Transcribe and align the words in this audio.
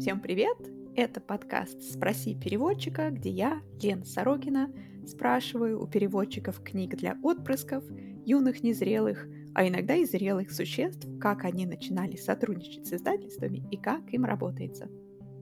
Всем 0.00 0.20
привет! 0.20 0.58
Это 0.94 1.22
подкаст 1.22 1.80
«Спроси 1.80 2.34
переводчика», 2.34 3.08
где 3.08 3.30
я, 3.30 3.62
Лена 3.80 4.04
Сорокина, 4.04 4.70
спрашиваю 5.06 5.82
у 5.82 5.86
переводчиков 5.86 6.62
книг 6.62 6.94
для 6.94 7.16
отпрысков, 7.22 7.84
юных 8.26 8.62
незрелых, 8.62 9.26
а 9.54 9.66
иногда 9.66 9.94
и 9.94 10.04
зрелых 10.04 10.52
существ, 10.52 11.08
как 11.18 11.46
они 11.46 11.64
начинали 11.64 12.16
сотрудничать 12.16 12.86
с 12.86 12.92
издательствами 12.92 13.66
и 13.70 13.78
как 13.78 14.12
им 14.12 14.26
работается. 14.26 14.90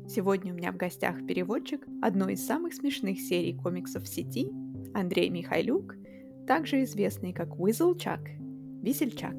Сегодня 0.08 0.52
у 0.52 0.56
меня 0.56 0.70
в 0.70 0.76
гостях 0.76 1.26
переводчик 1.26 1.84
одной 2.02 2.34
из 2.34 2.46
самых 2.46 2.74
смешных 2.74 3.18
серий 3.18 3.56
комиксов 3.56 4.04
в 4.04 4.08
сети 4.08 4.52
Андрей 4.94 5.28
Михайлюк, 5.28 5.96
также 6.46 6.84
известный 6.84 7.32
как 7.32 7.58
Уизлчак, 7.58 8.20
Весельчак. 8.82 9.34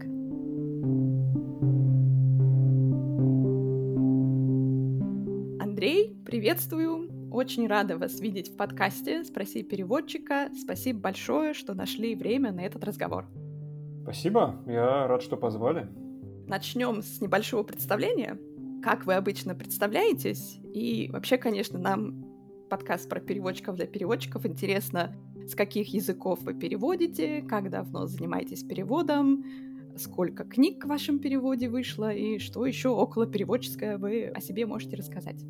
Андрей, 5.59 6.15
приветствую! 6.23 7.09
Очень 7.31 7.67
рада 7.67 7.97
вас 7.97 8.19
видеть 8.19 8.53
в 8.53 8.55
подкасте 8.55 9.23
«Спроси 9.23 9.63
переводчика». 9.63 10.49
Спасибо 10.61 10.99
большое, 10.99 11.55
что 11.55 11.73
нашли 11.73 12.13
время 12.13 12.51
на 12.51 12.59
этот 12.59 12.83
разговор. 12.83 13.25
Спасибо, 14.03 14.61
я 14.67 15.07
рад, 15.07 15.23
что 15.23 15.37
позвали. 15.37 15.89
Начнем 16.47 17.01
с 17.01 17.19
небольшого 17.19 17.63
представления. 17.63 18.37
Как 18.83 19.07
вы 19.07 19.15
обычно 19.15 19.55
представляетесь? 19.55 20.59
И 20.71 21.09
вообще, 21.11 21.37
конечно, 21.37 21.79
нам 21.79 22.20
подкаст 22.71 23.09
про 23.09 23.19
переводчиков 23.19 23.75
для 23.75 23.85
переводчиков 23.85 24.45
интересно, 24.45 25.13
с 25.45 25.55
каких 25.55 25.93
языков 25.93 26.39
вы 26.43 26.53
переводите, 26.53 27.41
как 27.41 27.69
давно 27.69 28.05
занимаетесь 28.05 28.63
переводом, 28.63 29.43
сколько 29.97 30.45
книг 30.45 30.85
в 30.85 30.87
вашем 30.87 31.19
переводе 31.19 31.67
вышло 31.67 32.13
и 32.13 32.39
что 32.39 32.65
еще 32.65 32.87
около 32.87 33.27
переводческое 33.27 33.97
вы 33.97 34.27
о 34.27 34.39
себе 34.39 34.65
можете 34.65 34.95
рассказать. 34.95 35.43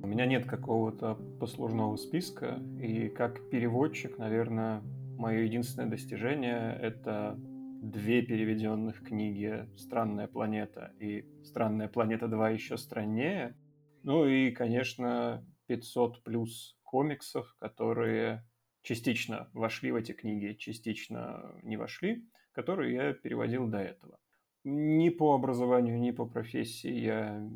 У 0.00 0.06
меня 0.06 0.26
нет 0.26 0.46
какого-то 0.46 1.18
послужного 1.40 1.96
списка, 1.96 2.62
и 2.80 3.08
как 3.08 3.50
переводчик, 3.50 4.16
наверное, 4.18 4.80
мое 5.18 5.40
единственное 5.40 5.90
достижение— 5.90 6.78
это 6.80 7.36
две 7.82 8.22
переведенных 8.22 9.02
книги 9.02 9.68
«Странная 9.76 10.28
планета» 10.28 10.92
и 11.00 11.24
«Странная 11.42 11.88
планета 11.88 12.26
2» 12.26 12.52
еще 12.52 12.76
страннее. 12.76 13.56
Ну 14.04 14.24
и, 14.24 14.52
конечно, 14.52 15.42
500 15.66 16.22
плюс 16.22 16.76
комиксов, 16.82 17.54
которые 17.58 18.46
частично 18.82 19.50
вошли 19.52 19.90
в 19.90 19.96
эти 19.96 20.12
книги, 20.12 20.54
частично 20.54 21.58
не 21.62 21.76
вошли, 21.76 22.28
которые 22.52 22.94
я 22.94 23.12
переводил 23.12 23.66
до 23.66 23.78
этого. 23.78 24.18
Ни 24.64 25.10
по 25.10 25.34
образованию, 25.34 25.98
ни 25.98 26.10
по 26.10 26.26
профессии 26.26 26.92
я 26.92 27.46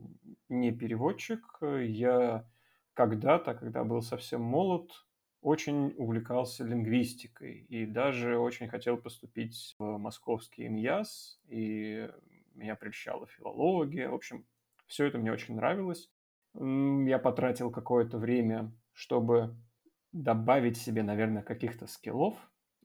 не 0.48 0.72
переводчик. 0.72 1.40
Я 1.62 2.46
когда-то, 2.94 3.54
когда 3.54 3.84
был 3.84 4.02
совсем 4.02 4.42
молод, 4.42 4.90
очень 5.40 5.94
увлекался 5.96 6.64
лингвистикой 6.64 7.60
и 7.68 7.86
даже 7.86 8.38
очень 8.38 8.68
хотел 8.68 8.96
поступить 8.98 9.76
в 9.78 9.98
московский 9.98 10.66
ИНЯС, 10.66 11.40
и 11.48 12.10
меня 12.54 12.74
прельщала 12.74 13.26
филология. 13.26 14.08
В 14.08 14.14
общем, 14.14 14.44
все 14.86 15.06
это 15.06 15.18
мне 15.18 15.32
очень 15.32 15.54
нравилось. 15.54 16.10
Я 16.54 17.18
потратил 17.18 17.70
какое-то 17.70 18.18
время, 18.18 18.72
чтобы 18.92 19.56
добавить 20.12 20.76
себе, 20.76 21.02
наверное, 21.02 21.42
каких-то 21.42 21.86
скиллов. 21.86 22.34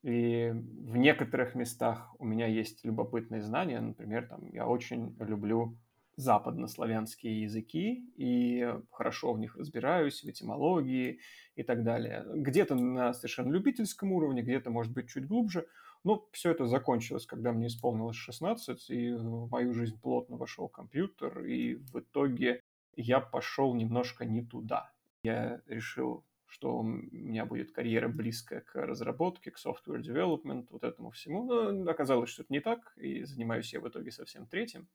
И 0.04 0.52
в 0.54 0.98
некоторых 0.98 1.56
местах 1.56 2.14
у 2.20 2.26
меня 2.26 2.48
есть 2.48 2.84
любопытные 2.84 3.42
знания. 3.42 3.80
Например, 3.80 4.28
там, 4.28 4.46
я 4.48 4.68
очень 4.68 5.16
люблю 5.20 5.78
западнославянские 6.16 7.42
языки 7.42 8.12
и 8.18 8.72
хорошо 8.92 9.34
в 9.34 9.40
них 9.40 9.56
разбираюсь, 9.56 10.24
в 10.24 10.30
этимологии 10.30 11.20
и 11.56 11.64
так 11.64 11.84
далее. 11.84 12.26
Где-то 12.36 12.76
на 12.76 13.14
совершенно 13.14 13.52
любительском 13.52 14.12
уровне, 14.12 14.42
где-то, 14.42 14.70
может 14.70 14.94
быть, 14.94 15.10
чуть 15.10 15.28
глубже. 15.28 15.66
Но 16.04 16.28
все 16.34 16.52
это 16.52 16.66
закончилось, 16.68 17.26
когда 17.26 17.54
мне 17.54 17.68
исполнилось 17.68 18.18
16, 18.18 18.90
и 18.90 19.14
в 19.14 19.50
мою 19.50 19.74
жизнь 19.74 20.00
плотно 20.00 20.36
вошел 20.36 20.68
компьютер, 20.68 21.46
и 21.46 21.76
в 21.76 22.00
итоге 22.00 22.60
я 22.96 23.20
пошел 23.20 23.74
немножко 23.74 24.26
не 24.26 24.44
туда. 24.44 24.92
Я 25.24 25.62
решил, 25.68 26.26
что 26.46 26.78
у 26.78 26.84
меня 26.84 27.46
будет 27.46 27.72
карьера 27.72 28.08
близкая 28.08 28.62
к 28.62 28.76
разработке, 28.76 29.52
к 29.52 29.58
software 29.58 30.02
development, 30.02 30.68
вот 30.70 30.84
этому 30.84 31.12
всему. 31.12 31.44
Но 31.44 31.90
оказалось, 31.90 32.30
что 32.30 32.44
это 32.44 32.54
не 32.54 32.60
так, 32.60 32.94
и 32.98 33.24
занимаюсь 33.24 33.74
я 33.74 33.80
в 33.80 33.88
итоге 33.88 34.12
совсем 34.12 34.46
третьим. 34.46 34.88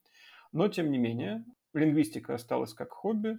Но, 0.52 0.68
тем 0.68 0.90
не 0.90 0.98
менее, 0.98 1.44
лингвистика 1.74 2.34
осталась 2.34 2.74
как 2.74 2.92
хобби, 2.92 3.38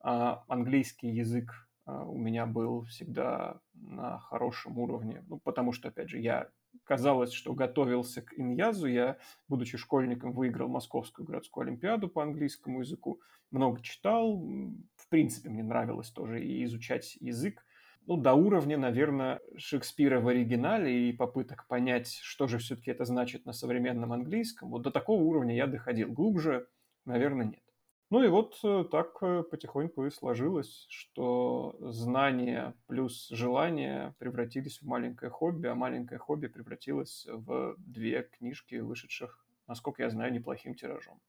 а 0.00 0.44
английский 0.48 1.08
язык 1.08 1.68
а, 1.84 2.04
у 2.04 2.16
меня 2.18 2.46
был 2.46 2.84
всегда 2.84 3.60
на 3.74 4.18
хорошем 4.18 4.78
уровне, 4.78 5.24
ну, 5.28 5.38
потому 5.38 5.72
что, 5.72 5.88
опять 5.88 6.10
же, 6.10 6.18
я 6.18 6.48
казалось, 6.84 7.32
что 7.32 7.54
готовился 7.54 8.22
к 8.22 8.38
иньязу. 8.38 8.86
Я, 8.86 9.18
будучи 9.48 9.76
школьником, 9.78 10.32
выиграл 10.32 10.68
Московскую 10.68 11.26
городскую 11.26 11.66
олимпиаду 11.66 12.08
по 12.08 12.22
английскому 12.22 12.80
языку. 12.80 13.20
Много 13.50 13.82
читал. 13.82 14.38
В 14.96 15.08
принципе, 15.08 15.50
мне 15.50 15.62
нравилось 15.62 16.10
тоже 16.10 16.44
и 16.44 16.64
изучать 16.64 17.16
язык. 17.20 17.64
Ну, 18.06 18.16
до 18.16 18.34
уровня, 18.34 18.78
наверное, 18.78 19.40
Шекспира 19.56 20.20
в 20.20 20.26
оригинале 20.26 21.08
и 21.08 21.12
попыток 21.12 21.66
понять, 21.68 22.18
что 22.22 22.48
же 22.48 22.58
все-таки 22.58 22.90
это 22.90 23.04
значит 23.04 23.46
на 23.46 23.52
современном 23.52 24.12
английском. 24.12 24.70
Вот 24.70 24.82
до 24.82 24.90
такого 24.90 25.22
уровня 25.22 25.54
я 25.54 25.68
доходил. 25.68 26.10
Глубже, 26.12 26.66
наверное, 27.04 27.46
нет. 27.46 27.61
Ну 28.12 28.22
и 28.22 28.28
вот 28.28 28.58
э, 28.62 28.84
так 28.90 29.16
э, 29.22 29.42
потихоньку 29.42 30.04
и 30.04 30.10
сложилось, 30.10 30.84
что 30.90 31.74
знания 31.80 32.74
плюс 32.86 33.28
желание 33.30 34.14
превратились 34.18 34.82
в 34.82 34.86
маленькое 34.86 35.30
хобби, 35.30 35.68
а 35.68 35.74
маленькое 35.74 36.18
хобби 36.18 36.48
превратилось 36.48 37.26
в 37.26 37.74
две 37.78 38.24
книжки, 38.24 38.74
вышедших, 38.74 39.42
насколько 39.66 40.02
я 40.02 40.10
знаю, 40.10 40.30
неплохим 40.30 40.74
тиражом. 40.74 41.22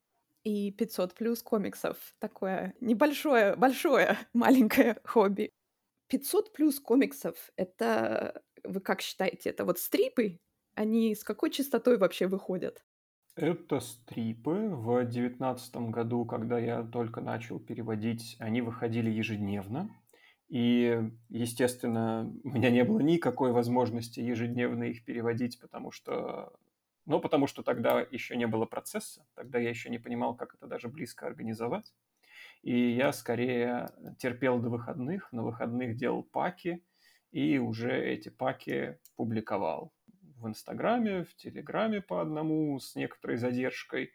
И 0.43 0.73
500 0.73 1.13
плюс 1.13 1.41
комиксов. 1.41 1.95
Такое 2.19 2.73
небольшое, 2.81 3.55
большое, 3.55 4.17
маленькое 4.33 4.99
хобби. 5.05 5.51
500 6.07 6.51
плюс 6.51 6.81
комиксов— 6.81 7.49
это, 7.55 8.43
вы 8.65 8.81
как 8.81 8.99
считаете, 8.99 9.51
это 9.51 9.63
вот 9.63 9.79
стрипы? 9.79 10.37
Они 10.75 11.15
с 11.15 11.23
какой 11.23 11.49
частотой 11.49 11.97
вообще 11.97 12.27
выходят? 12.27 12.83
Это 13.35 13.79
стрипы. 13.79 14.69
В 14.69 15.05
девятнадцатом 15.05 15.89
году, 15.89 16.23
когда 16.23 16.59
я 16.59 16.83
только 16.83 17.19
начал 17.19 17.59
переводить, 17.59 18.35
они 18.39 18.61
выходили 18.61 19.09
ежедневно. 19.09 19.89
И, 20.49 21.01
естественно, 21.29 22.31
у 22.43 22.49
меня 22.49 22.69
не 22.69 22.83
было 22.83 22.99
никакой 22.99 23.51
возможности 23.51 24.19
ежедневно 24.19 24.83
их 24.83 25.03
переводить, 25.03 25.59
потому 25.59 25.91
что... 25.91 26.53
Ну, 27.05 27.19
потому 27.19 27.47
что 27.47 27.63
тогда 27.63 28.01
еще 28.11 28.37
не 28.37 28.45
было 28.45 28.65
процесса, 28.65 29.25
тогда 29.33 29.57
я 29.57 29.69
еще 29.69 29.89
не 29.89 29.97
понимал, 29.97 30.35
как 30.35 30.53
это 30.53 30.67
даже 30.67 30.87
близко 30.87 31.25
организовать. 31.25 31.91
И 32.61 32.91
я 32.91 33.11
скорее 33.11 33.89
терпел 34.19 34.59
до 34.59 34.69
выходных, 34.69 35.31
на 35.33 35.43
выходных 35.43 35.97
делал 35.97 36.23
паки, 36.23 36.83
и 37.31 37.57
уже 37.57 37.99
эти 37.99 38.29
паки 38.29 38.99
публиковал 39.15 39.91
в 40.43 40.47
Инстаграме, 40.47 41.23
в 41.23 41.35
Телеграме 41.35 42.01
по 42.01 42.21
одному 42.21 42.77
с 42.79 42.95
некоторой 42.95 43.37
задержкой. 43.37 44.11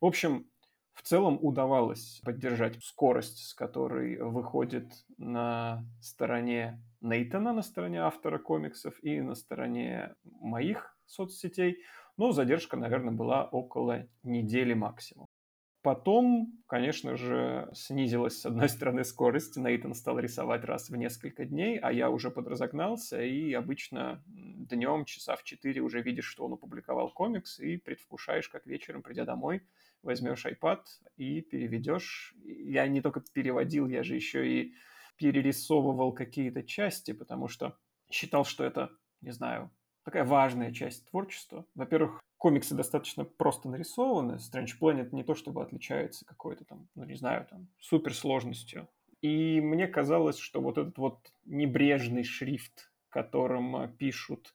В 0.00 0.06
общем, 0.06 0.50
в 0.92 1.02
целом 1.02 1.38
удавалось 1.40 2.20
поддержать 2.24 2.82
скорость, 2.82 3.38
с 3.46 3.54
которой 3.54 4.20
выходит 4.20 4.92
на 5.16 5.84
стороне 6.00 6.82
Нейтана, 7.00 7.52
на 7.52 7.62
стороне 7.62 8.00
автора 8.00 8.38
комиксов 8.38 8.94
и 9.04 9.20
на 9.20 9.36
стороне 9.36 10.14
моих 10.24 10.98
соцсетей. 11.06 11.78
Но 12.16 12.32
задержка, 12.32 12.76
наверное, 12.76 13.14
была 13.14 13.44
около 13.44 14.08
недели 14.24 14.74
максимум. 14.74 15.27
Потом, 15.88 16.52
конечно 16.66 17.16
же, 17.16 17.70
снизилась, 17.72 18.42
с 18.42 18.44
одной 18.44 18.68
стороны, 18.76 19.04
скорость. 19.04 19.56
Нейтан 19.56 19.94
стал 19.94 20.18
рисовать 20.18 20.62
раз 20.66 20.90
в 20.90 20.96
несколько 20.96 21.46
дней, 21.46 21.78
а 21.78 21.90
я 21.90 22.10
уже 22.10 22.30
подразогнался, 22.30 23.22
и 23.22 23.54
обычно 23.54 24.22
днем, 24.26 25.06
часа 25.06 25.34
в 25.34 25.44
четыре 25.44 25.80
уже 25.80 26.02
видишь, 26.02 26.26
что 26.26 26.44
он 26.44 26.52
опубликовал 26.52 27.10
комикс, 27.10 27.58
и 27.58 27.78
предвкушаешь, 27.78 28.50
как 28.50 28.66
вечером, 28.66 29.02
придя 29.02 29.24
домой, 29.24 29.62
возьмешь 30.02 30.44
iPad 30.44 30.82
и 31.16 31.40
переведешь. 31.40 32.34
Я 32.44 32.86
не 32.86 33.00
только 33.00 33.22
переводил, 33.32 33.88
я 33.88 34.02
же 34.02 34.14
еще 34.14 34.46
и 34.46 34.74
перерисовывал 35.16 36.12
какие-то 36.12 36.64
части, 36.64 37.12
потому 37.12 37.48
что 37.48 37.78
считал, 38.10 38.44
что 38.44 38.62
это, 38.62 38.90
не 39.22 39.30
знаю, 39.30 39.70
такая 40.04 40.24
важная 40.24 40.70
часть 40.70 41.08
творчества. 41.08 41.64
Во-первых, 41.74 42.20
комиксы 42.38 42.74
достаточно 42.74 43.24
просто 43.24 43.68
нарисованы. 43.68 44.36
Strange 44.36 44.78
Planet 44.80 45.08
не 45.12 45.24
то 45.24 45.34
чтобы 45.34 45.62
отличается 45.62 46.24
какой-то 46.24 46.64
там, 46.64 46.88
ну 46.94 47.04
не 47.04 47.16
знаю, 47.16 47.46
там, 47.50 47.68
суперсложностью. 47.80 48.88
И 49.20 49.60
мне 49.60 49.88
казалось, 49.88 50.38
что 50.38 50.60
вот 50.60 50.78
этот 50.78 50.96
вот 50.96 51.32
небрежный 51.44 52.22
шрифт, 52.22 52.92
которым 53.10 53.92
пишут 53.96 54.54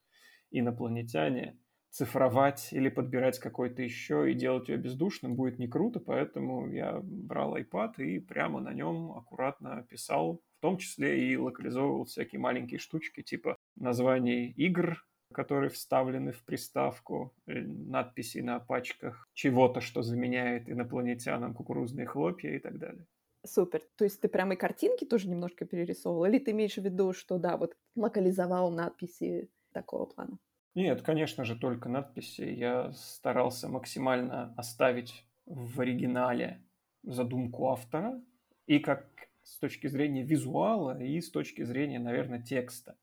инопланетяне, 0.52 1.60
цифровать 1.94 2.70
или 2.72 2.90
подбирать 2.90 3.38
какой-то 3.38 3.84
еще 3.84 4.32
и 4.32 4.34
делать 4.34 4.68
ее 4.68 4.78
бездушным 4.78 5.36
будет 5.36 5.60
не 5.60 5.68
круто, 5.68 6.00
поэтому 6.00 6.68
я 6.72 7.00
брал 7.04 7.56
iPad 7.56 7.98
и 7.98 8.20
прямо 8.20 8.60
на 8.62 8.74
нем 8.74 9.12
аккуратно 9.12 9.86
писал, 9.88 10.42
в 10.58 10.62
том 10.62 10.78
числе 10.78 11.30
и 11.30 11.38
локализовывал 11.38 12.06
всякие 12.06 12.40
маленькие 12.40 12.80
штучки 12.80 13.22
типа 13.22 13.58
названий 13.76 14.48
игр, 14.52 15.06
которые 15.34 15.70
вставлены 15.70 16.32
в 16.32 16.44
приставку, 16.46 17.34
э, 17.48 17.60
надписи 17.62 18.38
на 18.40 18.60
пачках 18.60 19.28
чего-то, 19.34 19.82
что 19.82 20.02
заменяет 20.02 20.70
инопланетянам 20.70 21.54
кукурузные 21.54 22.06
хлопья 22.06 22.52
и 22.52 22.60
так 22.60 22.80
далее. 22.80 23.06
Супер. 23.46 23.82
То 23.98 24.06
есть 24.06 24.22
ты 24.22 24.30
прямо 24.30 24.54
и 24.54 24.58
картинки 24.58 25.04
тоже 25.04 25.30
немножко 25.30 25.66
перерисовывал? 25.66 26.26
Или 26.26 26.40
ты 26.40 26.52
имеешь 26.52 26.76
в 26.76 26.84
виду, 26.84 27.12
что 27.12 27.38
да, 27.38 27.58
вот 27.58 27.76
локализовал 27.96 28.72
надписи 28.72 29.50
такого 29.74 30.06
плана? 30.06 30.38
Нет, 30.76 31.02
конечно 31.02 31.44
же, 31.44 31.56
только 31.56 31.90
надписи. 31.90 32.42
Я 32.42 32.94
старался 32.94 33.68
максимально 33.68 34.54
оставить 34.56 35.26
в 35.46 35.82
оригинале 35.82 36.64
задумку 37.04 37.68
автора 37.70 38.22
и 38.66 38.80
как 38.80 39.06
с 39.44 39.60
точки 39.60 39.88
зрения 39.88 40.24
визуала, 40.24 40.98
и 41.02 41.20
с 41.20 41.30
точки 41.30 41.64
зрения, 41.64 42.00
наверное, 42.00 42.42
текста. 42.42 42.98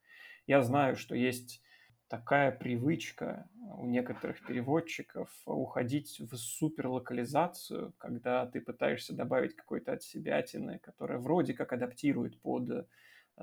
Я 0.47 0.63
знаю, 0.63 0.97
что 0.97 1.15
есть 1.15 1.63
такая 2.11 2.51
привычка 2.51 3.49
у 3.79 3.87
некоторых 3.87 4.45
переводчиков 4.45 5.31
уходить 5.47 6.19
в 6.19 6.37
суперлокализацию, 6.37 7.95
когда 7.99 8.47
ты 8.47 8.61
пытаешься 8.61 9.15
добавить 9.15 9.55
какой-то 9.55 9.93
от 9.93 10.03
себя, 10.03 10.45
которая 10.83 11.19
вроде 11.19 11.55
как 11.55 11.73
адаптирует 11.73 12.39
под 12.41 12.89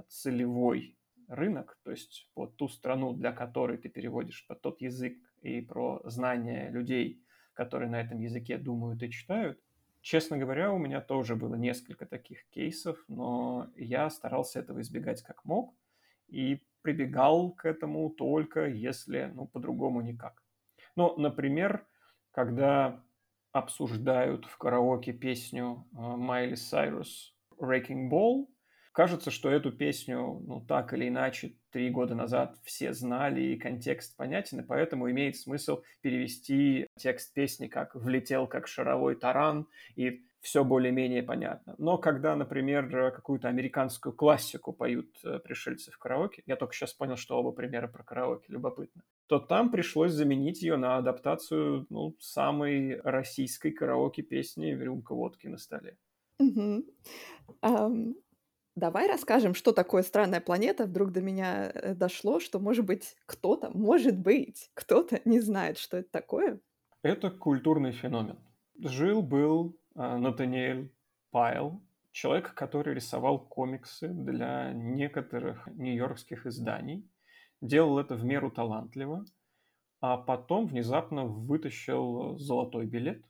целевой 0.10 0.98
рынок, 1.30 1.80
то 1.84 1.92
есть 1.92 2.30
под 2.34 2.58
ту 2.58 2.68
страну, 2.68 3.14
для 3.14 3.32
которой 3.32 3.78
ты 3.78 3.88
переводишь, 3.88 4.46
под 4.48 4.62
тот 4.62 4.82
язык 4.82 5.18
и 5.42 5.62
про 5.62 6.02
знания 6.04 6.70
людей, 6.70 7.24
которые 7.54 7.90
на 7.90 8.02
этом 8.02 8.20
языке 8.20 8.58
думают 8.58 9.02
и 9.02 9.10
читают. 9.10 9.62
Честно 10.02 10.38
говоря, 10.38 10.74
у 10.74 10.78
меня 10.78 11.00
тоже 11.00 11.38
было 11.38 11.56
несколько 11.56 12.06
таких 12.06 12.46
кейсов, 12.50 13.02
но 13.08 13.70
я 13.78 14.10
старался 14.10 14.60
этого 14.60 14.82
избегать 14.82 15.24
как 15.24 15.46
мог 15.46 15.74
и 16.28 16.62
прибегал 16.88 17.52
к 17.52 17.66
этому 17.66 18.10
только 18.10 18.66
если, 18.68 19.30
ну, 19.36 19.46
по-другому 19.46 20.00
никак. 20.00 20.42
Ну, 20.96 21.18
например, 21.18 21.86
когда 22.32 23.04
обсуждают 23.52 24.46
в 24.46 24.58
караоке 24.58 25.12
песню 25.12 25.86
Майли 25.92 26.56
Сайрус 26.56 27.36
«Wrecking 27.60 28.10
Ball», 28.10 28.48
Кажется, 28.94 29.30
что 29.30 29.52
эту 29.52 29.72
песню, 29.72 30.42
ну, 30.48 30.60
так 30.60 30.92
или 30.92 31.08
иначе, 31.08 31.54
три 31.70 31.92
года 31.92 32.16
назад 32.16 32.58
все 32.64 32.94
знали, 32.94 33.42
и 33.42 33.56
контекст 33.56 34.18
понятен, 34.18 34.62
и 34.62 34.64
поэтому 34.64 35.12
имеет 35.12 35.38
смысл 35.38 35.84
перевести 36.02 36.88
текст 36.98 37.32
песни 37.36 37.68
как 37.68 37.94
«влетел 37.94 38.48
как 38.48 38.68
шаровой 38.68 39.14
таран», 39.14 39.68
и 39.96 40.27
все 40.48 40.64
более-менее 40.64 41.24
понятно. 41.24 41.76
Но 41.78 41.98
когда, 41.98 42.34
например, 42.38 43.12
какую-то 43.12 43.50
американскую 43.50 44.14
классику 44.14 44.72
поют 44.72 45.14
э, 45.26 45.40
пришельцы 45.40 45.92
в 45.92 45.98
караоке, 45.98 46.42
я 46.46 46.56
только 46.56 46.74
сейчас 46.74 46.94
понял, 46.94 47.18
что 47.18 47.38
оба 47.38 47.52
примера 47.52 47.90
про 47.90 48.02
караоке, 48.02 48.46
любопытно, 48.48 49.04
то 49.28 49.40
там 49.40 49.70
пришлось 49.70 50.14
заменить 50.14 50.62
ее 50.62 50.78
на 50.78 50.96
адаптацию 50.96 51.86
ну, 51.90 52.16
самой 52.22 53.02
российской 53.02 53.72
караоке 53.72 54.22
песни 54.22 54.68
«Рюмка 54.68 55.14
водки 55.14 55.48
на 55.48 55.58
столе». 55.58 55.98
Угу. 56.40 56.86
Um, 57.62 58.14
Давай 58.78 59.08
расскажем, 59.08 59.54
что 59.54 59.74
такое 59.74 60.04
странная 60.04 60.40
планета. 60.40 60.86
Вдруг 60.86 61.12
до 61.12 61.20
меня 61.20 61.72
э, 61.74 61.94
дошло, 61.94 62.40
что, 62.40 62.60
может 62.60 62.86
быть, 62.86 63.16
кто-то, 63.26 63.70
может 63.72 64.18
быть, 64.18 64.70
кто-то 64.76 65.20
не 65.26 65.42
знает, 65.42 65.78
что 65.78 65.98
это 65.98 66.10
такое. 66.10 66.60
Это 67.02 67.32
культурный 67.32 67.92
феномен. 67.92 68.38
Жил-был 68.78 69.76
э, 69.76 69.87
Натаниэль 69.98 70.94
Пайл, 71.32 71.82
человек, 72.12 72.54
который 72.54 72.94
рисовал 72.94 73.40
комиксы 73.40 74.08
для 74.08 74.72
некоторых 74.74 75.68
нью-йоркских 75.68 76.46
изданий. 76.46 77.10
Делал 77.62 77.98
это 77.98 78.16
в 78.16 78.24
меру 78.24 78.52
талантливо, 78.52 79.26
а 80.00 80.18
потом 80.18 80.68
внезапно 80.68 81.26
вытащил 81.26 82.38
золотой 82.38 82.86
билет 82.86 83.26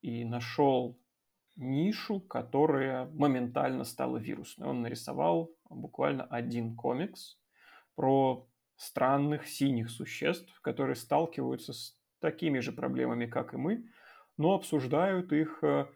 и 0.00 0.24
нашел 0.24 0.96
нишу, 1.56 2.20
которая 2.20 3.06
моментально 3.06 3.84
стала 3.84 4.18
вирусной. 4.18 4.68
Он 4.68 4.82
нарисовал 4.82 5.50
буквально 5.68 6.24
один 6.24 6.76
комикс 6.76 7.38
про 7.96 8.48
странных 8.76 9.48
синих 9.48 9.90
существ, 9.90 10.60
которые 10.60 10.96
сталкиваются 10.96 11.72
с 11.72 11.98
такими 12.20 12.60
же 12.60 12.72
проблемами, 12.72 13.26
как 13.26 13.54
и 13.54 13.56
мы, 13.56 13.88
но 14.36 14.54
обсуждают 14.54 15.32
их 15.32 15.62
э, 15.62 15.86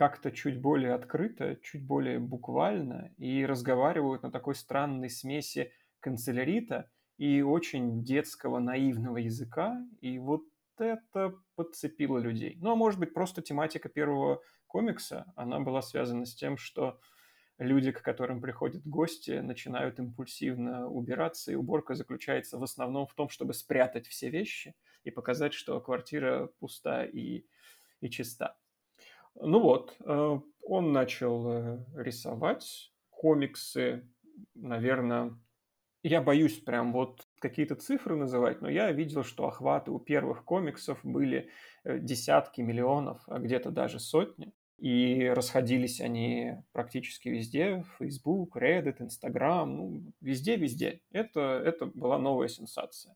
как-то 0.00 0.32
чуть 0.32 0.62
более 0.62 0.94
открыто, 0.94 1.56
чуть 1.56 1.86
более 1.86 2.18
буквально 2.18 3.12
и 3.18 3.44
разговаривают 3.44 4.22
на 4.22 4.30
такой 4.30 4.54
странной 4.54 5.10
смеси 5.10 5.72
канцелярита 6.00 6.90
и 7.18 7.42
очень 7.42 8.02
детского 8.02 8.60
наивного 8.60 9.18
языка. 9.18 9.78
И 10.00 10.18
вот 10.18 10.44
это 10.78 11.34
подцепило 11.54 12.16
людей. 12.16 12.56
Ну, 12.62 12.70
а 12.70 12.76
может 12.76 12.98
быть, 12.98 13.12
просто 13.12 13.42
тематика 13.42 13.90
первого 13.90 14.40
комикса, 14.66 15.30
она 15.36 15.60
была 15.60 15.82
связана 15.82 16.24
с 16.24 16.34
тем, 16.34 16.56
что 16.56 16.98
люди, 17.58 17.92
к 17.92 18.00
которым 18.00 18.40
приходят 18.40 18.86
гости, 18.86 19.40
начинают 19.40 19.98
импульсивно 19.98 20.88
убираться, 20.88 21.52
и 21.52 21.56
уборка 21.56 21.94
заключается 21.94 22.56
в 22.56 22.62
основном 22.62 23.06
в 23.06 23.12
том, 23.12 23.28
чтобы 23.28 23.52
спрятать 23.52 24.06
все 24.06 24.30
вещи 24.30 24.74
и 25.04 25.10
показать, 25.10 25.52
что 25.52 25.78
квартира 25.78 26.46
пуста 26.58 27.04
и, 27.04 27.44
и 28.00 28.08
чиста. 28.08 28.56
Ну 29.42 29.60
вот, 29.60 29.96
э, 30.04 30.40
он 30.62 30.92
начал 30.92 31.50
э, 31.50 31.84
рисовать 31.96 32.92
комиксы, 33.08 34.06
наверное, 34.54 35.38
я 36.02 36.22
боюсь 36.22 36.58
прям 36.58 36.92
вот 36.92 37.26
какие-то 37.40 37.74
цифры 37.74 38.16
называть, 38.16 38.62
но 38.62 38.70
я 38.70 38.90
видел, 38.92 39.22
что 39.22 39.46
охваты 39.46 39.90
у 39.90 39.98
первых 39.98 40.44
комиксов 40.44 40.98
были 41.02 41.50
э, 41.84 41.98
десятки 41.98 42.60
миллионов, 42.60 43.22
а 43.26 43.38
где-то 43.38 43.70
даже 43.70 43.98
сотни. 43.98 44.52
И 44.78 45.28
расходились 45.28 46.00
они 46.00 46.54
практически 46.72 47.28
везде. 47.28 47.84
Facebook, 47.98 48.56
Reddit, 48.56 48.96
Instagram, 49.00 49.76
ну, 49.76 50.12
везде-везде. 50.22 51.02
Это, 51.10 51.40
это 51.62 51.84
была 51.84 52.18
новая 52.18 52.48
сенсация. 52.48 53.14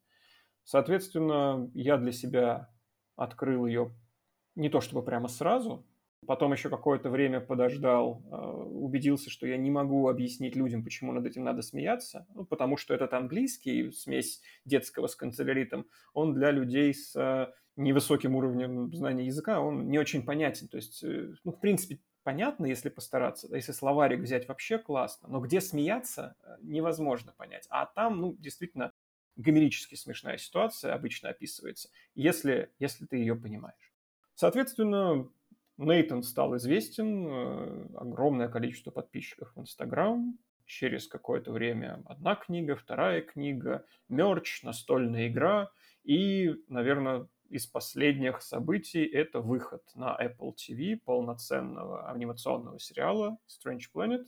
Соответственно, 0.65 1.71
я 1.73 1.97
для 1.97 2.13
себя 2.13 2.71
открыл 3.17 3.65
ее 3.65 3.95
не 4.57 4.69
то 4.69 4.83
чтобы 4.83 5.03
прямо 5.03 5.29
сразу, 5.29 5.87
Потом 6.27 6.53
еще 6.53 6.69
какое-то 6.71 7.11
время 7.11 7.41
подождал, 7.41 8.23
а, 8.31 8.51
убедился, 8.51 9.31
что 9.31 9.47
я 9.47 9.57
не 9.57 9.71
могу 9.71 10.09
объяснить 10.09 10.57
людям, 10.57 10.83
почему 10.83 11.13
над 11.13 11.27
этим 11.27 11.45
надо 11.45 11.63
смеяться, 11.63 12.27
ну, 12.35 12.45
потому 12.45 12.77
что 12.77 12.95
этот 12.95 13.13
английский, 13.13 13.91
смесь 13.93 14.43
детского 14.65 15.07
с 15.07 15.17
канцеляритом, 15.17 15.87
он 16.13 16.35
для 16.35 16.51
людей 16.51 16.93
с 16.95 17.15
а, 17.17 17.53
невысоким 17.77 18.37
уровнем 18.37 18.95
знания 18.95 19.27
языка, 19.27 19.61
он 19.61 19.89
не 19.89 19.99
очень 19.99 20.25
понятен. 20.25 20.69
То 20.69 20.77
есть, 20.77 21.03
э, 21.03 21.35
ну, 21.45 21.53
в 21.53 21.61
принципе, 21.61 21.99
понятно, 22.23 22.67
если 22.67 22.89
постараться, 22.89 23.49
если 23.55 23.73
словарик 23.73 24.21
взять 24.21 24.49
вообще 24.49 24.79
классно, 24.79 25.29
но 25.29 25.41
где 25.41 25.61
смеяться, 25.61 26.37
э, 26.43 26.57
невозможно 26.63 27.33
понять. 27.37 27.67
А 27.71 27.87
там, 27.87 28.21
ну, 28.21 28.37
действительно, 28.39 28.93
гомерически 29.37 29.97
смешная 29.97 30.39
ситуация 30.39 30.95
обычно 30.95 31.31
описывается, 31.31 31.91
если, 32.15 32.71
если 32.79 33.07
ты 33.07 33.17
ее 33.17 33.35
понимаешь. 33.35 33.93
Соответственно, 34.35 35.29
Нейтан 35.77 36.23
стал 36.23 36.57
известен, 36.57 37.27
э, 37.27 37.87
огромное 37.97 38.49
количество 38.49 38.91
подписчиков 38.91 39.53
в 39.55 39.61
Инстаграм, 39.61 40.39
через 40.67 41.09
какое-то 41.09 41.53
время 41.53 42.03
одна 42.07 42.37
книга, 42.37 42.75
вторая 42.77 43.21
книга, 43.23 43.85
мерч, 44.09 44.63
настольная 44.63 45.29
игра 45.29 45.71
и, 46.05 46.55
наверное, 46.69 47.29
из 47.51 47.67
последних 47.67 48.41
событий 48.41 49.05
это 49.05 49.41
выход 49.41 49.83
на 49.95 50.17
Apple 50.19 50.55
TV 50.55 50.97
полноценного 50.97 52.09
анимационного 52.11 52.79
сериала 52.79 53.39
Strange 53.47 53.85
Planet, 53.95 54.25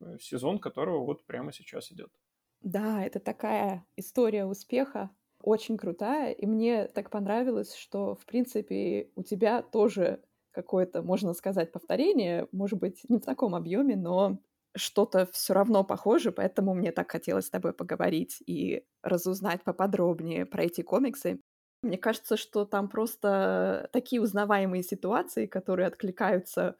э, 0.00 0.16
сезон 0.20 0.58
которого 0.58 1.04
вот 1.04 1.26
прямо 1.26 1.52
сейчас 1.52 1.92
идет. 1.92 2.12
Да, 2.60 3.04
это 3.04 3.20
такая 3.20 3.86
история 3.96 4.46
успеха, 4.46 5.10
очень 5.40 5.76
крутая, 5.76 6.32
и 6.32 6.46
мне 6.46 6.86
так 6.88 7.10
понравилось, 7.10 7.74
что, 7.74 8.14
в 8.14 8.24
принципе, 8.24 9.10
у 9.16 9.22
тебя 9.22 9.62
тоже 9.62 10.22
какое-то, 10.54 11.02
можно 11.02 11.34
сказать, 11.34 11.72
повторение, 11.72 12.48
может 12.52 12.78
быть, 12.78 13.02
не 13.08 13.18
в 13.18 13.22
таком 13.24 13.54
объеме, 13.54 13.96
но 13.96 14.38
что-то 14.76 15.26
все 15.32 15.54
равно 15.54 15.84
похоже, 15.84 16.32
поэтому 16.32 16.74
мне 16.74 16.92
так 16.92 17.10
хотелось 17.10 17.46
с 17.46 17.50
тобой 17.50 17.72
поговорить 17.72 18.38
и 18.46 18.84
разузнать 19.02 19.62
поподробнее 19.64 20.46
про 20.46 20.64
эти 20.64 20.82
комиксы. 20.82 21.40
Мне 21.82 21.98
кажется, 21.98 22.36
что 22.36 22.64
там 22.64 22.88
просто 22.88 23.88
такие 23.92 24.22
узнаваемые 24.22 24.82
ситуации, 24.82 25.46
которые 25.46 25.86
откликаются 25.88 26.76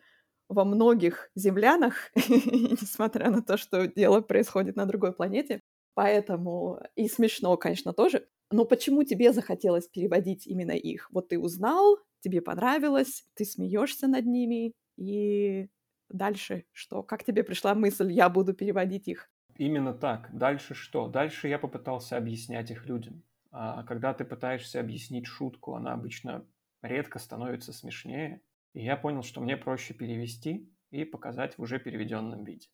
во 0.48 0.64
многих 0.64 1.30
землянах, 1.34 1.94
несмотря 2.16 3.30
на 3.30 3.42
то, 3.42 3.56
что 3.56 3.86
дело 3.86 4.20
происходит 4.20 4.76
на 4.76 4.86
другой 4.86 5.12
планете. 5.12 5.60
Поэтому 5.94 6.80
и 6.96 7.08
смешно, 7.08 7.56
конечно, 7.56 7.92
тоже. 7.92 8.26
Но 8.50 8.64
почему 8.64 9.04
тебе 9.04 9.32
захотелось 9.32 9.88
переводить 9.88 10.46
именно 10.46 10.72
их? 10.72 11.08
Вот 11.12 11.28
ты 11.28 11.38
узнал, 11.38 11.98
тебе 12.24 12.42
понравилось, 12.42 13.24
ты 13.34 13.44
смеешься 13.44 14.08
над 14.08 14.26
ними, 14.26 14.72
и 14.96 15.68
дальше 16.08 16.64
что? 16.72 17.02
Как 17.02 17.24
тебе 17.24 17.44
пришла 17.44 17.74
мысль, 17.74 18.10
я 18.12 18.28
буду 18.30 18.54
переводить 18.54 19.08
их? 19.08 19.30
Именно 19.56 19.94
так. 19.94 20.30
Дальше 20.36 20.74
что? 20.74 21.08
Дальше 21.08 21.48
я 21.48 21.58
попытался 21.58 22.16
объяснять 22.16 22.70
их 22.70 22.86
людям. 22.86 23.22
А 23.50 23.84
когда 23.84 24.12
ты 24.14 24.24
пытаешься 24.24 24.80
объяснить 24.80 25.26
шутку, 25.26 25.74
она 25.74 25.92
обычно 25.92 26.46
редко 26.82 27.18
становится 27.18 27.72
смешнее. 27.72 28.42
И 28.72 28.84
я 28.84 28.96
понял, 28.96 29.22
что 29.22 29.40
мне 29.40 29.56
проще 29.56 29.94
перевести 29.94 30.72
и 30.90 31.04
показать 31.04 31.56
в 31.56 31.62
уже 31.62 31.78
переведенном 31.78 32.44
виде. 32.44 32.68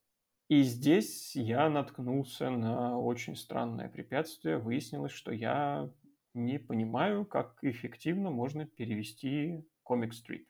И 0.48 0.62
здесь 0.62 1.36
я 1.36 1.68
наткнулся 1.68 2.50
на 2.50 2.98
очень 2.98 3.36
странное 3.36 3.88
препятствие. 3.88 4.58
Выяснилось, 4.58 5.12
что 5.12 5.32
я 5.32 5.92
не 6.34 6.58
понимаю, 6.58 7.24
как 7.24 7.58
эффективно 7.62 8.30
можно 8.30 8.66
перевести 8.66 9.64
комик 9.82 10.14
стрит. 10.14 10.46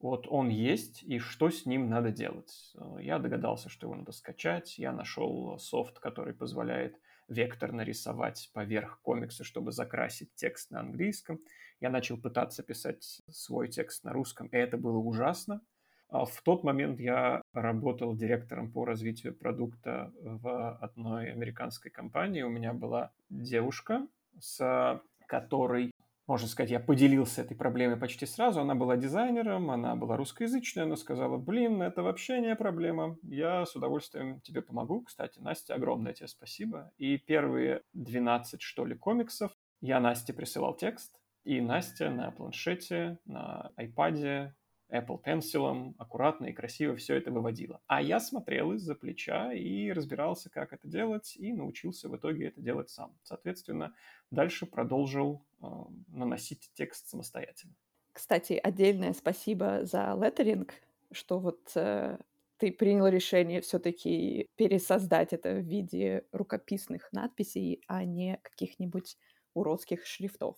Вот 0.00 0.26
он 0.28 0.48
есть, 0.48 1.02
и 1.02 1.18
что 1.18 1.50
с 1.50 1.64
ним 1.64 1.88
надо 1.88 2.10
делать? 2.10 2.74
Я 3.00 3.18
догадался, 3.18 3.70
что 3.70 3.86
его 3.86 3.96
надо 3.96 4.12
скачать. 4.12 4.78
Я 4.78 4.92
нашел 4.92 5.58
софт, 5.58 5.98
который 5.98 6.34
позволяет 6.34 7.00
вектор 7.28 7.72
нарисовать 7.72 8.50
поверх 8.52 9.00
комикса, 9.00 9.44
чтобы 9.44 9.72
закрасить 9.72 10.34
текст 10.34 10.70
на 10.70 10.80
английском. 10.80 11.40
Я 11.80 11.90
начал 11.90 12.18
пытаться 12.18 12.62
писать 12.62 13.22
свой 13.30 13.68
текст 13.68 14.04
на 14.04 14.12
русском, 14.12 14.48
и 14.48 14.56
это 14.56 14.76
было 14.76 14.98
ужасно. 14.98 15.62
А 16.08 16.26
в 16.26 16.42
тот 16.42 16.64
момент 16.64 17.00
я 17.00 17.40
работал 17.54 18.14
директором 18.14 18.70
по 18.70 18.84
развитию 18.84 19.34
продукта 19.34 20.12
в 20.20 20.76
одной 20.76 21.32
американской 21.32 21.90
компании. 21.90 22.42
У 22.42 22.50
меня 22.50 22.74
была 22.74 23.12
девушка, 23.30 24.06
с 24.38 25.00
которой 25.26 25.92
можно 26.26 26.48
сказать, 26.48 26.70
я 26.70 26.80
поделился 26.80 27.42
этой 27.42 27.54
проблемой 27.54 27.98
почти 27.98 28.24
сразу. 28.24 28.60
Она 28.60 28.74
была 28.74 28.96
дизайнером, 28.96 29.70
она 29.70 29.94
была 29.94 30.16
русскоязычная, 30.16 30.84
она 30.84 30.96
сказала, 30.96 31.36
блин, 31.36 31.82
это 31.82 32.02
вообще 32.02 32.40
не 32.40 32.56
проблема, 32.56 33.18
я 33.22 33.66
с 33.66 33.76
удовольствием 33.76 34.40
тебе 34.40 34.62
помогу. 34.62 35.02
Кстати, 35.02 35.38
Настя, 35.38 35.74
огромное 35.74 36.14
тебе 36.14 36.28
спасибо. 36.28 36.90
И 36.96 37.18
первые 37.18 37.82
12, 37.92 38.62
что 38.62 38.86
ли, 38.86 38.96
комиксов 38.96 39.52
я 39.82 40.00
Насте 40.00 40.32
присылал 40.32 40.74
текст, 40.74 41.20
и 41.44 41.60
Настя 41.60 42.10
на 42.10 42.30
планшете, 42.30 43.18
на 43.26 43.70
iPad 43.78 44.52
Apple 44.90 45.22
Pencil 45.24 45.94
аккуратно 45.98 46.46
и 46.46 46.52
красиво 46.52 46.96
все 46.96 47.16
это 47.16 47.30
выводила. 47.30 47.80
А 47.86 48.02
я 48.02 48.20
смотрел 48.20 48.72
из-за 48.72 48.94
плеча 48.94 49.52
и 49.52 49.90
разбирался, 49.90 50.50
как 50.50 50.72
это 50.72 50.86
делать, 50.88 51.36
и 51.36 51.52
научился 51.52 52.08
в 52.08 52.16
итоге 52.16 52.48
это 52.48 52.60
делать 52.60 52.90
сам. 52.90 53.16
Соответственно, 53.22 53.94
дальше 54.30 54.66
продолжил 54.66 55.44
э, 55.62 55.66
наносить 56.08 56.70
текст 56.74 57.08
самостоятельно. 57.08 57.74
Кстати, 58.12 58.60
отдельное 58.62 59.12
спасибо 59.12 59.84
за 59.84 60.16
леттеринг, 60.20 60.74
что 61.10 61.40
вот 61.40 61.72
э, 61.74 62.18
ты 62.58 62.70
принял 62.70 63.06
решение 63.08 63.60
все-таки 63.60 64.50
пересоздать 64.56 65.32
это 65.32 65.54
в 65.54 65.64
виде 65.64 66.24
рукописных 66.30 67.12
надписей, 67.12 67.82
а 67.88 68.04
не 68.04 68.38
каких-нибудь 68.42 69.16
уродских 69.54 70.06
шрифтов. 70.06 70.56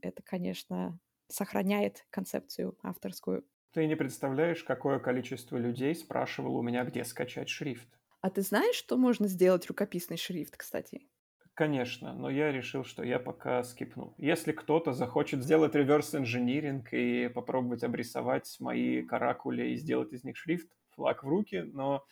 Это, 0.00 0.22
конечно, 0.22 0.98
сохраняет 1.28 2.06
концепцию 2.10 2.76
авторскую. 2.82 3.44
Ты 3.78 3.86
не 3.86 3.94
представляешь, 3.94 4.64
какое 4.64 4.98
количество 4.98 5.56
людей 5.56 5.94
спрашивало 5.94 6.58
у 6.58 6.62
меня, 6.62 6.82
где 6.82 7.04
скачать 7.04 7.48
шрифт. 7.48 7.86
А 8.20 8.28
ты 8.28 8.42
знаешь, 8.42 8.74
что 8.74 8.96
можно 8.96 9.28
сделать 9.28 9.68
рукописный 9.68 10.16
шрифт, 10.16 10.56
кстати? 10.56 11.02
Конечно, 11.54 12.12
но 12.12 12.28
я 12.28 12.50
решил, 12.50 12.82
что 12.82 13.04
я 13.04 13.20
пока 13.20 13.62
скипну. 13.62 14.16
Если 14.18 14.50
кто-то 14.50 14.92
захочет 14.92 15.44
сделать 15.44 15.76
реверс-инжиниринг 15.76 16.92
и 16.92 17.28
попробовать 17.28 17.84
обрисовать 17.84 18.56
мои 18.58 19.04
каракули 19.04 19.68
и 19.68 19.76
сделать 19.76 20.12
из 20.12 20.24
них 20.24 20.36
шрифт, 20.36 20.68
флаг 20.96 21.22
в 21.22 21.28
руки, 21.28 21.62
но 21.72 22.04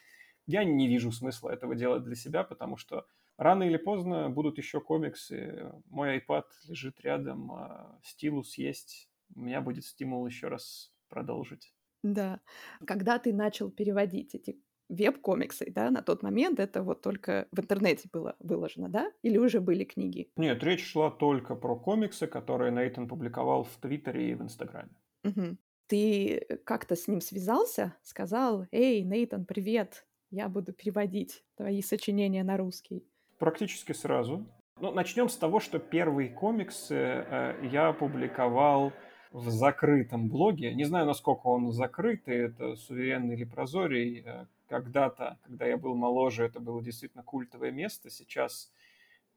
я 0.47 0.63
не 0.63 0.87
вижу 0.87 1.11
смысла 1.11 1.51
этого 1.51 1.75
делать 1.75 2.05
для 2.05 2.15
себя, 2.15 2.45
потому 2.45 2.77
что 2.77 3.09
рано 3.39 3.65
или 3.65 3.77
поздно 3.77 4.31
будут 4.31 4.57
еще 4.59 4.81
комиксы. 4.81 5.73
Мой 5.87 6.21
iPad 6.21 6.45
лежит 6.69 7.01
рядом, 7.01 7.51
а 7.51 7.99
стилус 8.05 8.57
есть. 8.57 9.11
У 9.35 9.41
меня 9.41 9.61
будет 9.61 9.85
стимул 9.85 10.25
еще 10.29 10.47
раз 10.47 10.93
продолжить. 11.17 11.73
Да. 12.03 12.41
Когда 12.87 13.19
ты 13.19 13.33
начал 13.33 13.71
переводить 13.71 14.35
эти 14.35 14.61
веб-комиксы, 14.91 15.73
да, 15.75 15.91
на 15.91 16.03
тот 16.03 16.23
момент 16.23 16.61
это 16.61 16.83
вот 16.83 17.01
только 17.01 17.49
в 17.53 17.61
интернете 17.61 18.09
было 18.13 18.37
выложено, 18.39 18.89
да? 18.89 19.11
Или 19.23 19.39
уже 19.39 19.61
были 19.61 19.85
книги? 19.85 20.31
Нет, 20.37 20.63
речь 20.63 20.85
шла 20.85 21.11
только 21.11 21.55
про 21.55 21.75
комиксы, 21.75 22.27
которые 22.27 22.71
Нейтан 22.71 23.09
публиковал 23.09 23.65
в 23.65 23.77
Твиттере 23.81 24.31
и 24.31 24.35
в 24.35 24.43
Инстаграме. 24.43 24.95
Угу. 25.25 25.57
Ты 25.87 26.47
как-то 26.65 26.95
с 26.95 27.09
ним 27.09 27.21
связался, 27.21 27.95
сказал, 28.03 28.67
эй, 28.71 29.03
Нейтан, 29.03 29.47
привет, 29.47 30.07
я 30.31 30.49
буду 30.49 30.75
переводить 30.75 31.45
твои 31.57 31.81
сочинения 31.81 32.45
на 32.45 32.59
русский. 32.59 33.09
Практически 33.39 33.93
сразу. 33.93 34.47
Ну, 34.81 34.93
начнем 34.93 35.31
с 35.31 35.37
того, 35.37 35.61
что 35.61 35.79
первые 35.79 36.29
комиксы 36.29 36.95
э, 36.95 37.69
я 37.73 37.93
публиковал 37.95 38.93
в 39.31 39.51
закрытом 39.51 40.29
блоге. 40.29 40.75
Не 40.75 40.85
знаю, 40.85 41.07
насколько 41.07 41.47
он 41.47 41.73
закрытый, 41.73 42.37
это 42.37 42.77
суверенный 42.77 43.35
или 43.35 43.45
прозорий. 43.45 44.23
Э, 44.25 44.47
когда-то, 44.69 45.39
когда 45.45 45.67
я 45.67 45.77
был 45.77 45.95
моложе, 45.95 46.45
это 46.45 46.61
было 46.61 46.83
действительно 46.83 47.23
культовое 47.23 47.71
место. 47.71 48.11
Сейчас 48.11 48.73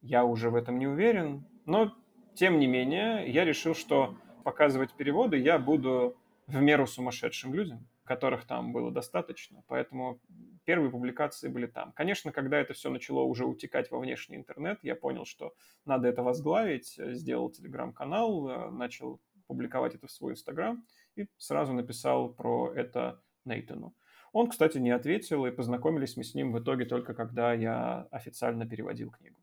я 0.00 0.24
уже 0.24 0.50
в 0.50 0.54
этом 0.54 0.78
не 0.78 0.86
уверен. 0.86 1.44
Но, 1.66 1.94
тем 2.34 2.58
не 2.58 2.66
менее, 2.66 3.30
я 3.30 3.44
решил, 3.44 3.74
что 3.74 4.16
показывать 4.44 4.92
переводы 4.94 5.36
я 5.36 5.58
буду 5.58 6.16
в 6.46 6.60
меру 6.60 6.86
сумасшедшим 6.86 7.54
людям, 7.54 7.86
которых 8.04 8.44
там 8.44 8.72
было 8.72 8.90
достаточно. 8.90 9.62
Поэтому 9.68 10.20
первые 10.64 10.90
публикации 10.90 11.48
были 11.48 11.66
там. 11.66 11.92
Конечно, 11.92 12.32
когда 12.32 12.58
это 12.58 12.74
все 12.74 12.90
начало 12.90 13.20
уже 13.20 13.44
утекать 13.44 13.90
во 13.90 13.98
внешний 13.98 14.36
интернет, 14.36 14.78
я 14.82 14.94
понял, 14.94 15.24
что 15.24 15.54
надо 15.84 16.08
это 16.08 16.22
возглавить, 16.22 16.94
сделал 16.96 17.50
телеграм-канал, 17.50 18.48
э, 18.48 18.70
начал 18.70 19.20
публиковать 19.50 19.96
это 19.96 20.06
в 20.06 20.12
свой 20.12 20.32
Инстаграм 20.34 20.86
и 21.16 21.26
сразу 21.36 21.72
написал 21.72 22.32
про 22.32 22.72
это 22.72 23.20
Нейтану. 23.44 23.96
Он, 24.32 24.48
кстати, 24.48 24.78
не 24.78 24.92
ответил, 24.92 25.44
и 25.44 25.50
познакомились 25.50 26.16
мы 26.16 26.22
с 26.22 26.34
ним 26.36 26.52
в 26.52 26.60
итоге 26.60 26.84
только 26.84 27.14
когда 27.14 27.52
я 27.52 28.06
официально 28.12 28.64
переводил 28.64 29.10
книгу. 29.10 29.36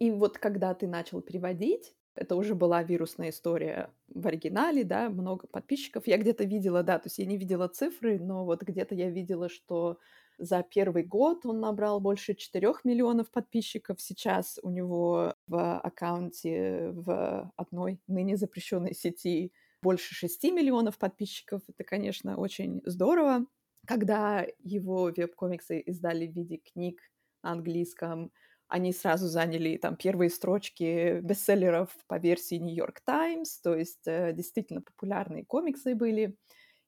И 0.00 0.10
вот 0.10 0.38
когда 0.38 0.74
ты 0.74 0.88
начал 0.88 1.22
переводить, 1.22 1.94
это 2.16 2.34
уже 2.34 2.56
была 2.56 2.82
вирусная 2.82 3.30
история 3.30 3.94
в 4.08 4.26
оригинале, 4.26 4.82
да, 4.82 5.08
много 5.08 5.46
подписчиков. 5.46 6.08
Я 6.08 6.18
где-то 6.18 6.42
видела, 6.42 6.82
да, 6.82 6.98
то 6.98 7.06
есть 7.06 7.18
я 7.18 7.26
не 7.26 7.36
видела 7.36 7.68
цифры, 7.68 8.18
но 8.18 8.44
вот 8.44 8.62
где-то 8.64 8.96
я 8.96 9.10
видела, 9.10 9.48
что 9.48 10.00
за 10.42 10.64
первый 10.64 11.04
год 11.04 11.46
он 11.46 11.60
набрал 11.60 12.00
больше 12.00 12.34
4 12.34 12.74
миллионов 12.82 13.30
подписчиков. 13.30 14.00
Сейчас 14.00 14.58
у 14.62 14.70
него 14.70 15.34
в 15.46 15.78
аккаунте 15.78 16.90
в 16.90 17.52
одной 17.56 18.00
ныне 18.08 18.36
запрещенной 18.36 18.92
сети 18.92 19.52
больше 19.82 20.14
6 20.16 20.42
миллионов 20.44 20.98
подписчиков. 20.98 21.62
Это, 21.68 21.84
конечно, 21.84 22.36
очень 22.36 22.82
здорово. 22.84 23.46
Когда 23.86 24.44
его 24.58 25.12
веб-комиксы 25.16 25.78
издали 25.80 26.26
в 26.26 26.34
виде 26.34 26.56
книг 26.56 27.00
на 27.44 27.52
английском, 27.52 28.32
они 28.66 28.92
сразу 28.92 29.28
заняли 29.28 29.76
там 29.76 29.96
первые 29.96 30.30
строчки 30.30 31.20
бестселлеров 31.20 31.96
по 32.08 32.18
версии 32.18 32.56
York 32.56 33.00
Times, 33.04 33.60
то 33.60 33.76
есть 33.76 34.06
э, 34.06 34.32
действительно 34.32 34.80
популярные 34.80 35.44
комиксы 35.44 35.94
были 35.94 36.36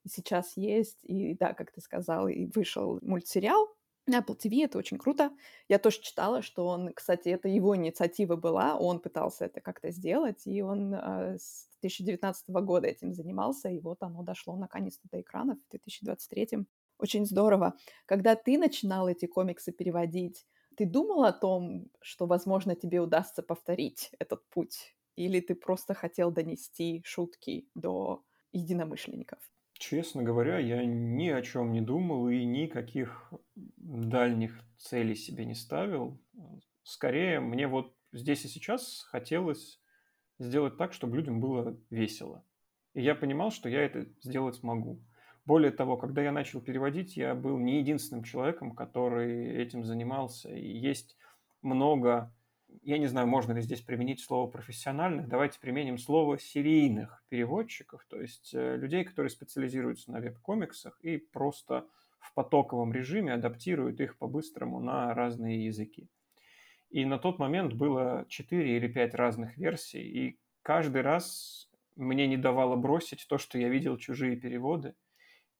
сейчас 0.07 0.57
есть, 0.57 0.99
и 1.03 1.35
да, 1.35 1.53
как 1.53 1.71
ты 1.71 1.81
сказал, 1.81 2.27
и 2.27 2.45
вышел 2.55 2.99
мультсериал 3.01 3.67
на 4.07 4.19
Apple 4.19 4.37
TV, 4.37 4.65
это 4.65 4.77
очень 4.77 4.97
круто. 4.97 5.31
Я 5.67 5.79
тоже 5.79 6.01
читала, 6.01 6.41
что 6.41 6.67
он, 6.67 6.93
кстати, 6.93 7.29
это 7.29 7.47
его 7.47 7.75
инициатива 7.75 8.35
была, 8.35 8.77
он 8.77 8.99
пытался 8.99 9.45
это 9.45 9.61
как-то 9.61 9.91
сделать, 9.91 10.45
и 10.45 10.61
он 10.61 10.93
э, 10.93 11.37
с 11.39 11.69
2019 11.81 12.49
года 12.49 12.87
этим 12.87 13.13
занимался, 13.13 13.69
и 13.69 13.79
вот 13.79 14.03
оно 14.03 14.21
дошло 14.23 14.55
наконец-то 14.55 15.07
до 15.11 15.21
экранов 15.21 15.57
в 15.67 15.71
2023. 15.71 16.65
Очень 16.99 17.25
здорово. 17.25 17.73
Когда 18.05 18.35
ты 18.35 18.57
начинал 18.57 19.07
эти 19.07 19.25
комиксы 19.25 19.71
переводить, 19.71 20.45
ты 20.77 20.85
думал 20.85 21.23
о 21.23 21.33
том, 21.33 21.89
что, 22.01 22.25
возможно, 22.25 22.75
тебе 22.75 22.99
удастся 22.99 23.41
повторить 23.41 24.11
этот 24.19 24.47
путь? 24.49 24.95
Или 25.15 25.39
ты 25.39 25.55
просто 25.55 25.93
хотел 25.93 26.31
донести 26.31 27.01
шутки 27.05 27.67
до 27.73 28.23
единомышленников? 28.51 29.39
Честно 29.77 30.23
говоря, 30.23 30.57
я 30.57 30.85
ни 30.85 31.27
о 31.29 31.41
чем 31.41 31.71
не 31.73 31.81
думал 31.81 32.29
и 32.29 32.43
никаких 32.45 33.31
дальних 33.55 34.63
целей 34.77 35.15
себе 35.15 35.45
не 35.45 35.53
ставил. 35.53 36.19
Скорее, 36.83 37.39
мне 37.41 37.67
вот 37.67 37.93
здесь 38.13 38.45
и 38.45 38.47
сейчас 38.47 39.05
хотелось 39.09 39.81
сделать 40.39 40.77
так, 40.77 40.93
чтобы 40.93 41.17
людям 41.17 41.41
было 41.41 41.77
весело. 41.89 42.45
И 42.93 43.01
я 43.01 43.15
понимал, 43.15 43.51
что 43.51 43.67
я 43.67 43.83
это 43.83 44.07
сделать 44.21 44.63
могу. 44.63 45.01
Более 45.45 45.71
того, 45.71 45.97
когда 45.97 46.23
я 46.23 46.31
начал 46.31 46.61
переводить, 46.61 47.17
я 47.17 47.35
был 47.35 47.57
не 47.57 47.79
единственным 47.79 48.23
человеком, 48.23 48.73
который 48.73 49.57
этим 49.57 49.83
занимался. 49.83 50.49
И 50.49 50.67
есть 50.67 51.17
много 51.61 52.33
я 52.81 52.97
не 52.97 53.07
знаю, 53.07 53.27
можно 53.27 53.53
ли 53.53 53.61
здесь 53.61 53.81
применить 53.81 54.19
слово 54.19 54.49
профессиональных, 54.49 55.27
давайте 55.27 55.59
применим 55.59 55.97
слово 55.97 56.37
серийных 56.37 57.23
переводчиков, 57.29 58.05
то 58.07 58.21
есть 58.21 58.53
э, 58.53 58.77
людей, 58.77 59.03
которые 59.03 59.29
специализируются 59.29 60.11
на 60.11 60.19
веб-комиксах 60.19 60.99
и 61.01 61.17
просто 61.17 61.87
в 62.19 62.33
потоковом 62.33 62.93
режиме 62.93 63.33
адаптируют 63.33 63.99
их 64.01 64.17
по-быстрому 64.17 64.79
на 64.79 65.13
разные 65.13 65.65
языки. 65.65 66.09
И 66.89 67.05
на 67.05 67.17
тот 67.17 67.39
момент 67.39 67.73
было 67.73 68.25
4 68.29 68.77
или 68.77 68.87
5 68.87 69.13
разных 69.15 69.57
версий, 69.57 70.01
и 70.01 70.39
каждый 70.61 71.01
раз 71.01 71.69
мне 71.95 72.27
не 72.27 72.37
давало 72.37 72.75
бросить 72.75 73.25
то, 73.27 73.37
что 73.37 73.57
я 73.57 73.69
видел 73.69 73.97
чужие 73.97 74.35
переводы, 74.35 74.95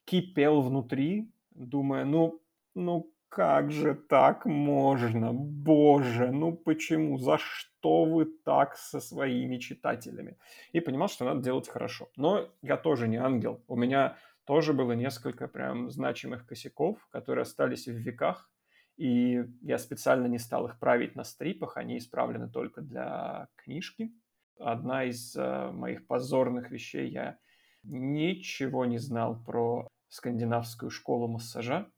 кипел 0.06 0.62
внутри, 0.62 1.30
думая, 1.52 2.06
ну, 2.06 2.42
ну 2.74 3.12
как 3.36 3.70
же 3.70 3.96
так 3.96 4.46
можно? 4.46 5.34
Боже, 5.34 6.32
ну 6.32 6.56
почему? 6.56 7.18
За 7.18 7.38
что 7.38 8.06
вы 8.06 8.26
так 8.46 8.78
со 8.78 9.02
своими 9.02 9.58
читателями? 9.58 10.38
И 10.72 10.80
понимал, 10.80 11.10
что 11.10 11.26
надо 11.26 11.42
делать 11.42 11.68
хорошо. 11.68 12.08
Но 12.16 12.50
я 12.62 12.78
тоже 12.78 13.10
не 13.10 13.18
ангел. 13.18 13.62
У 13.68 13.76
меня 13.76 14.16
тоже 14.46 14.72
было 14.72 14.94
несколько 14.94 15.50
прям 15.50 15.92
значимых 15.92 16.48
косяков, 16.48 17.06
которые 17.12 17.42
остались 17.42 17.88
в 17.88 17.92
веках. 17.92 18.50
И 18.96 19.44
я 19.62 19.80
специально 19.80 20.28
не 20.28 20.40
стал 20.40 20.68
их 20.68 20.80
править 20.80 21.18
на 21.18 21.26
стрипах, 21.26 21.76
они 21.76 21.98
исправлены 21.98 22.50
только 22.50 22.80
для 22.80 23.50
книжки. 23.58 24.14
Одна 24.58 25.04
из 25.04 25.36
э, 25.36 25.72
моих 25.72 26.08
позорных 26.08 26.72
вещей, 26.72 27.10
я 27.10 27.38
ничего 27.84 28.86
не 28.86 28.98
знал 28.98 29.44
про 29.44 29.90
скандинавскую 30.08 30.90
школу 30.90 31.28
массажа 31.28 31.92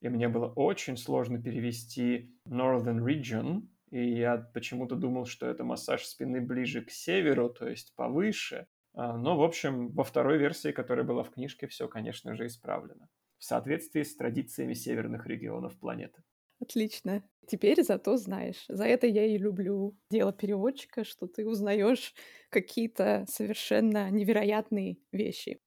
и 0.00 0.08
мне 0.08 0.28
было 0.28 0.46
очень 0.46 0.96
сложно 0.96 1.40
перевести 1.42 2.34
Northern 2.46 3.04
Region, 3.04 3.68
и 3.90 4.18
я 4.18 4.38
почему-то 4.38 4.96
думал, 4.96 5.26
что 5.26 5.46
это 5.46 5.64
массаж 5.64 6.04
спины 6.04 6.40
ближе 6.40 6.82
к 6.82 6.90
северу, 6.90 7.50
то 7.50 7.68
есть 7.68 7.94
повыше. 7.96 8.66
А, 8.94 9.16
но, 9.16 9.36
в 9.36 9.42
общем, 9.42 9.90
во 9.90 10.04
второй 10.04 10.38
версии, 10.38 10.72
которая 10.72 11.04
была 11.04 11.22
в 11.22 11.30
книжке, 11.30 11.66
все, 11.66 11.88
конечно 11.88 12.34
же, 12.34 12.46
исправлено. 12.46 13.08
В 13.38 13.44
соответствии 13.44 14.02
с 14.02 14.16
традициями 14.16 14.74
северных 14.74 15.26
регионов 15.26 15.78
планеты. 15.78 16.22
Отлично. 16.60 17.22
Теперь 17.46 17.82
зато 17.82 18.16
знаешь. 18.16 18.64
За 18.68 18.84
это 18.84 19.06
я 19.06 19.24
и 19.24 19.38
люблю 19.38 19.96
дело 20.10 20.32
переводчика, 20.32 21.04
что 21.04 21.26
ты 21.26 21.46
узнаешь 21.46 22.14
какие-то 22.50 23.24
совершенно 23.28 24.10
невероятные 24.10 24.98
вещи. 25.10 25.60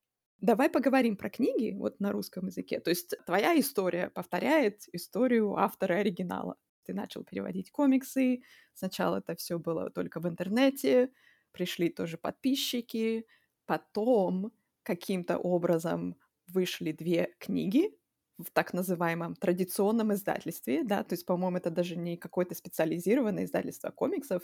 Давай 0.44 0.70
поговорим 0.70 1.16
про 1.16 1.30
книги 1.30 1.74
вот 1.78 2.02
на 2.02 2.12
русском 2.12 2.48
языке. 2.48 2.82
То 2.82 2.90
есть 2.90 3.14
твоя 3.26 3.58
история 3.58 4.10
повторяет 4.10 4.84
историю 4.92 5.56
автора 5.58 5.94
оригинала. 5.96 6.58
Ты 6.84 6.94
начал 6.94 7.24
переводить 7.24 7.72
комиксы, 7.72 8.42
сначала 8.74 9.20
это 9.20 9.36
все 9.38 9.58
было 9.58 9.90
только 9.90 10.20
в 10.20 10.28
интернете, 10.28 11.12
пришли 11.54 11.88
тоже 11.90 12.18
подписчики, 12.18 13.26
потом 13.66 14.52
каким-то 14.84 15.38
образом 15.38 16.18
вышли 16.48 16.92
две 16.92 17.34
книги 17.40 17.98
в 18.38 18.52
так 18.52 18.74
называемом 18.74 19.36
традиционном 19.36 20.12
издательстве, 20.14 20.84
да, 20.84 21.04
то 21.06 21.14
есть, 21.14 21.26
по-моему, 21.26 21.56
это 21.58 21.70
даже 21.70 21.96
не 21.96 22.18
какое-то 22.18 22.54
специализированное 22.56 23.46
издательство 23.46 23.92
комиксов, 23.92 24.44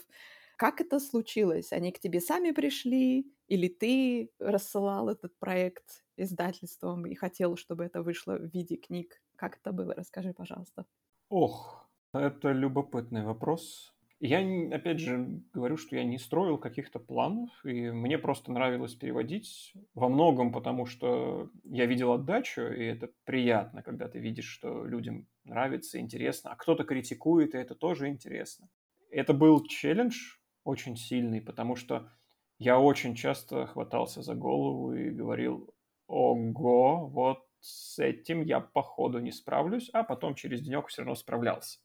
как 0.60 0.82
это 0.82 1.00
случилось? 1.00 1.72
Они 1.72 1.90
к 1.90 1.98
тебе 2.00 2.20
сами 2.20 2.50
пришли? 2.50 3.32
Или 3.48 3.68
ты 3.68 4.30
рассылал 4.38 5.08
этот 5.08 5.38
проект 5.38 6.04
издательством 6.18 7.06
и 7.06 7.14
хотел, 7.14 7.56
чтобы 7.56 7.84
это 7.84 8.02
вышло 8.02 8.36
в 8.36 8.44
виде 8.52 8.76
книг? 8.76 9.22
Как 9.36 9.56
это 9.56 9.72
было? 9.72 9.94
Расскажи, 9.94 10.34
пожалуйста. 10.34 10.84
Ох, 11.30 11.88
это 12.12 12.52
любопытный 12.52 13.24
вопрос. 13.24 13.94
Я, 14.22 14.40
опять 14.74 14.98
же, 15.00 15.40
говорю, 15.54 15.78
что 15.78 15.96
я 15.96 16.04
не 16.04 16.18
строил 16.18 16.58
каких-то 16.58 16.98
планов, 16.98 17.48
и 17.64 17.90
мне 17.90 18.18
просто 18.18 18.52
нравилось 18.52 18.94
переводить 18.94 19.72
во 19.94 20.10
многом, 20.10 20.52
потому 20.52 20.84
что 20.84 21.50
я 21.64 21.86
видел 21.86 22.12
отдачу, 22.12 22.60
и 22.66 22.84
это 22.84 23.08
приятно, 23.24 23.82
когда 23.82 24.08
ты 24.08 24.18
видишь, 24.18 24.44
что 24.50 24.84
людям 24.84 25.26
нравится, 25.44 25.98
интересно, 25.98 26.50
а 26.52 26.56
кто-то 26.56 26.84
критикует, 26.84 27.54
и 27.54 27.58
это 27.58 27.74
тоже 27.74 28.08
интересно. 28.08 28.68
Это 29.10 29.32
был 29.32 29.64
челлендж, 29.66 30.36
очень 30.64 30.96
сильный, 30.96 31.40
потому 31.40 31.76
что 31.76 32.10
я 32.58 32.78
очень 32.78 33.14
часто 33.14 33.66
хватался 33.66 34.22
за 34.22 34.34
голову 34.34 34.94
и 34.94 35.10
говорил, 35.10 35.74
ого, 36.06 37.06
вот 37.08 37.46
с 37.60 37.98
этим 37.98 38.42
я 38.42 38.60
походу 38.60 39.18
не 39.18 39.32
справлюсь, 39.32 39.90
а 39.92 40.02
потом 40.02 40.34
через 40.34 40.60
денек 40.60 40.88
все 40.88 41.02
равно 41.02 41.14
справлялся. 41.14 41.78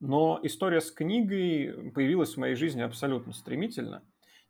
Но 0.00 0.40
история 0.42 0.80
с 0.80 0.90
книгой 0.90 1.90
появилась 1.92 2.34
в 2.34 2.38
моей 2.38 2.54
жизни 2.54 2.80
абсолютно 2.80 3.32
стремительно. 3.32 4.02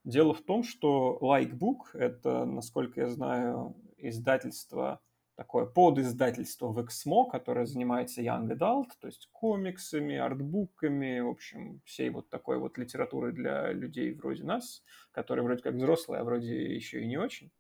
Дело 0.05 0.33
в 0.33 0.43
том, 0.43 0.63
что 0.63 1.19
Likebook— 1.21 1.93
это, 1.95 2.45
насколько 2.45 3.01
я 3.01 3.09
знаю, 3.09 3.77
издательство 3.99 5.01
такое 5.41 5.65
подиздательство 5.65 6.69
в 6.69 6.79
Exmo, 6.79 7.25
которое 7.31 7.65
занимается 7.65 8.21
young 8.21 8.47
adult, 8.51 8.89
то 9.01 9.07
есть 9.07 9.31
комиксами, 9.33 10.15
артбуками, 10.19 11.21
в 11.21 11.29
общем, 11.29 11.81
всей 11.87 12.11
вот 12.11 12.29
такой 12.29 12.59
вот 12.59 12.77
литературой 12.77 13.33
для 13.33 13.73
людей 13.73 14.13
вроде 14.13 14.45
нас, 14.45 14.85
которые 15.13 15.43
вроде 15.43 15.63
как 15.63 15.77
взрослые, 15.77 16.21
а 16.21 16.25
вроде 16.25 16.75
еще 16.75 17.01
и 17.01 17.07
не 17.07 17.17
очень. 17.17 17.51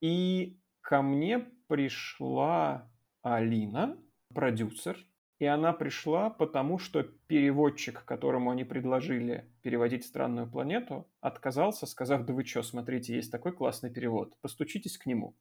И 0.00 0.60
ко 0.80 1.02
мне 1.02 1.40
пришла 1.66 2.88
Алина, 3.22 3.98
продюсер, 4.32 4.96
и 5.40 5.44
она 5.44 5.72
пришла 5.72 6.30
потому, 6.30 6.78
что 6.78 7.02
переводчик, 7.02 8.04
которому 8.04 8.52
они 8.52 8.62
предложили 8.62 9.50
переводить 9.60 10.06
«Странную 10.06 10.48
планету», 10.48 11.10
отказался, 11.20 11.86
сказав, 11.86 12.26
да 12.26 12.32
вы 12.32 12.44
что, 12.44 12.62
смотрите, 12.62 13.16
есть 13.16 13.32
такой 13.32 13.50
классный 13.50 13.90
перевод, 13.90 14.40
постучитесь 14.40 14.96
к 14.96 15.06
нему. 15.06 15.34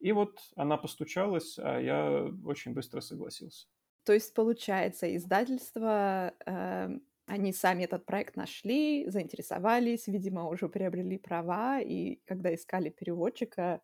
И 0.00 0.12
вот 0.12 0.38
она 0.56 0.76
постучалась, 0.76 1.58
а 1.58 1.78
я 1.80 2.30
очень 2.44 2.72
быстро 2.74 3.00
согласился. 3.00 3.66
То 4.04 4.12
есть, 4.14 4.32
получается, 4.34 5.14
издательство, 5.16 6.34
э, 6.46 6.88
они 7.26 7.52
сами 7.52 7.84
этот 7.84 8.06
проект 8.06 8.36
нашли, 8.36 9.08
заинтересовались, 9.10 10.06
видимо, 10.06 10.48
уже 10.48 10.68
приобрели 10.68 11.18
права, 11.18 11.80
и 11.80 12.16
когда 12.24 12.54
искали 12.54 12.88
переводчика, 12.88 13.82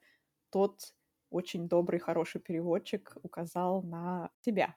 тот 0.51 0.95
очень 1.31 1.69
добрый, 1.69 2.01
хороший 2.01 2.41
переводчик 2.41 3.17
указал 3.23 3.83
на 3.83 4.31
тебя. 4.41 4.77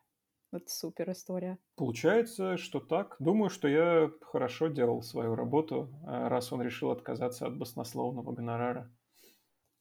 Вот 0.52 0.70
супер 0.70 1.12
история. 1.12 1.60
Получается, 1.76 2.58
что 2.58 2.80
так. 2.80 3.16
Думаю, 3.20 3.50
что 3.50 3.68
я 3.68 4.12
хорошо 4.22 4.68
делал 4.68 5.02
свою 5.02 5.36
работу, 5.36 5.94
а 6.06 6.28
раз 6.28 6.52
он 6.52 6.62
решил 6.62 6.92
отказаться 6.92 7.46
от 7.48 7.58
баснословного 7.58 8.32
гонорара. 8.34 8.97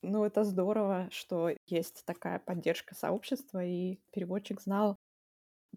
Ну, 0.03 0.25
это 0.25 0.45
здорово, 0.45 1.09
что 1.11 1.51
есть 1.67 2.05
такая 2.05 2.39
поддержка 2.39 2.95
сообщества, 2.95 3.65
и 3.65 3.99
переводчик 4.13 4.61
знал. 4.61 4.99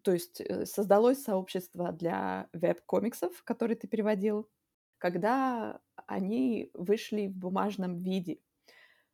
То 0.04 0.14
есть 0.14 0.42
э, 0.42 0.66
создалось 0.66 1.24
сообщество 1.24 1.92
для 1.92 2.50
веб-комиксов, 2.54 3.44
которые 3.44 3.78
ты 3.78 3.88
переводил, 3.88 4.50
когда 5.00 5.82
они 6.08 6.72
вышли 6.74 7.28
в 7.28 7.38
бумажном 7.38 8.02
виде. 8.04 8.42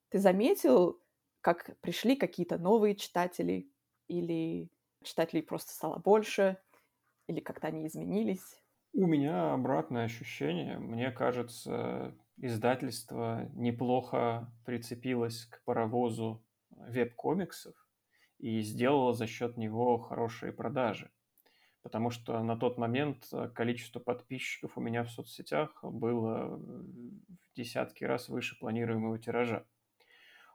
Ты 0.10 0.20
заметил, 0.20 1.02
как 1.42 1.78
пришли 1.82 2.16
какие-то 2.16 2.58
новые 2.58 2.96
читатели, 2.96 3.72
или 4.08 4.70
читателей 5.04 5.44
просто 5.44 5.74
стало 5.74 6.00
больше, 6.00 6.60
или 7.28 7.40
как-то 7.42 7.68
они 7.68 7.88
изменились? 7.88 8.62
У 8.94 9.06
меня 9.06 9.54
обратное 9.54 10.06
ощущение. 10.06 10.80
Мне 10.80 11.12
кажется, 11.12 12.16
издательство 12.38 13.50
неплохо 13.54 14.52
прицепилось 14.66 15.46
к 15.46 15.64
паровозу 15.64 16.44
веб-комиксов 16.70 17.76
и 18.40 18.62
сделало 18.62 19.14
за 19.14 19.28
счет 19.28 19.58
него 19.58 19.98
хорошие 19.98 20.52
продажи. 20.52 21.12
Потому 21.82 22.10
что 22.10 22.42
на 22.44 22.58
тот 22.58 22.78
момент 22.78 23.32
количество 23.54 24.00
подписчиков 24.00 24.78
у 24.78 24.82
меня 24.82 25.04
в 25.04 25.12
соцсетях 25.12 25.84
было 25.84 26.58
в 26.58 27.54
десятки 27.56 28.04
раз 28.04 28.28
выше 28.28 28.58
планируемого 28.60 29.20
тиража. 29.20 29.66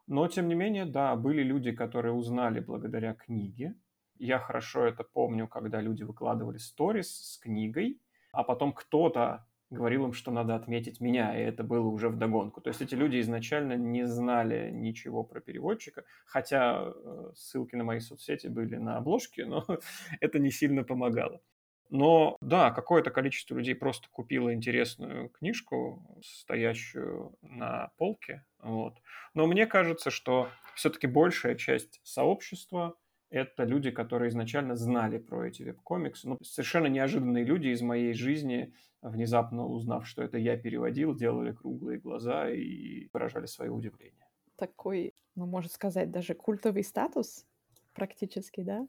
Но, 0.06 0.26
тем 0.26 0.48
не 0.48 0.56
менее, 0.56 0.86
да, 0.86 1.14
были 1.14 1.42
люди, 1.42 1.70
которые 1.70 2.12
узнали 2.12 2.58
благодаря 2.58 3.14
книге. 3.14 3.76
Я 4.18 4.40
хорошо 4.40 4.84
это 4.84 5.04
помню, 5.04 5.46
когда 5.46 5.80
люди 5.80 6.02
выкладывали 6.02 6.58
сторис 6.58 7.34
с 7.34 7.38
книгой, 7.38 8.00
а 8.32 8.42
потом 8.42 8.72
кто-то 8.72 9.46
говорил 9.70 10.06
им, 10.06 10.12
что 10.12 10.30
надо 10.30 10.54
отметить 10.54 11.00
меня, 11.00 11.36
и 11.38 11.42
это 11.42 11.62
было 11.62 11.86
уже 11.86 12.08
в 12.08 12.16
догонку. 12.16 12.60
То 12.60 12.68
есть 12.68 12.82
эти 12.82 12.94
люди 12.94 13.20
изначально 13.20 13.74
не 13.74 14.06
знали 14.06 14.70
ничего 14.70 15.22
про 15.22 15.40
переводчика, 15.40 16.04
хотя 16.26 16.92
э, 16.92 17.30
ссылки 17.34 17.76
на 17.76 17.84
мои 17.84 18.00
соцсети 18.00 18.48
были 18.48 18.76
на 18.76 18.96
обложке, 18.96 19.46
но 19.46 19.64
это 20.20 20.38
не 20.38 20.50
сильно 20.50 20.84
помогало. 20.84 21.40
Но 21.88 22.36
да, 22.40 22.70
какое-то 22.70 23.10
количество 23.10 23.56
людей 23.56 23.74
просто 23.74 24.08
купило 24.10 24.54
интересную 24.54 25.28
книжку, 25.30 26.20
стоящую 26.22 27.36
на 27.42 27.90
полке. 27.96 28.44
Вот. 28.60 28.98
Но 29.34 29.46
мне 29.46 29.66
кажется, 29.66 30.10
что 30.10 30.48
все-таки 30.76 31.08
большая 31.08 31.56
часть 31.56 32.00
сообщества 32.04 32.96
это 33.30 33.64
люди, 33.64 33.90
которые 33.90 34.30
изначально 34.30 34.76
знали 34.76 35.18
про 35.18 35.46
эти 35.46 35.62
веб-комиксы. 35.62 36.28
Ну, 36.28 36.38
совершенно 36.42 36.86
неожиданные 36.86 37.44
люди 37.44 37.68
из 37.68 37.80
моей 37.80 38.12
жизни, 38.12 38.74
внезапно 39.02 39.66
узнав, 39.66 40.06
что 40.06 40.22
это 40.22 40.38
я 40.38 40.56
переводил, 40.56 41.14
делали 41.14 41.52
круглые 41.52 41.98
глаза 41.98 42.50
и 42.50 43.08
выражали 43.12 43.46
свое 43.46 43.70
удивление. 43.70 44.26
Такой, 44.56 45.14
ну, 45.34 45.46
можно 45.46 45.70
сказать, 45.70 46.10
даже 46.10 46.34
культовый 46.34 46.84
статус 46.84 47.46
практически, 47.94 48.62
да? 48.62 48.86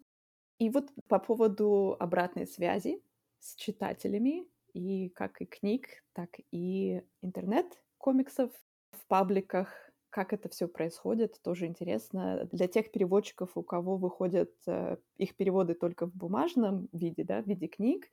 И 0.60 0.70
вот 0.70 0.92
по 1.08 1.20
поводу 1.20 1.96
обратной 2.00 2.46
связи 2.46 3.02
с 3.40 3.56
читателями, 3.56 4.48
и 4.74 5.10
как 5.10 5.42
и 5.42 5.46
книг, 5.46 5.88
так 6.14 6.30
и 6.52 7.02
интернет-комиксов 7.22 8.52
в 8.92 9.08
пабликах, 9.08 9.74
как 10.10 10.34
это 10.34 10.50
все 10.50 10.68
происходит, 10.68 11.42
тоже 11.42 11.66
интересно. 11.66 12.48
Для 12.52 12.68
тех 12.68 12.92
переводчиков, 12.92 13.52
у 13.56 13.64
кого 13.64 13.98
выходят 13.98 14.52
э, 14.68 14.98
их 15.18 15.36
переводы 15.36 15.74
только 15.74 16.06
в 16.06 16.14
бумажном 16.14 16.90
виде, 16.92 17.24
да, 17.24 17.42
в 17.42 17.48
виде 17.48 17.68
книг, 17.68 18.10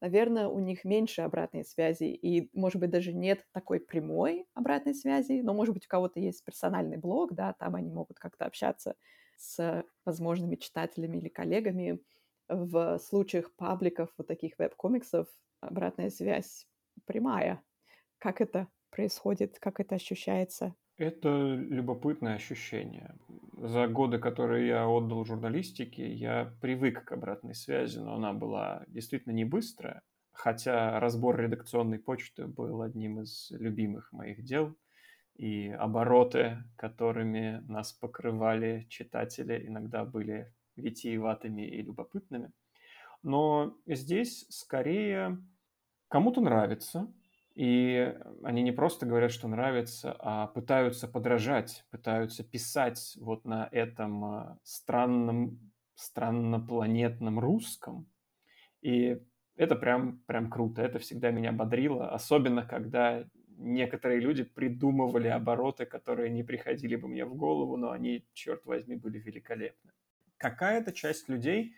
наверное, 0.00 0.48
у 0.48 0.58
них 0.58 0.84
меньше 0.84 1.22
обратной 1.22 1.64
связи, 1.64 2.04
и, 2.04 2.50
может 2.58 2.80
быть, 2.80 2.90
даже 2.90 3.12
нет 3.12 3.46
такой 3.52 3.80
прямой 3.80 4.46
обратной 4.54 4.94
связи, 4.94 5.40
но, 5.42 5.54
может 5.54 5.74
быть, 5.74 5.86
у 5.86 5.88
кого-то 5.88 6.20
есть 6.20 6.44
персональный 6.44 6.96
блог, 6.98 7.32
да, 7.34 7.52
там 7.54 7.74
они 7.76 7.90
могут 7.90 8.18
как-то 8.18 8.46
общаться 8.46 8.96
с 9.36 9.84
возможными 10.04 10.56
читателями 10.56 11.18
или 11.18 11.28
коллегами. 11.28 12.00
В 12.48 12.98
случаях 12.98 13.54
пабликов, 13.54 14.10
вот 14.18 14.26
таких 14.26 14.58
веб-комиксов, 14.58 15.28
обратная 15.60 16.10
связь 16.10 16.66
прямая. 17.06 17.62
Как 18.18 18.40
это 18.40 18.68
происходит, 18.90 19.58
как 19.60 19.80
это 19.80 19.96
ощущается? 19.96 20.76
Это 21.00 21.28
любопытное 21.54 22.34
ощущение. 22.34 23.16
За 23.56 23.88
годы, 23.88 24.18
которые 24.18 24.68
я 24.68 24.86
отдал 24.86 25.24
журналистике, 25.24 26.12
я 26.12 26.52
привык 26.60 27.04
к 27.04 27.12
обратной 27.12 27.54
связи, 27.54 27.98
но 27.98 28.14
она 28.14 28.32
была 28.32 28.84
действительно 28.88 29.32
не 29.32 29.44
быстрая. 29.44 30.02
Хотя 30.32 31.00
разбор 31.00 31.40
редакционной 31.40 31.98
почты 31.98 32.46
был 32.46 32.82
одним 32.82 33.20
из 33.20 33.50
любимых 33.50 34.12
моих 34.12 34.44
дел– 34.44 34.76
и 35.40 35.70
обороты, 35.70 36.58
которыми 36.76 37.64
нас 37.66 37.94
покрывали 37.94 38.86
читатели, 38.90 39.66
иногда 39.66 40.04
были 40.04 40.52
витиеватыми 40.76 41.62
и 41.62 41.80
любопытными. 41.80 42.52
Но 43.22 43.74
здесь 43.86 44.44
скорее 44.50 45.42
кому-то 46.08 46.42
нравится, 46.42 47.10
и 47.54 48.16
они 48.44 48.62
не 48.62 48.72
просто 48.72 49.06
говорят, 49.06 49.32
что 49.32 49.48
нравится, 49.48 50.14
а 50.18 50.46
пытаются 50.46 51.08
подражать, 51.08 51.84
пытаются 51.90 52.44
писать 52.44 53.16
вот 53.20 53.44
на 53.44 53.68
этом 53.72 54.24
а, 54.24 54.58
странном, 54.62 55.72
страннопланетном 55.94 57.38
русском. 57.38 58.08
И 58.82 59.20
это 59.56 59.76
прям, 59.76 60.22
прям 60.26 60.50
круто, 60.50 60.80
это 60.80 60.98
всегда 60.98 61.30
меня 61.30 61.52
бодрило, 61.52 62.10
особенно 62.10 62.62
когда 62.62 63.26
некоторые 63.58 64.20
люди 64.20 64.42
придумывали 64.42 65.28
обороты, 65.28 65.84
которые 65.84 66.30
не 66.30 66.42
приходили 66.42 66.96
бы 66.96 67.08
мне 67.08 67.24
в 67.24 67.34
голову, 67.34 67.76
но 67.76 67.90
они, 67.90 68.26
черт 68.32 68.64
возьми, 68.64 68.96
были 68.96 69.18
великолепны. 69.18 69.92
Какая-то 70.38 70.92
часть 70.92 71.28
людей 71.28 71.74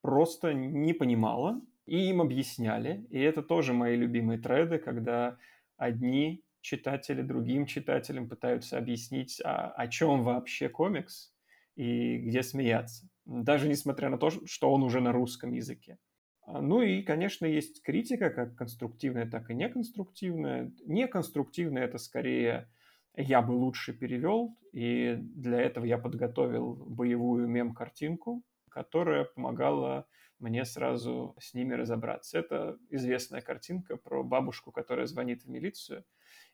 просто 0.00 0.54
не 0.54 0.92
понимала, 0.92 1.60
и 1.86 2.08
им 2.10 2.20
объясняли. 2.20 3.06
И 3.10 3.18
это 3.20 3.42
тоже 3.42 3.72
мои 3.72 3.96
любимые 3.96 4.38
треды, 4.38 4.78
когда 4.78 5.38
одни 5.76 6.42
читатели 6.60 7.22
другим 7.22 7.66
читателям 7.66 8.28
пытаются 8.28 8.78
объяснить, 8.78 9.40
а, 9.44 9.70
о 9.70 9.86
чем 9.88 10.22
вообще 10.22 10.68
комикс 10.68 11.32
и 11.76 12.18
где 12.18 12.42
смеяться. 12.42 13.08
Даже 13.26 13.68
несмотря 13.68 14.08
на 14.08 14.18
то, 14.18 14.30
что 14.30 14.72
он 14.72 14.82
уже 14.82 15.00
на 15.00 15.12
русском 15.12 15.52
языке. 15.52 15.98
А, 16.46 16.62
ну 16.62 16.80
и, 16.80 17.02
конечно, 17.02 17.46
есть 17.46 17.82
критика, 17.82 18.30
как 18.30 18.56
конструктивная, 18.56 19.30
так 19.30 19.50
и 19.50 19.54
неконструктивная. 19.54 20.72
Неконструктивная– 20.86 21.84
это 21.84 21.98
скорее 21.98 22.68
я 23.16 23.42
бы 23.42 23.52
лучше 23.52 23.92
перевел, 23.92 24.56
и 24.72 25.16
для 25.20 25.60
этого 25.60 25.84
я 25.84 25.98
подготовил 25.98 26.74
боевую 26.74 27.46
мем-картинку, 27.46 28.42
которая 28.68 29.24
помогала 29.24 30.06
мне 30.44 30.66
сразу 30.66 31.34
с 31.40 31.54
ними 31.54 31.72
разобраться. 31.72 32.38
Это 32.38 32.78
известная 32.90 33.40
картинка 33.40 33.96
про 33.96 34.22
бабушку, 34.22 34.72
которая 34.72 35.06
звонит 35.06 35.44
в 35.44 35.48
милицию, 35.48 36.04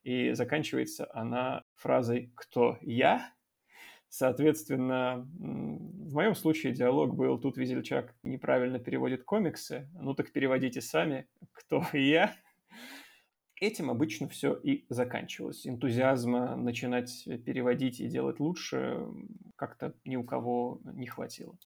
и 0.04 0.32
заканчивается 0.32 1.08
она 1.12 1.64
фразой 1.74 2.32
«Кто 2.36 2.78
я?» 2.82 3.34
Соответственно, 4.08 5.28
в 5.38 6.14
моем 6.14 6.34
случае 6.36 6.72
диалог 6.72 7.16
был 7.16 7.38
«Тут 7.38 7.56
Визельчак 7.56 8.14
неправильно 8.22 8.78
переводит 8.78 9.24
комиксы, 9.24 9.88
ну 9.94 10.14
так 10.14 10.30
переводите 10.32 10.80
сами, 10.80 11.28
кто 11.52 11.84
я». 11.92 12.34
Этим 13.60 13.90
обычно 13.90 14.28
все 14.28 14.54
и 14.54 14.86
заканчивалось. 14.88 15.66
Энтузиазма 15.66 16.56
начинать 16.56 17.24
переводить 17.44 18.00
и 18.00 18.08
делать 18.08 18.40
лучше 18.40 19.04
как-то 19.56 19.94
ни 20.04 20.16
у 20.16 20.24
кого 20.24 20.80
не 20.84 21.06
хватило. 21.06 21.58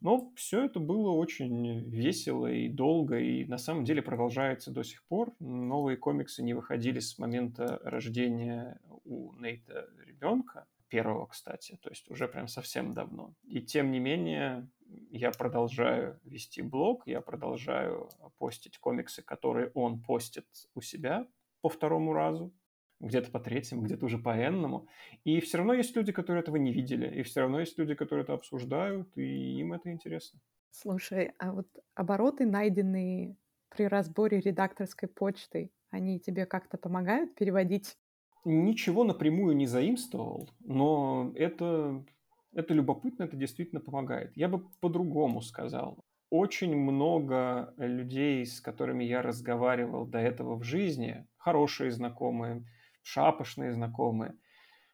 Но 0.00 0.32
все 0.34 0.64
это 0.64 0.80
было 0.80 1.10
очень 1.10 1.80
весело 1.88 2.46
и 2.46 2.68
долго, 2.68 3.18
и 3.18 3.44
на 3.44 3.58
самом 3.58 3.84
деле 3.84 4.00
продолжается 4.00 4.70
до 4.70 4.82
сих 4.82 5.04
пор. 5.04 5.34
Новые 5.40 5.98
комиксы 5.98 6.42
не 6.42 6.54
выходили 6.54 7.00
с 7.00 7.18
момента 7.18 7.80
рождения 7.84 8.80
у 9.04 9.34
Нейта 9.34 9.88
ребенка 10.06 10.66
первого, 10.88 11.26
кстати, 11.26 11.78
то 11.82 11.90
есть 11.90 12.10
уже 12.10 12.28
прям 12.28 12.48
совсем 12.48 12.92
давно. 12.92 13.34
И 13.44 13.60
тем 13.60 13.90
не 13.92 14.00
менее, 14.00 14.68
я 15.10 15.30
продолжаю 15.30 16.18
вести 16.24 16.62
блог, 16.62 17.06
я 17.06 17.20
продолжаю 17.20 18.10
постить 18.38 18.78
комиксы, 18.78 19.22
которые 19.22 19.70
он 19.74 20.02
постит 20.02 20.46
у 20.74 20.80
себя 20.80 21.26
по 21.60 21.68
второму 21.68 22.12
разу, 22.12 22.52
где-то 23.00 23.30
по 23.30 23.40
третьему, 23.40 23.82
где-то 23.82 24.06
уже 24.06 24.18
по 24.18 24.30
энному. 24.30 24.88
И 25.24 25.40
все 25.40 25.58
равно 25.58 25.74
есть 25.74 25.96
люди, 25.96 26.12
которые 26.12 26.42
этого 26.42 26.56
не 26.56 26.72
видели, 26.72 27.20
и 27.20 27.22
все 27.22 27.40
равно 27.40 27.60
есть 27.60 27.78
люди, 27.78 27.94
которые 27.94 28.24
это 28.24 28.34
обсуждают, 28.34 29.16
и 29.16 29.60
им 29.60 29.72
это 29.72 29.90
интересно. 29.90 30.40
Слушай, 30.70 31.32
а 31.38 31.52
вот 31.52 31.66
обороты, 31.94 32.46
найденные 32.46 33.36
при 33.70 33.84
разборе 33.84 34.40
редакторской 34.40 35.08
почты, 35.08 35.70
они 35.90 36.20
тебе 36.20 36.46
как-то 36.46 36.78
помогают 36.78 37.34
переводить 37.34 37.96
ничего 38.44 39.04
напрямую 39.04 39.56
не 39.56 39.66
заимствовал, 39.66 40.48
но 40.60 41.32
это, 41.34 42.04
это 42.52 42.74
любопытно, 42.74 43.24
это 43.24 43.36
действительно 43.36 43.80
помогает. 43.80 44.36
Я 44.36 44.48
бы 44.48 44.66
по-другому 44.80 45.40
сказал. 45.42 45.98
Очень 46.30 46.76
много 46.76 47.74
людей, 47.76 48.46
с 48.46 48.60
которыми 48.60 49.04
я 49.04 49.20
разговаривал 49.20 50.06
до 50.06 50.18
этого 50.18 50.54
в 50.56 50.62
жизни, 50.62 51.26
хорошие 51.36 51.90
знакомые, 51.90 52.64
шапошные 53.02 53.72
знакомые, 53.72 54.34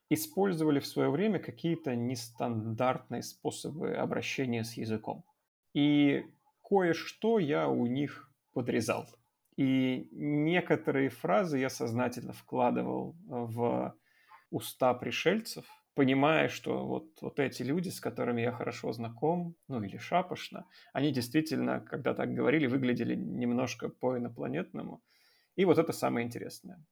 использовали 0.09 0.81
в 0.81 0.87
свое 0.87 1.11
время 1.11 1.39
какие-то 1.39 1.95
нестандартные 1.95 3.23
способы 3.23 3.95
обращения 3.95 4.65
с 4.65 4.75
языком. 4.75 5.25
И 5.75 6.25
кое-что 6.63 7.39
я 7.39 7.69
у 7.69 7.87
них 7.87 8.31
подрезал. 8.53 9.07
И 9.57 10.09
некоторые 10.13 11.09
фразы 11.09 11.59
я 11.59 11.71
сознательно 11.71 12.33
вкладывал 12.33 13.17
в 13.27 13.95
уста 14.51 14.95
пришельцев, 14.95 15.65
понимая, 15.95 16.49
что 16.49 16.87
вот, 16.87 17.23
вот 17.23 17.41
эти 17.41 17.63
люди, 17.63 17.89
с 17.89 18.01
которыми 18.01 18.43
я 18.43 18.53
хорошо 18.53 18.93
знаком, 18.93 19.57
ну 19.67 19.83
или 19.83 19.97
шапошно, 19.97 20.67
они 20.93 21.11
действительно, 21.11 21.81
когда 21.81 22.15
так 22.15 22.35
говорили, 22.35 22.67
выглядели 22.67 23.15
немножко 23.15 23.89
по-инопланетному. 23.89 25.03
И 25.57 25.65
вот 25.65 25.79
это 25.79 25.93
самое 25.93 26.27
интересное. 26.27 26.85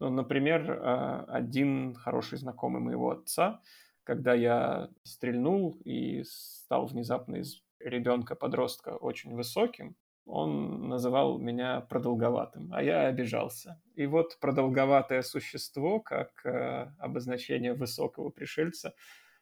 Ну, 0.00 0.08
например, 0.08 0.80
а, 0.82 1.24
один 1.28 1.94
хороший 1.94 2.38
знакомый 2.38 2.80
моего 2.80 3.10
отца, 3.10 3.60
когда 4.02 4.34
я 4.34 4.90
стрельнул 5.04 5.78
и 5.84 6.24
стал 6.24 6.86
внезапно 6.86 7.36
из 7.36 7.62
ребенка-подростка 7.78 8.96
очень 8.96 9.34
высоким, 9.34 9.96
он 10.24 10.88
называл 10.88 11.38
меня 11.38 11.80
продолговатым, 11.82 12.72
а 12.72 12.82
я 12.82 13.06
обижался. 13.06 13.80
И 13.94 14.06
вот 14.06 14.38
продолговатое 14.40 15.22
существо, 15.22 16.00
как 16.00 16.44
э, 16.44 16.92
обозначение 16.98 17.74
высокого 17.74 18.30
пришельца, 18.30 18.94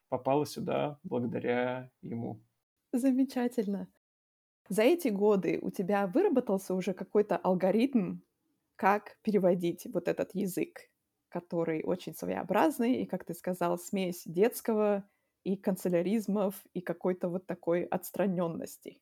попало 0.09 0.47
сюда 0.47 0.99
благодаря 1.05 1.91
ему. 2.01 2.41
Замечательно. 2.93 3.89
За 4.69 4.83
эти 4.83 5.09
годы 5.09 5.59
у 5.63 5.71
тебя 5.71 6.07
выработался 6.07 6.75
уже 6.75 6.95
какой-то 6.95 7.37
алгоритм, 7.37 8.19
как 8.79 9.19
переводить 9.23 9.87
вот 9.93 10.07
этот 10.07 10.35
язык, 10.35 10.79
который 11.29 11.83
очень 11.83 12.15
своеобразный, 12.15 13.03
и, 13.03 13.07
как 13.07 13.25
ты 13.25 13.35
сказал, 13.35 13.77
смесь 13.77 14.23
детского 14.25 15.05
и 15.43 15.57
канцеляризмов, 15.57 16.55
и 16.75 16.81
какой-то 16.81 17.29
вот 17.29 17.47
такой 17.47 17.83
отстраненности. 17.83 19.01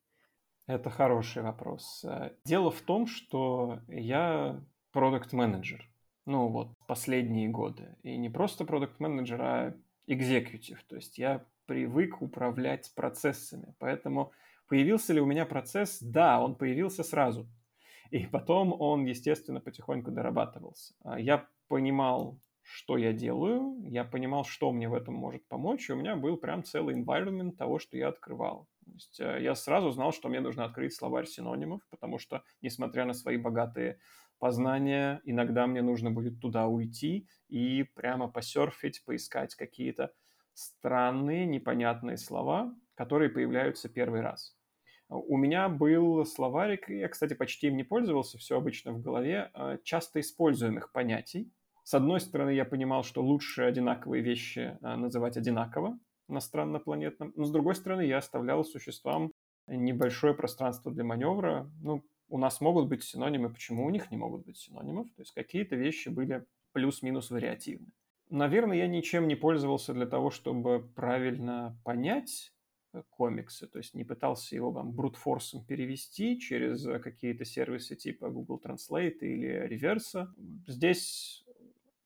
Это 0.66 0.90
хороший 0.90 1.42
вопрос. 1.42 2.04
Э, 2.04 2.32
дело 2.44 2.70
в 2.70 2.80
том, 2.80 3.06
что 3.06 3.80
я 3.88 4.60
продукт-менеджер. 4.92 5.88
Ну 6.24 6.48
вот, 6.48 6.68
последние 6.86 7.48
годы. 7.48 7.96
И 8.02 8.16
не 8.16 8.30
просто 8.30 8.64
продукт-менеджер, 8.64 9.42
а 9.42 9.74
экзекутив. 10.06 10.82
То 10.84 10.96
есть 10.96 11.18
я 11.18 11.44
привык 11.66 12.22
управлять 12.22 12.92
процессами. 12.94 13.74
Поэтому 13.78 14.32
появился 14.68 15.12
ли 15.12 15.20
у 15.20 15.26
меня 15.26 15.44
процесс? 15.44 15.98
Да, 16.00 16.40
он 16.40 16.54
появился 16.54 17.04
сразу. 17.04 17.46
И 18.10 18.26
потом 18.26 18.74
он, 18.78 19.04
естественно, 19.04 19.60
потихоньку 19.60 20.10
дорабатывался. 20.10 20.94
А 21.04 21.18
я 21.18 21.48
понимал, 21.68 22.38
что 22.62 22.96
я 22.96 23.12
делаю, 23.12 23.80
я 23.88 24.04
понимал, 24.04 24.44
что 24.44 24.72
мне 24.72 24.88
в 24.88 24.94
этом 24.94 25.14
может 25.14 25.46
помочь, 25.46 25.88
и 25.88 25.92
у 25.92 25.96
меня 25.96 26.16
был 26.16 26.36
прям 26.36 26.64
целый 26.64 26.96
environment 26.96 27.52
того, 27.52 27.78
что 27.78 27.96
я 27.96 28.08
открывал. 28.08 28.68
То 28.84 28.92
есть 28.92 29.20
э, 29.20 29.42
я 29.42 29.54
сразу 29.54 29.90
знал, 29.90 30.12
что 30.12 30.28
мне 30.28 30.40
нужно 30.40 30.64
открыть 30.64 30.94
словарь 30.94 31.26
синонимов, 31.26 31.82
потому 31.90 32.18
что, 32.18 32.42
несмотря 32.62 33.04
на 33.04 33.14
свои 33.14 33.36
богатые 33.36 33.98
познания, 34.38 35.20
иногда 35.24 35.66
мне 35.66 35.80
нужно 35.82 36.10
будет 36.10 36.40
туда 36.40 36.66
уйти 36.66 37.28
и 37.48 37.84
прямо 37.94 38.28
посерфить, 38.28 39.04
поискать 39.04 39.54
какие-то 39.54 40.12
странные, 40.54 41.46
непонятные 41.46 42.16
слова, 42.16 42.74
которые 42.94 43.30
появляются 43.30 43.88
первый 43.88 44.22
раз. 44.22 44.55
У 45.08 45.36
меня 45.36 45.68
был 45.68 46.24
словарик, 46.24 46.88
я, 46.88 47.08
кстати, 47.08 47.34
почти 47.34 47.68
им 47.68 47.76
не 47.76 47.84
пользовался, 47.84 48.38
все 48.38 48.56
обычно 48.56 48.92
в 48.92 49.00
голове, 49.00 49.50
э, 49.54 49.78
часто 49.84 50.20
используемых 50.20 50.90
понятий. 50.90 51.52
С 51.84 51.94
одной 51.94 52.20
стороны, 52.20 52.50
я 52.50 52.64
понимал, 52.64 53.04
что 53.04 53.22
лучше 53.22 53.62
одинаковые 53.62 54.22
вещи 54.22 54.76
э, 54.80 54.96
называть 54.96 55.36
одинаково 55.36 55.98
на 56.26 56.40
страннопланетном, 56.40 57.32
но 57.36 57.44
с 57.44 57.50
другой 57.52 57.76
стороны, 57.76 58.02
я 58.02 58.18
оставлял 58.18 58.64
существам 58.64 59.32
небольшое 59.68 60.34
пространство 60.34 60.92
для 60.92 61.04
маневра. 61.04 61.70
Ну, 61.80 62.02
у 62.28 62.38
нас 62.38 62.60
могут 62.60 62.88
быть 62.88 63.04
синонимы, 63.04 63.50
почему 63.50 63.86
у 63.86 63.90
них 63.90 64.10
не 64.10 64.16
могут 64.16 64.44
быть 64.44 64.58
синонимов? 64.58 65.06
То 65.14 65.22
есть 65.22 65.32
какие-то 65.32 65.76
вещи 65.76 66.08
были 66.08 66.44
плюс-минус 66.72 67.30
вариативны. 67.30 67.86
Наверное, 68.28 68.76
я 68.76 68.88
ничем 68.88 69.28
не 69.28 69.36
пользовался 69.36 69.94
для 69.94 70.06
того, 70.06 70.30
чтобы 70.30 70.80
правильно 70.96 71.78
понять 71.84 72.52
комиксы, 73.10 73.66
то 73.66 73.78
есть 73.78 73.94
не 73.94 74.04
пытался 74.04 74.54
его 74.54 74.72
там 74.72 74.92
брутфорсом 74.92 75.64
перевести 75.64 76.38
через 76.38 76.86
э, 76.86 76.98
какие-то 76.98 77.44
сервисы 77.44 77.96
типа 77.96 78.28
Google 78.30 78.60
Translate 78.62 79.18
или 79.20 79.66
реверса. 79.66 80.34
Здесь 80.66 81.44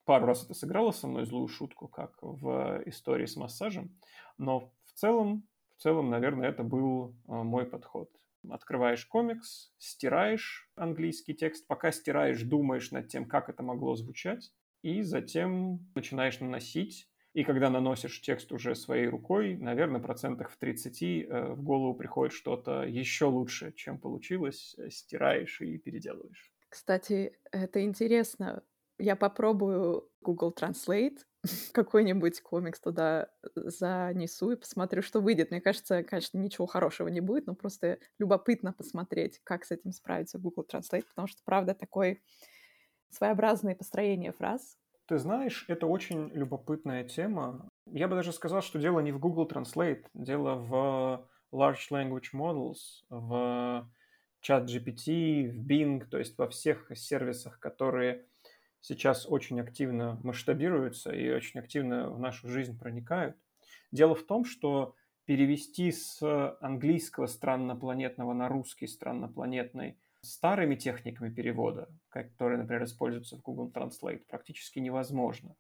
пару 0.05 0.26
раз 0.26 0.44
это 0.44 0.55
сыграло 0.55 0.90
со 0.90 1.07
мной 1.07 1.26
злую 1.26 1.48
шутку, 1.48 1.88
как 1.88 2.16
в 2.20 2.83
истории 2.87 3.26
с 3.26 3.37
массажем, 3.37 3.96
но 4.38 4.72
в 4.85 4.92
целом, 4.92 5.46
в 5.76 5.83
целом, 5.83 6.11
наверное, 6.11 6.48
это 6.48 6.62
был 6.62 7.14
э, 7.29 7.33
мой 7.33 7.66
подход. 7.66 8.11
Открываешь 8.48 9.05
комикс, 9.05 9.72
стираешь 9.79 10.70
английский 10.74 11.35
текст, 11.35 11.66
пока 11.66 11.92
стираешь, 11.92 12.42
думаешь 12.42 12.90
над 12.90 13.09
тем, 13.09 13.26
как 13.26 13.50
это 13.50 13.62
могло 13.62 13.94
звучать, 13.96 14.50
и 14.83 15.03
затем 15.03 15.87
начинаешь 15.94 16.40
наносить 16.40 17.10
и 17.33 17.45
когда 17.45 17.71
наносишь 17.71 18.21
текст 18.21 18.53
уже 18.53 18.75
своей 18.75 19.07
рукой, 19.07 19.57
наверное, 19.57 20.01
процентах 20.01 20.51
в 20.51 20.57
30 20.57 21.03
э, 21.03 21.53
в 21.53 21.62
голову 21.62 21.95
приходит 21.95 22.35
что-то 22.35 22.83
еще 22.83 23.27
лучше, 23.27 23.73
чем 23.73 23.99
получилось, 23.99 24.75
э, 24.79 24.90
стираешь 24.90 25.61
и 25.61 25.79
переделываешь. 25.79 26.53
Кстати, 26.69 27.38
это 27.53 27.83
интересно. 27.85 28.62
Я 28.99 29.16
попробую 29.16 30.11
Google 30.21 30.55
Translate, 30.57 31.19
какой-нибудь 31.73 32.40
комикс 32.43 32.81
туда 32.81 33.29
э, 33.43 33.49
занесу 33.55 34.51
и 34.51 34.57
посмотрю, 34.57 35.01
что 35.03 35.21
выйдет. 35.21 35.53
Мне 35.53 35.61
кажется, 35.61 36.03
конечно, 36.03 36.38
ничего 36.38 36.66
хорошего 36.66 37.09
не 37.09 37.21
будет, 37.21 37.47
но 37.47 37.55
просто 37.55 37.99
любопытно 38.19 38.73
посмотреть, 38.73 39.40
как 39.45 39.64
с 39.64 39.71
этим 39.71 39.93
справится 39.93 40.38
Google 40.38 40.66
Translate, 40.71 41.07
потому 41.09 41.29
что, 41.29 41.43
правда, 41.45 41.75
такое 41.75 42.21
своеобразное 43.11 43.75
построение 43.75 44.33
фраз, 44.33 44.79
ты 45.11 45.18
знаешь, 45.18 45.64
это 45.66 45.88
очень 45.88 46.29
любопытная 46.29 47.03
тема. 47.03 47.68
Я 47.87 48.07
бы 48.07 48.14
даже 48.14 48.33
сказал, 48.33 48.62
что 48.62 48.79
дело 48.79 49.01
не 49.01 49.11
в 49.11 49.18
Google 49.18 49.49
Translate, 49.49 50.05
дело 50.14 50.55
в 50.55 51.29
Large 51.53 51.90
Language 51.90 52.29
Models, 52.33 52.77
в 53.09 53.90
ChatGPT, 54.40 55.51
в 55.51 55.66
Bing, 55.66 56.05
то 56.07 56.16
есть 56.16 56.38
во 56.38 56.49
всех 56.49 56.96
сервисах, 56.96 57.59
которые 57.59 58.25
сейчас 58.81 59.27
очень 59.29 59.61
активно 59.61 60.20
масштабируются 60.23 61.11
и 61.11 61.29
очень 61.29 61.59
активно 61.59 62.09
в 62.09 62.20
нашу 62.20 62.46
жизнь 62.46 62.79
проникают. 62.79 63.37
Дело 63.90 64.14
в 64.14 64.23
том, 64.23 64.44
что 64.44 64.94
перевести 65.25 65.90
с 65.90 66.23
английского 66.61 67.27
страннопланетного 67.27 68.33
на 68.33 68.46
русский 68.46 68.87
страннопланетный– 68.87 69.99
старыми 70.22 70.74
техниками 70.74 71.30
перевода, 71.30 71.88
которые, 72.09 72.59
например, 72.59 72.85
используются 72.85 73.37
в 73.37 73.42
Google 73.42 73.70
Translate, 73.70 74.22
практически 74.28 74.78
невозможно. 74.78 75.56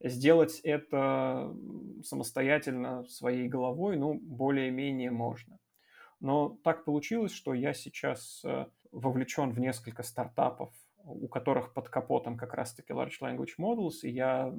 Сделать 0.00 0.60
это 0.60 1.54
самостоятельно 2.02 3.04
своей 3.04 3.48
головой, 3.48 3.96
ну, 3.96 4.14
более-менее 4.14 5.10
можно. 5.10 5.58
Но 6.20 6.58
так 6.62 6.84
получилось, 6.84 7.32
что 7.32 7.54
я 7.54 7.74
сейчас 7.74 8.42
э, 8.44 8.66
вовлечен 8.92 9.50
в 9.50 9.60
несколько 9.60 10.02
стартапов, 10.02 10.72
у 11.04 11.28
которых 11.28 11.74
под 11.74 11.88
капотом 11.88 12.36
как 12.36 12.54
раз-таки 12.54 12.92
Large 12.92 13.20
Language 13.20 13.56
Models, 13.58 14.00
и 14.02 14.10
я 14.10 14.54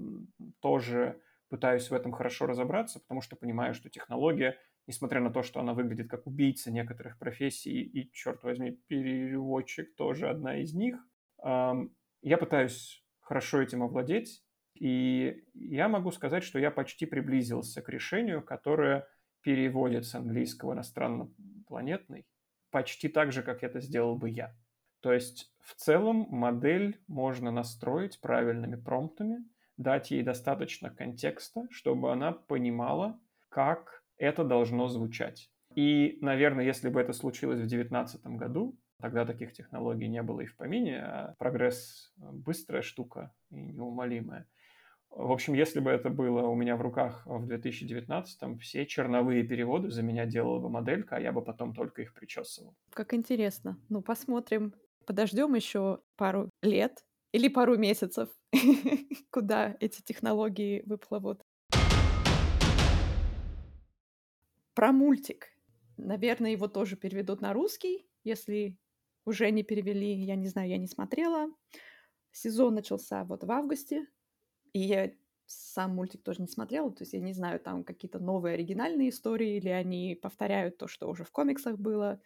тоже 0.60 1.20
пытаюсь 1.50 1.90
в 1.90 1.94
этом 1.94 2.12
хорошо 2.12 2.46
разобраться, 2.46 3.00
потому 3.00 3.22
что 3.22 3.36
понимаю, 3.36 3.74
что 3.74 3.90
технология 3.90 4.58
несмотря 4.88 5.22
на 5.22 5.32
то, 5.32 5.44
что 5.44 5.60
она 5.60 5.74
выглядит 5.74 6.10
как 6.10 6.28
убийца 6.28 6.72
некоторых 6.72 7.18
профессий, 7.18 7.82
и, 7.82 8.12
черт 8.12 8.44
возьми, 8.44 8.72
переводчик 8.88 9.96
тоже 9.96 10.30
одна 10.30 10.58
из 10.58 10.74
них, 10.74 10.98
я 11.44 12.38
пытаюсь 12.40 13.04
хорошо 13.20 13.62
этим 13.62 13.84
овладеть, 13.84 14.44
и 14.74 15.44
я 15.54 15.88
могу 15.88 16.12
сказать, 16.12 16.44
что 16.44 16.60
я 16.60 16.72
почти 16.72 17.06
приблизился 17.06 17.82
к 17.82 17.90
решению, 17.90 18.44
которое 18.44 19.08
переводит 19.42 20.06
с 20.06 20.16
английского 20.16 20.74
на 20.74 20.84
страннопланетный 20.84 22.26
почти 22.72 23.08
так 23.08 23.32
же, 23.32 23.42
как 23.42 23.64
это 23.64 23.80
сделал 23.80 24.18
бы 24.18 24.30
я. 24.30 24.54
То 25.00 25.14
есть 25.14 25.54
в 25.62 25.76
целом 25.76 26.28
модель 26.30 27.00
можно 27.08 27.50
настроить 27.52 28.20
правильными 28.20 28.76
промптами, 28.76 29.38
дать 29.78 30.12
ей 30.12 30.24
достаточно 30.24 30.90
контекста, 30.90 31.68
чтобы 31.70 32.12
она 32.12 32.34
понимала, 32.34 33.18
как 33.48 34.04
это 34.18 34.44
должно 34.44 34.88
звучать. 34.88 35.50
И, 35.76 36.18
наверное, 36.22 36.66
если 36.66 36.90
бы 36.90 37.02
это 37.02 37.14
случилось 37.14 37.58
в 37.58 37.68
2019 37.68 38.26
году, 38.38 38.78
тогда 39.02 39.26
таких 39.26 39.52
технологий 39.54 40.08
не 40.08 40.22
было 40.22 40.42
и 40.42 40.46
в 40.46 40.56
помине, 40.56 41.00
а 41.00 41.36
прогресс– 41.38 42.14
быстрая 42.18 42.82
штука 42.82 43.34
и 43.52 43.56
неумолимая. 43.56 44.48
В 45.10 45.32
общем, 45.32 45.54
если 45.54 45.80
бы 45.80 45.92
это 45.92 46.10
было 46.10 46.42
у 46.42 46.56
меня 46.56 46.76
в 46.76 46.82
руках 46.82 47.24
в 47.26 47.50
2019-м, 47.50 48.58
все 48.58 48.86
черновые 48.86 49.44
переводы 49.44 49.90
за 49.90 50.02
меня 50.02 50.26
делала 50.26 50.60
бы 50.60 50.70
моделька, 50.70 51.16
а 51.16 51.20
я 51.22 51.32
бы 51.32 51.42
потом 51.42 51.74
только 51.74 52.02
их 52.02 52.14
причесывал. 52.14 52.76
Как 52.92 53.14
интересно. 53.14 53.80
Ну, 53.88 54.02
посмотрим. 54.02 54.74
Подождем 55.06 55.56
еще 55.56 56.00
пару 56.18 56.50
лет 56.62 57.06
или 57.32 57.48
пару 57.48 57.78
месяцев, 57.78 58.30
куда 59.30 59.78
эти 59.80 60.02
технологии 60.02 60.84
выплывут. 60.86 61.42
Про 64.76 64.92
мультик. 64.92 65.48
Наверное, 65.98 66.52
его 66.52 66.68
тоже 66.68 66.96
переведут 66.98 67.42
на 67.42 67.54
русский, 67.54 68.10
если 68.24 68.78
уже 69.26 69.50
не 69.52 69.64
перевели, 69.64 70.14
я 70.14 70.36
не 70.36 70.48
знаю, 70.48 70.70
я 70.70 70.78
не 70.78 70.88
смотрела. 70.88 71.48
Сезон 72.32 72.76
начался 72.76 73.24
вот 73.26 73.44
в 73.44 73.52
августе, 73.52 74.08
и 74.74 74.80
я 74.82 75.12
сам 75.46 75.96
мультик 75.96 76.24
тоже 76.24 76.42
не 76.42 76.48
смотрела, 76.48 76.92
то 76.92 77.04
есть 77.04 77.14
я 77.14 77.22
не 77.22 77.34
знаю, 77.34 77.60
там 77.60 77.84
какие-то 77.84 78.20
новые 78.20 78.56
оригинальные 78.56 79.10
истории, 79.10 79.58
или 79.58 79.70
они 79.70 80.16
повторяют 80.16 80.78
то, 80.78 80.88
что 80.88 81.10
уже 81.10 81.24
в 81.26 81.32
комиксах 81.32 81.78
было. 81.80 82.22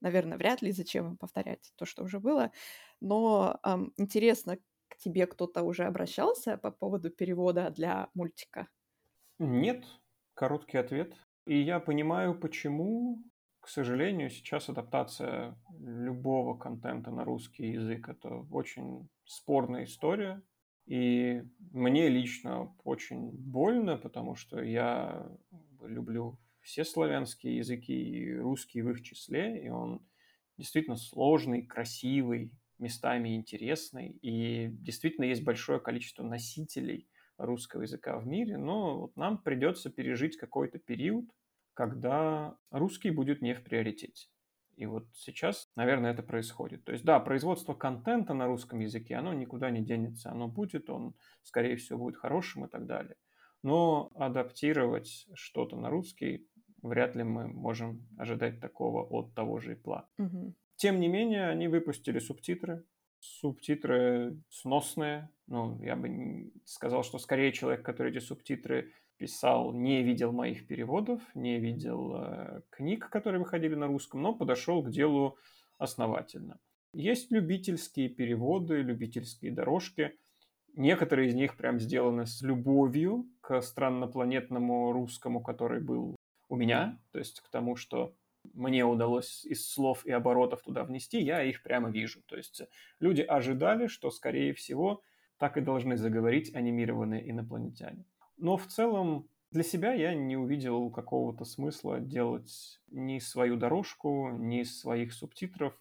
Наверное, 0.00 0.38
вряд 0.38 0.62
ли, 0.62 0.72
зачем 0.72 1.16
повторять 1.18 1.72
то, 1.76 1.86
что 1.86 2.04
уже 2.04 2.20
было. 2.20 2.52
Но 3.00 3.60
эм, 3.64 3.94
интересно, 3.98 4.58
к 4.88 4.98
тебе 4.98 5.26
кто-то 5.26 5.62
уже 5.64 5.84
обращался 5.84 6.58
по 6.58 6.70
поводу 6.72 7.10
перевода 7.10 7.70
для 7.70 8.10
мультика? 8.14 8.68
Нет, 9.40 9.86
короткий 10.34 10.78
ответ. 10.78 11.16
И 11.50 11.62
я 11.62 11.80
понимаю, 11.80 12.38
почему, 12.38 13.24
к 13.58 13.66
сожалению, 13.66 14.30
сейчас 14.30 14.68
адаптация 14.68 15.58
любого 15.80 16.56
контента 16.56 17.10
на 17.10 17.24
русский 17.24 17.72
язык– 17.72 18.08
это 18.08 18.46
очень 18.52 19.08
спорная 19.24 19.82
история. 19.82 20.40
И 20.86 21.42
мне 21.72 22.08
лично 22.08 22.72
очень 22.84 23.32
больно, 23.32 23.96
потому 23.96 24.36
что 24.36 24.62
я 24.62 25.28
люблю 25.82 26.38
все 26.60 26.84
славянские 26.84 27.56
языки, 27.56 27.94
и 27.94 28.32
русский 28.36 28.82
в 28.82 28.90
их 28.90 29.02
числе, 29.02 29.60
и 29.60 29.70
он 29.70 30.06
действительно 30.56 30.94
сложный, 30.94 31.66
красивый, 31.66 32.52
местами 32.78 33.34
интересный, 33.34 34.10
и 34.22 34.68
действительно 34.70 35.24
есть 35.24 35.42
большое 35.42 35.80
количество 35.80 36.22
носителей 36.22 37.08
русского 37.38 37.82
языка 37.82 38.20
в 38.20 38.26
мире, 38.28 38.56
но 38.56 39.00
вот 39.00 39.16
нам 39.16 39.42
придется 39.42 39.90
пережить 39.90 40.36
какой-то 40.36 40.78
период, 40.78 41.28
когда 41.80 42.58
русский 42.70 43.10
будет 43.10 43.40
не 43.40 43.54
в 43.54 43.64
приоритете. 43.64 44.28
И 44.76 44.84
вот 44.84 45.06
сейчас, 45.14 45.70
наверное, 45.76 46.12
это 46.12 46.22
происходит. 46.22 46.84
То 46.84 46.92
есть, 46.92 47.06
да, 47.06 47.18
производство 47.20 47.72
контента 47.72 48.34
на 48.34 48.46
русском 48.46 48.80
языке, 48.80 49.14
оно 49.14 49.32
никуда 49.32 49.70
не 49.70 49.80
денется. 49.82 50.30
Оно 50.30 50.46
будет, 50.46 50.90
он, 50.90 51.14
скорее 51.42 51.76
всего, 51.76 52.00
будет 52.00 52.16
хорошим 52.16 52.66
и 52.66 52.68
так 52.68 52.84
далее. 52.84 53.16
но 53.62 54.10
адаптировать 54.14 55.26
что-то 55.34 55.76
на 55.76 55.88
русский 55.88 56.46
вряд 56.82 57.16
ли 57.16 57.22
мы 57.22 57.48
можем 57.48 58.06
ожидать 58.18 58.60
такого 58.60 59.02
от 59.02 59.34
того 59.34 59.58
же 59.58 59.72
Ипла. 59.72 60.06
Мгм. 60.18 60.54
Тем 60.76 61.00
не 61.00 61.08
менее, 61.08 61.48
они 61.48 61.68
выпустили 61.68 62.18
субтитры. 62.18 62.84
Субтитры 63.20 64.38
сносные. 64.48 65.30
Ну, 65.46 65.82
я 65.82 65.96
бы 65.96 66.52
сказал, 66.64 67.04
что 67.04 67.18
скорее 67.18 67.52
человек, 67.52 67.84
который 67.84 68.12
эти 68.12 68.22
субтитры 68.22 68.92
писал, 69.20 69.74
не 69.74 70.02
видел 70.02 70.32
моих 70.32 70.66
переводов, 70.66 71.20
не 71.34 71.60
видел 71.60 72.14
э, 72.16 72.62
книг, 72.70 73.10
которые 73.10 73.38
выходили 73.38 73.74
на 73.74 73.86
русском, 73.86 74.22
но 74.22 74.34
подошел 74.34 74.82
к 74.82 74.90
делу 74.90 75.36
основательно. 75.76 76.58
Есть 76.94 77.30
любительские 77.30 78.08
переводы, 78.08 78.80
любительские 78.80 79.52
дорожки. 79.52 80.16
Некоторые 80.74 81.28
из 81.28 81.34
них 81.34 81.58
прям 81.58 81.78
сделаны 81.78 82.24
с 82.24 82.40
любовью 82.40 83.26
к 83.42 83.60
страннопланетному 83.60 84.90
русскому, 84.92 85.42
который 85.42 85.82
был 85.82 86.16
у 86.48 86.56
меня, 86.56 86.98
то 87.12 87.18
есть 87.18 87.40
к 87.40 87.48
тому, 87.50 87.76
что 87.76 88.14
мне 88.54 88.86
удалось 88.86 89.44
из 89.44 89.68
слов 89.68 90.06
и 90.06 90.12
оборотов 90.12 90.62
туда 90.62 90.82
внести, 90.84 91.20
я 91.20 91.42
их 91.42 91.62
прямо 91.62 91.90
вижу. 91.90 92.22
То 92.22 92.38
есть 92.38 92.62
люди 93.00 93.20
ожидали, 93.20 93.86
что, 93.86 94.10
скорее 94.10 94.54
всего, 94.54 95.02
так 95.36 95.58
и 95.58 95.60
должны 95.60 95.98
заговорить 95.98 96.54
анимированные 96.54 97.30
инопланетяне. 97.30 98.06
Но 98.40 98.56
в 98.56 98.66
целом 98.66 99.28
для 99.50 99.62
себя 99.62 99.92
я 99.92 100.14
не 100.14 100.36
увидел 100.36 100.90
какого-то 100.90 101.44
смысла 101.44 102.00
делать 102.00 102.80
ни 102.88 103.18
свою 103.18 103.56
дорожку, 103.56 104.30
ни 104.30 104.62
своих 104.62 105.12
субтитров 105.12 105.78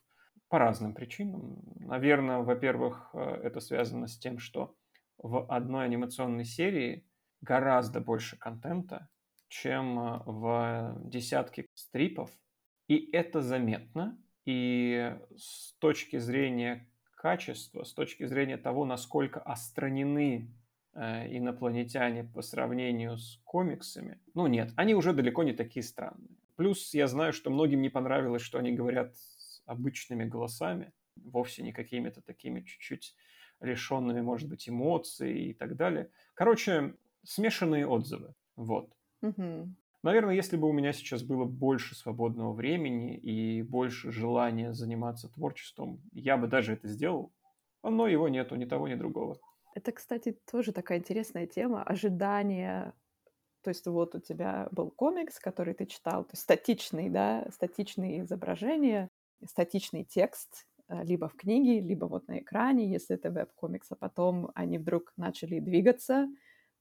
по 0.49 0.59
разным 0.59 0.93
причинам. 0.93 1.61
Наверное, 1.79 2.39
во-первых, 2.39 3.11
э, 3.13 3.19
это 3.43 3.61
связано 3.61 4.07
с 4.07 4.17
тем, 4.17 4.39
что 4.39 4.75
в 5.17 5.45
одной 5.47 5.85
анимационной 5.85 6.43
серии 6.43 7.07
гораздо 7.41 8.01
больше 8.01 8.37
контента, 8.37 9.07
чем 9.47 9.99
э, 9.99 10.23
в 10.25 10.97
десятке 11.05 11.67
стрипов, 11.75 12.29
и 12.87 13.09
это 13.11 13.41
заметно. 13.41 14.21
И 14.45 15.15
с 15.37 15.73
точки 15.77 16.17
зрения 16.17 16.89
качества, 17.15 17.83
с 17.83 17.93
точки 17.93 18.25
зрения 18.25 18.57
того, 18.57 18.83
насколько 18.83 19.39
остранены 19.39 20.51
инопланетяне 20.95 22.23
по 22.23 22.41
сравнению 22.41 23.17
с 23.17 23.39
комиксами, 23.43 24.19
ну 24.33 24.47
нет, 24.47 24.71
они 24.75 24.95
уже 24.95 25.13
далеко 25.13 25.43
не 25.43 25.53
такие 25.53 25.83
странные. 25.83 26.37
Плюс 26.55 26.93
я 26.93 27.07
знаю, 27.07 27.31
что 27.33 27.49
многим 27.49 27.81
не 27.81 27.89
понравилось, 27.89 28.41
что 28.41 28.59
они 28.59 28.73
говорят 28.73 29.15
обычными 29.65 30.25
голосами, 30.25 30.93
вовсе 31.15 31.63
не 31.63 31.71
какими-то 31.71 32.21
такими 32.21 32.61
чуть-чуть 32.61 33.15
лишенными, 33.61 34.21
может 34.21 34.49
быть, 34.49 34.67
эмоций 34.67 35.49
и 35.49 35.53
так 35.53 35.75
далее. 35.75 36.11
Короче, 36.33 36.95
смешанные 37.23 37.87
отзывы. 37.87 38.35
Вот. 38.55 38.93
Мгм. 39.21 39.75
Наверное, 40.01 40.33
если 40.35 40.55
бы 40.55 40.69
у 40.69 40.71
меня 40.71 40.93
сейчас 40.93 41.23
было 41.23 41.43
больше 41.43 41.93
свободного 41.93 42.53
времени 42.53 43.17
и 43.17 43.61
больше 43.61 44.11
желания 44.11 44.71
заниматься 44.73 45.27
творчеством, 45.27 46.01
я 46.13 46.37
бы 46.37 46.47
даже 46.47 46.73
это 46.73 46.87
сделал. 46.87 47.33
Но 47.83 48.07
его 48.07 48.29
нету 48.29 48.55
ни 48.55 48.65
того, 48.65 48.87
ни 48.87 48.95
другого. 48.95 49.39
Это, 49.75 49.91
кстати, 49.91 50.37
тоже 50.51 50.71
такая 50.71 50.97
интересная 50.99 51.47
тема. 51.47 51.83
Ожидание. 51.83 52.93
То 53.61 53.69
есть 53.69 53.85
вот 53.87 54.15
у 54.15 54.19
тебя 54.19 54.67
был 54.71 54.89
комикс, 54.89 55.39
который 55.39 55.73
ты 55.73 55.85
читал, 55.85 56.23
то 56.23 56.31
есть 56.31 56.43
статичный, 56.43 57.09
да, 57.09 57.45
статичные 57.51 58.21
изображения, 58.21 59.09
статичный 59.45 60.05
текст, 60.05 60.65
э, 60.87 61.03
либо 61.03 61.27
в 61.27 61.35
книге, 61.35 61.81
либо 61.81 62.05
вот 62.05 62.27
на 62.27 62.39
экране, 62.39 62.89
если 62.89 63.15
это 63.15 63.31
веб-комикс, 63.31 63.91
а 63.91 63.95
потом 63.95 64.49
они 64.55 64.77
вдруг 64.77 65.11
начали 65.17 65.59
двигаться, 65.59 66.27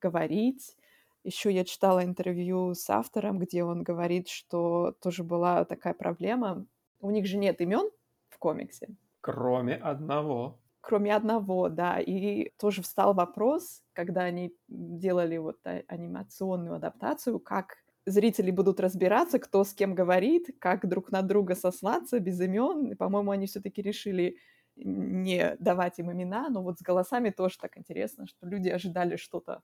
говорить. 0.01 0.77
Еще 1.25 1.51
я 1.51 1.65
читала 1.65 2.05
интервью 2.05 2.75
с 2.75 2.89
автором, 2.89 3.39
где 3.39 3.65
он 3.65 3.83
говорит, 3.83 4.29
что 4.29 4.93
тоже 5.03 5.25
была 5.25 5.65
такая 5.65 5.95
проблема. 5.95 6.65
У 7.01 7.11
них 7.11 7.27
же 7.27 7.39
нет 7.39 7.61
имен 7.61 7.91
в 8.29 8.39
комиксе, 8.39 8.89
Кроме 9.21 9.75
одного. 9.75 10.61
Кроме 10.89 11.15
одного, 11.15 11.69
да. 11.69 12.01
И 12.01 12.51
тоже 12.59 12.81
встал 12.81 13.13
вопрос, 13.13 13.83
когда 13.93 14.23
они 14.23 14.55
делали 14.69 15.37
вот 15.37 15.59
анимационную 15.87 16.77
адаптацию, 16.77 17.39
как 17.41 17.77
зрители 18.07 18.51
будут 18.51 18.81
разбираться, 18.81 19.39
кто 19.39 19.65
с 19.65 19.75
кем 19.75 19.95
говорит, 19.95 20.47
как 20.59 20.89
друг 20.89 21.11
на 21.13 21.21
друга 21.21 21.55
сослаться 21.55 22.21
без 22.21 22.41
имен. 22.41 22.97
По-моему, 22.97 23.33
они 23.33 23.47
все-таки 23.47 23.83
решили 23.83 24.39
не 24.77 25.57
давать 25.59 25.99
им 25.99 26.11
имена, 26.11 26.49
но 26.49 26.63
вот 26.63 26.79
с 26.79 26.83
голосами 26.83 27.29
тоже 27.29 27.59
так 27.59 27.77
интересно, 27.77 28.27
что 28.27 28.47
люди 28.47 28.71
ожидали 28.71 29.17
что-то 29.17 29.61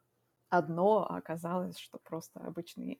одно, 0.50 1.06
а 1.08 1.16
оказалось, 1.16 1.78
что 1.78 1.98
просто 1.98 2.40
обычные 2.40 2.98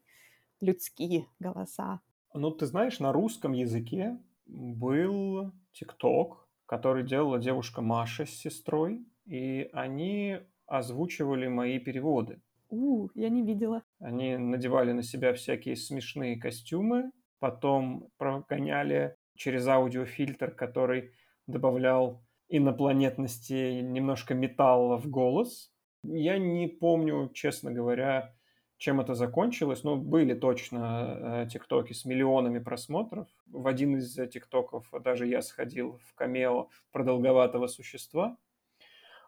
людские 0.61 1.27
голоса. 1.41 2.01
Ну, 2.33 2.51
ты 2.51 2.65
знаешь, 2.65 3.01
на 3.01 3.13
русском 3.13 3.53
языке 3.53 4.19
был 4.47 5.53
ТикТок, 5.73 6.44
который 6.67 7.05
делала 7.05 7.39
девушка 7.39 7.83
Маша 7.83 8.27
с 8.27 8.31
сестрой, 8.31 9.05
и 9.27 9.69
они 9.73 10.39
озвучивали 10.67 11.47
мои 11.49 11.79
переводы. 11.79 12.41
У, 12.71 13.09
я 13.15 13.29
не 13.29 13.43
видела. 13.43 13.83
Они 14.01 14.37
надевали 14.37 14.93
на 14.93 15.03
себя 15.03 15.33
всякие 15.35 15.77
смешные 15.77 16.39
костюмы, 16.39 17.11
потом 17.39 18.09
прогоняли 18.17 19.17
через 19.37 19.67
аудиофильтр, 19.67 20.51
который 20.51 21.13
добавлял 21.47 22.23
инопланетности, 22.49 23.81
немножко 23.81 24.35
металла 24.35 24.97
в 24.99 25.09
голос. 25.09 25.71
Я 26.03 26.39
не 26.39 26.69
помню, 26.69 27.31
честно 27.33 27.73
говоря, 27.73 28.35
чем 28.77 29.01
это 29.01 29.15
закончилось, 29.15 29.85
но 29.85 29.97
были 29.97 30.35
точно 30.35 31.45
э, 31.45 31.49
тиктоки 31.51 31.93
с 31.93 32.05
миллионами 32.05 32.59
просмотров. 32.59 33.29
В 33.47 33.67
один 33.67 33.97
из 33.97 34.19
э, 34.19 34.27
тиктоков 34.27 34.89
даже 35.03 35.27
я 35.27 35.43
сходил 35.43 35.99
в 36.05 36.15
камео 36.15 36.69
продолговатого 36.93 37.67
существа. 37.67 38.37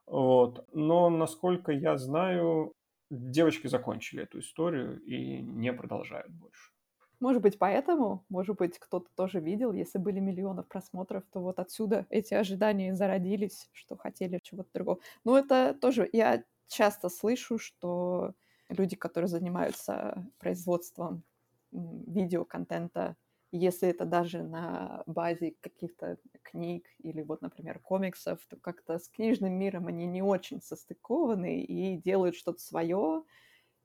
Вот. 0.06 0.66
Но, 0.72 1.10
насколько 1.10 1.72
я 1.72 1.96
знаю, 1.96 2.74
девочки 3.10 3.66
закончили 3.66 4.22
эту 4.24 4.40
историю 4.40 5.00
и 5.02 5.40
не 5.42 5.72
продолжают 5.72 6.30
больше. 6.32 6.72
Может 7.18 7.40
быть, 7.40 7.58
поэтому, 7.58 8.26
может 8.28 8.56
быть, 8.56 8.78
кто-то 8.78 9.08
тоже 9.14 9.40
видел, 9.40 9.72
если 9.72 9.98
были 9.98 10.20
миллионы 10.20 10.62
просмотров, 10.62 11.24
то 11.32 11.40
вот 11.40 11.58
отсюда 11.58 12.06
эти 12.10 12.34
ожидания 12.34 12.94
зародились, 12.94 13.70
что 13.72 13.96
хотели 13.96 14.38
чего-то 14.42 14.68
другого. 14.74 14.98
Но 15.24 15.38
это 15.38 15.74
тоже, 15.80 16.08
я 16.12 16.44
часто 16.68 17.08
слышу, 17.08 17.58
что 17.58 18.34
люди, 18.68 18.96
которые 18.96 19.28
занимаются 19.28 20.26
производством 20.38 21.24
видеоконтента, 21.72 23.16
если 23.52 23.88
это 23.88 24.04
даже 24.04 24.42
на 24.42 25.02
базе 25.06 25.54
каких-то 25.60 26.18
книг 26.42 26.88
или 26.98 27.22
вот, 27.22 27.42
например, 27.42 27.78
комиксов, 27.80 28.44
то 28.48 28.56
как-то 28.56 28.98
с 28.98 29.08
книжным 29.08 29.52
миром 29.54 29.86
они 29.86 30.06
не 30.06 30.22
очень 30.22 30.60
состыкованы 30.60 31.60
и 31.62 31.96
делают 31.96 32.34
что-то 32.36 32.60
свое. 32.60 33.24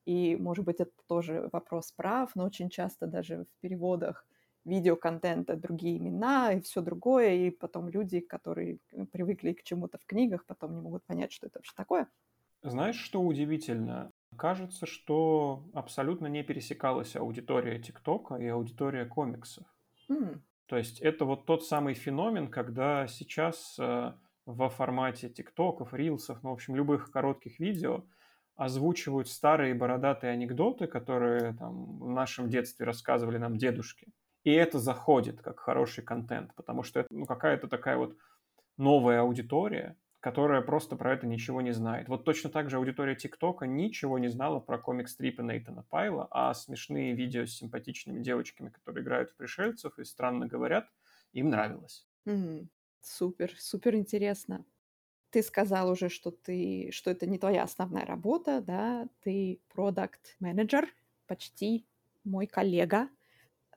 И, 0.05 0.35
может 0.35 0.65
быть, 0.65 0.79
это 0.79 0.91
тоже 1.07 1.49
вопрос 1.53 1.91
прав, 1.91 2.35
но 2.35 2.45
очень 2.45 2.69
часто 2.69 3.07
даже 3.07 3.45
в 3.45 3.59
переводах 3.61 4.27
видеоконтента 4.65 5.55
другие 5.55 5.97
имена 5.97 6.53
и 6.53 6.61
все 6.61 6.81
другое, 6.81 7.33
и 7.33 7.49
потом 7.51 7.89
люди, 7.89 8.19
которые 8.19 8.79
привыкли 9.11 9.53
к 9.53 9.63
чему-то 9.63 9.97
в 9.97 10.05
книгах, 10.05 10.45
потом 10.45 10.75
не 10.75 10.81
могут 10.81 11.05
понять, 11.05 11.31
что 11.31 11.47
это 11.47 11.59
вообще 11.59 11.73
такое. 11.75 12.09
Знаешь, 12.63 12.95
что 12.99 13.21
удивительно? 13.21 14.10
Кажется, 14.41 14.87
что 14.87 15.69
абсолютно 15.71 16.25
не 16.25 16.41
пересекалась 16.41 17.15
аудитория 17.15 17.77
ТикТока 17.77 18.37
и 18.37 18.47
аудитория 18.47 19.05
комиксов. 19.05 19.67
М, 20.09 20.41
То 20.65 20.77
есть 20.77 20.99
это 20.99 21.25
вот 21.25 21.45
тот 21.45 21.63
самый 21.63 21.93
феномен, 21.93 22.49
когда 22.49 23.05
сейчас 23.05 23.77
э, 23.77 24.13
во 24.47 24.69
формате 24.69 25.29
ТикТоков, 25.29 25.93
Рилсов, 25.93 26.41
ну, 26.41 26.49
в 26.49 26.53
общем, 26.53 26.75
любых 26.75 27.11
коротких 27.11 27.59
видео 27.59 28.05
озвучивают 28.55 29.27
старые 29.27 29.75
бородатые 29.75 30.33
анекдоты, 30.33 30.87
которые 30.87 31.53
там 31.53 31.99
в 31.99 32.09
нашем 32.09 32.49
детстве 32.49 32.87
рассказывали 32.87 33.37
нам 33.37 33.57
дедушки. 33.57 34.07
И 34.43 34.51
это 34.51 34.79
заходит 34.79 35.43
как 35.43 35.59
хороший 35.59 36.03
контент, 36.03 36.55
потому 36.55 36.81
что 36.81 37.01
это 37.01 37.13
ну, 37.13 37.27
какая-то 37.27 37.67
такая 37.67 37.97
вот 37.97 38.17
новая 38.75 39.21
аудитория, 39.21 39.97
которая 40.21 40.61
просто 40.61 40.95
про 40.95 41.13
это 41.13 41.27
ничего 41.27 41.61
не 41.61 41.71
знает. 41.73 42.07
Вот 42.09 42.23
точно 42.25 42.49
так 42.49 42.69
же 42.69 42.77
аудитория 42.77 43.15
ТикТока 43.15 43.67
ничего 43.67 44.19
не 44.19 44.29
знала 44.29 44.59
про 44.61 44.79
комик-стрипы 44.79 45.43
Нейтана 45.43 45.83
Пайла, 45.83 46.27
а 46.31 46.53
смешные 46.53 47.13
видео 47.15 47.45
с 47.45 47.51
симпатичными 47.57 48.21
девочками, 48.23 48.69
которые 48.69 49.03
играют 49.03 49.31
в 49.31 49.35
пришельцев 49.37 49.99
и 49.99 50.05
странно 50.05 50.47
говорят, 50.47 50.89
им 51.33 51.49
нравилось. 51.49 52.07
м, 52.27 52.69
Супер, 53.01 53.55
супер 53.57 53.95
интересно. 53.95 54.65
Ты 55.31 55.43
сказал 55.43 55.91
уже, 55.91 56.09
что 56.09 56.31
ты, 56.31 56.91
что 56.93 57.11
это 57.11 57.27
не 57.27 57.39
твоя 57.39 57.63
основная 57.63 58.05
работа, 58.05 58.61
да? 58.61 59.09
Ты 59.21 59.61
продукт 59.69 60.37
менеджер, 60.39 60.89
почти 61.27 61.87
мой 62.25 62.47
коллега. 62.47 63.09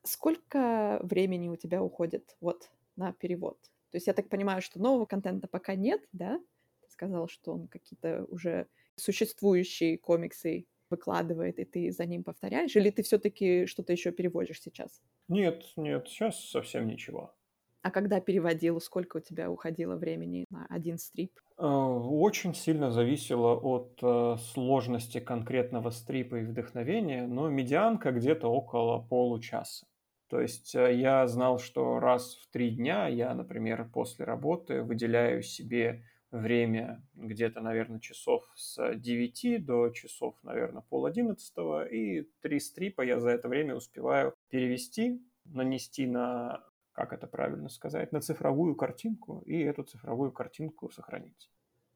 Сколько 0.05 1.01
времени 1.05 1.49
у 1.51 1.57
тебя 1.57 1.83
уходит 1.83 2.37
вот 2.41 2.73
на 2.97 3.13
перевод? 3.15 3.73
То 3.95 3.99
есть 3.99 4.09
я 4.09 4.13
так 4.13 4.29
понимаю, 4.29 4.61
что 4.61 4.81
нового 4.81 5.07
контента 5.07 5.47
пока 5.47 5.77
нет, 5.77 6.03
да? 6.11 6.41
Ты 6.81 6.91
сказал, 6.91 7.29
что 7.29 7.53
он 7.53 7.69
какие-то 7.69 8.25
уже 8.25 8.67
существующие 8.97 9.99
комиксы 9.99 10.67
выкладывает, 10.91 11.61
и 11.61 11.65
ты 11.65 11.93
за 11.93 12.05
ним 12.05 12.25
повторяешь? 12.25 12.75
Или 12.75 12.91
ты 12.91 13.05
все-таки 13.05 13.67
что-то 13.67 13.93
еще 13.93 14.11
переводишь 14.11 14.61
сейчас? 14.61 15.01
Нет, 15.29 15.63
нет, 15.77 16.09
сейчас 16.09 16.45
совсем 16.51 16.89
ничего. 16.89 17.37
А 17.83 17.93
когда 17.93 18.21
переводил, 18.21 18.81
сколько 18.81 19.19
у 19.19 19.21
тебя 19.21 19.49
уходило 19.49 19.95
времени 19.95 20.45
на 20.51 20.67
один 20.69 20.99
стрип? 20.99 21.39
Э, 21.57 21.65
очень 21.65 22.53
сильно 22.53 22.91
зависело 22.91 23.55
от 23.55 24.01
э, 24.03 24.39
сложности 24.53 25.21
конкретного 25.21 25.91
стрипа 25.91 26.41
и 26.41 26.45
вдохновения, 26.45 27.29
но 27.29 27.49
медианка 27.49 28.11
где-то 28.11 28.49
около 28.49 28.99
получаса. 28.99 29.87
То 30.29 30.41
есть 30.41 30.75
э, 30.75 30.95
я 30.95 31.27
знал, 31.27 31.59
что 31.59 32.01
раз 32.01 32.37
в 32.37 32.51
три 32.51 32.71
дня 32.71 33.09
я, 33.09 33.35
например, 33.35 33.89
после 33.93 34.25
работы 34.25 34.83
выделяю 34.83 35.43
себе 35.43 36.05
время 36.31 37.03
где-то, 37.15 37.61
наверное, 37.61 38.01
часов 38.01 38.45
с 38.57 38.95
9 38.97 39.65
до 39.65 39.91
часов, 39.91 40.37
наверное, 40.43 40.83
пол 40.83 41.07
одиннадцатого, 41.07 41.87
и 41.87 42.23
три 42.41 42.59
стрипа 42.59 43.03
я 43.03 43.21
за 43.21 43.31
это 43.31 43.49
время 43.49 43.77
успеваю 43.77 44.35
перевести, 44.49 45.23
нанести 45.45 46.07
на, 46.07 46.65
как 46.93 47.13
это 47.13 47.27
правильно 47.27 47.69
сказать, 47.69 48.11
на 48.13 48.21
цифровую 48.21 48.75
картинку, 48.75 49.43
и 49.47 49.61
эту 49.61 49.85
цифровую 49.85 50.33
картинку 50.33 50.91
сохранить. 50.91 51.51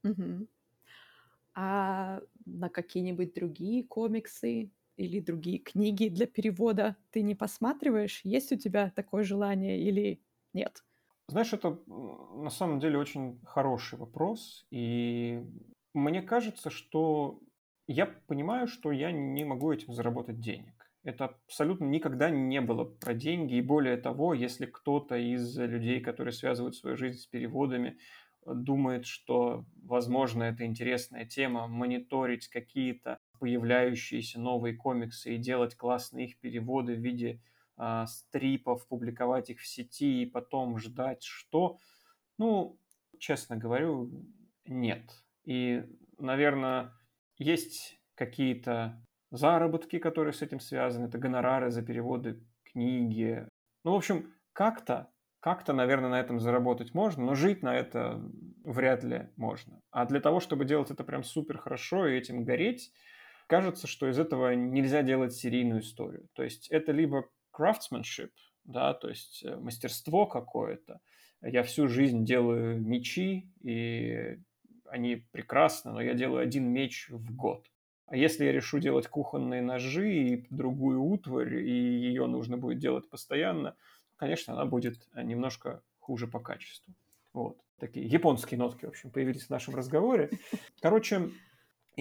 Угу. 0.04 0.46
А 1.54 2.20
на 2.46 2.68
какие-нибудь 2.68 3.34
другие 3.34 3.82
комиксы 3.82 4.70
или 4.98 5.20
другие 5.20 5.58
книги 5.58 6.08
для 6.08 6.26
перевода 6.26 6.96
ты 7.10 7.22
не 7.22 7.34
посматриваешь? 7.34 8.20
Есть 8.24 8.52
у 8.52 8.56
тебя 8.56 8.90
такое 8.94 9.24
желание 9.24 9.80
или 9.80 10.22
нет? 10.52 10.84
Знаешь, 11.28 11.52
это 11.52 11.78
на 11.86 12.50
самом 12.50 12.80
деле 12.80 12.98
очень 12.98 13.40
хороший 13.44 13.98
вопрос, 13.98 14.66
и 14.70 15.42
мне 15.92 16.22
кажется, 16.22 16.70
что 16.70 17.40
я 17.86 18.06
понимаю, 18.06 18.66
что 18.66 18.92
я 18.92 19.12
не 19.12 19.44
могу 19.44 19.70
этим 19.72 19.92
заработать 19.92 20.40
денег. 20.40 20.90
Это 21.04 21.26
абсолютно 21.26 21.84
никогда 21.84 22.30
не 22.30 22.60
было 22.60 22.84
про 22.84 23.14
деньги, 23.14 23.54
и 23.54 23.62
более 23.62 23.98
того, 23.98 24.32
если 24.34 24.66
кто-то 24.66 25.16
из 25.16 25.56
людей, 25.58 26.00
которые 26.00 26.32
связывают 26.32 26.76
свою 26.76 26.96
жизнь 26.96 27.18
с 27.18 27.26
переводами, 27.26 27.98
думает, 28.46 29.04
что, 29.04 29.66
возможно, 29.82 30.44
это 30.44 30.64
интересная 30.64 31.26
тема, 31.26 31.66
мониторить 31.66 32.48
какие-то 32.48 33.18
появляющиеся 33.38 34.40
новые 34.40 34.76
комиксы 34.76 35.34
и 35.34 35.38
делать 35.38 35.76
классные 35.76 36.26
их 36.26 36.38
переводы 36.38 36.94
в 36.94 37.00
виде 37.00 37.40
э, 37.78 38.04
стрипов, 38.06 38.86
публиковать 38.88 39.50
их 39.50 39.60
в 39.60 39.66
сети 39.66 40.22
и 40.22 40.26
потом 40.26 40.78
ждать, 40.78 41.22
что, 41.22 41.78
ну, 42.38 42.78
честно 43.18 43.56
говорю, 43.56 44.10
нет. 44.64 45.10
И, 45.44 45.84
наверное, 46.18 46.92
есть 47.38 47.98
какие-то 48.14 49.00
заработки, 49.30 49.98
которые 49.98 50.32
с 50.32 50.42
этим 50.42 50.60
связаны, 50.60 51.06
это 51.06 51.18
гонорары 51.18 51.70
за 51.70 51.82
переводы 51.82 52.42
книги. 52.64 53.46
Ну, 53.84 53.92
в 53.92 53.96
общем, 53.96 54.32
как-то, 54.52 55.10
как-то, 55.40 55.72
наверное, 55.72 56.10
на 56.10 56.20
этом 56.20 56.40
заработать 56.40 56.94
можно, 56.94 57.24
но 57.24 57.34
жить 57.34 57.62
на 57.62 57.76
это 57.76 58.20
вряд 58.64 59.04
ли 59.04 59.28
можно. 59.36 59.80
А 59.90 60.04
для 60.06 60.20
того, 60.20 60.40
чтобы 60.40 60.64
делать 60.64 60.90
это 60.90 61.04
прям 61.04 61.22
супер 61.22 61.58
хорошо 61.58 62.06
и 62.06 62.16
этим 62.16 62.44
гореть, 62.44 62.92
кажется, 63.48 63.88
что 63.88 64.08
из 64.08 64.18
этого 64.18 64.54
нельзя 64.54 65.02
делать 65.02 65.34
серийную 65.34 65.80
историю. 65.80 66.28
То 66.34 66.44
есть 66.44 66.68
это 66.68 66.92
либо 66.92 67.28
craftsmanship, 67.52 68.30
да, 68.64 68.94
то 68.94 69.08
есть 69.08 69.42
э, 69.44 69.56
мастерство 69.56 70.26
какое-то. 70.26 71.00
Я 71.42 71.62
всю 71.62 71.88
жизнь 71.88 72.24
делаю 72.24 72.80
мечи, 72.80 73.50
и 73.62 74.38
они 74.86 75.24
прекрасны, 75.32 75.92
но 75.92 76.00
я 76.00 76.14
делаю 76.14 76.42
один 76.42 76.68
меч 76.68 77.08
в 77.08 77.34
год. 77.34 77.66
А 78.06 78.16
если 78.16 78.44
я 78.44 78.52
решу 78.52 78.78
делать 78.78 79.06
кухонные 79.08 79.62
ножи 79.62 80.12
и 80.12 80.46
другую 80.50 81.02
утварь, 81.02 81.56
и 81.56 81.72
ее 81.72 82.26
нужно 82.26 82.56
будет 82.56 82.78
делать 82.78 83.08
постоянно, 83.08 83.76
конечно, 84.16 84.54
она 84.54 84.66
будет 84.66 85.08
э, 85.14 85.22
немножко 85.22 85.82
хуже 85.98 86.26
по 86.26 86.38
качеству. 86.38 86.94
Вот. 87.32 87.58
Такие 87.78 88.06
японские 88.06 88.58
нотки, 88.58 88.84
в 88.84 88.88
общем, 88.88 89.10
появились 89.10 89.46
в 89.46 89.50
нашем 89.50 89.74
разговоре. 89.74 90.30
Короче, 90.80 91.30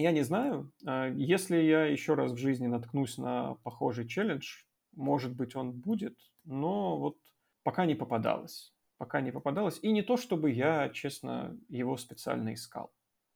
я 0.02 0.12
не 0.12 0.22
знаю. 0.22 0.72
А, 0.86 1.08
если 1.08 1.56
я 1.56 1.84
еще 1.86 2.14
раз 2.14 2.32
в 2.32 2.36
жизни 2.36 2.66
наткнусь 2.66 3.18
на 3.18 3.54
похожий 3.64 4.06
челлендж, 4.06 4.62
может 4.94 5.34
быть, 5.34 5.56
он 5.56 5.72
будет, 5.72 6.16
но 6.44 6.98
вот 6.98 7.16
пока 7.62 7.86
не 7.86 7.94
попадалось. 7.94 8.74
Пока 8.96 9.20
не 9.20 9.30
попадалось. 9.30 9.78
И 9.82 9.92
не 9.92 10.02
то, 10.02 10.16
чтобы 10.16 10.50
я, 10.50 10.88
честно, 10.88 11.56
его 11.68 11.96
специально 11.96 12.54
искал. 12.54 12.92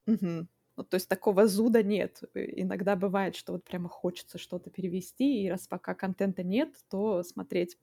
Угу. 0.07 0.49
Ну, 0.77 0.85
то 0.85 0.95
есть 0.95 1.09
такого 1.09 1.47
зуда 1.47 1.83
нет. 1.83 2.21
Э, 2.35 2.45
иногда 2.61 2.97
бывает, 2.97 3.37
что 3.37 3.53
вот 3.53 3.65
прямо 3.65 3.89
хочется 3.89 4.39
что-то 4.39 4.71
перевести, 4.71 5.45
и 5.45 5.51
раз 5.51 5.69
пока 5.69 5.95
контента 5.95 6.43
нет, 6.43 6.75
то 6.91 7.23
смотреть 7.23 7.77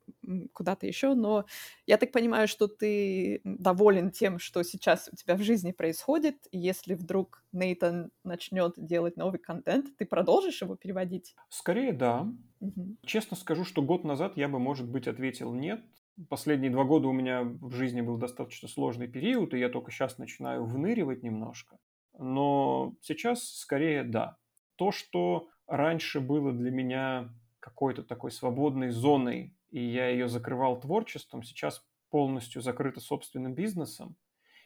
куда-то 0.53 0.87
еще. 0.87 1.13
Но 1.13 1.45
я 1.85 1.97
так 1.97 2.11
понимаю, 2.11 2.47
что 2.47 2.67
ты 2.67 3.41
доволен 3.43 4.11
тем, 4.11 4.39
что 4.39 4.63
сейчас 4.63 5.09
у 5.11 5.15
тебя 5.15 5.35
в 5.35 5.41
жизни 5.41 5.71
происходит. 5.71 6.47
Если 6.51 6.95
вдруг 6.95 7.43
Нейтан 7.51 8.11
начнет 8.23 8.73
делать 8.77 9.17
новый 9.17 9.39
контент, 9.39 9.95
ты 9.97 10.05
продолжишь 10.05 10.61
его 10.61 10.75
переводить? 10.75 11.35
Скорее, 11.49 11.93
да. 11.93 12.27
Угу. 12.59 12.97
Честно 13.05 13.37
скажу, 13.37 13.65
что 13.65 13.81
год 13.81 14.03
назад 14.03 14.35
я 14.35 14.47
бы, 14.47 14.59
может 14.59 14.89
быть, 14.89 15.07
ответил 15.07 15.53
нет. 15.53 15.83
Последние 16.27 16.71
два 16.71 16.83
года 16.83 17.07
у 17.07 17.13
меня 17.13 17.43
в 17.43 17.71
жизни 17.71 18.01
был 18.01 18.17
достаточно 18.17 18.67
сложный 18.67 19.07
период, 19.07 19.53
и 19.53 19.59
я 19.59 19.69
только 19.69 19.91
сейчас 19.91 20.17
начинаю 20.17 20.65
выныривать 20.65 21.23
немножко. 21.23 21.77
Но 22.19 22.95
сейчас 23.01 23.49
скорее 23.59 24.03
да. 24.03 24.37
То, 24.75 24.91
что 24.91 25.47
раньше 25.67 26.19
было 26.19 26.51
для 26.51 26.69
меня 26.69 27.33
какой-то 27.61 28.03
такой 28.03 28.31
свободной 28.31 28.89
зоной, 28.89 29.55
и 29.71 29.81
я 29.81 30.09
ее 30.09 30.27
закрывал 30.27 30.79
творчеством, 30.79 31.43
сейчас 31.43 31.85
полностью 32.09 32.61
закрыто 32.61 32.99
собственным 32.99 33.53
бизнесом, 33.53 34.17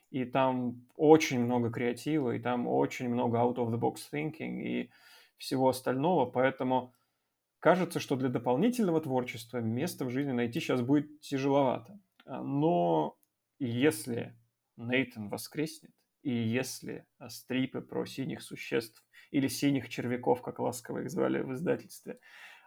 и 0.10 0.26
там 0.26 0.88
очень 0.96 1.40
много 1.40 1.70
креатива, 1.70 2.32
и 2.32 2.40
там 2.40 2.68
очень 2.68 3.10
много 3.10 3.38
out-of-the-box 3.38 3.98
thinking 4.12 4.62
и 4.62 4.90
всего 5.38 5.70
остального, 5.70 6.26
поэтому 6.26 6.96
кажется, 7.60 8.00
что 8.00 8.16
для 8.16 8.30
дополнительного 8.30 9.00
творчества 9.00 9.60
место 9.60 10.06
в 10.06 10.10
жизни 10.10 10.32
найти 10.32 10.60
сейчас 10.60 10.82
будет 10.82 11.22
тяжеловато. 11.22 12.00
Но 12.26 13.16
если 13.60 14.36
Нейтан 14.78 15.30
воскреснет, 15.30 15.92
и 16.24 16.32
если 16.34 17.06
а, 17.20 17.30
стрипы 17.30 17.82
про 17.82 18.06
синих 18.06 18.42
существ 18.42 19.06
или 19.32 19.48
синих 19.48 19.90
червяков, 19.90 20.42
как 20.42 20.60
ласково 20.60 21.00
их 21.00 21.12
звали 21.12 21.42
в 21.42 21.54
издательстве, 21.54 22.20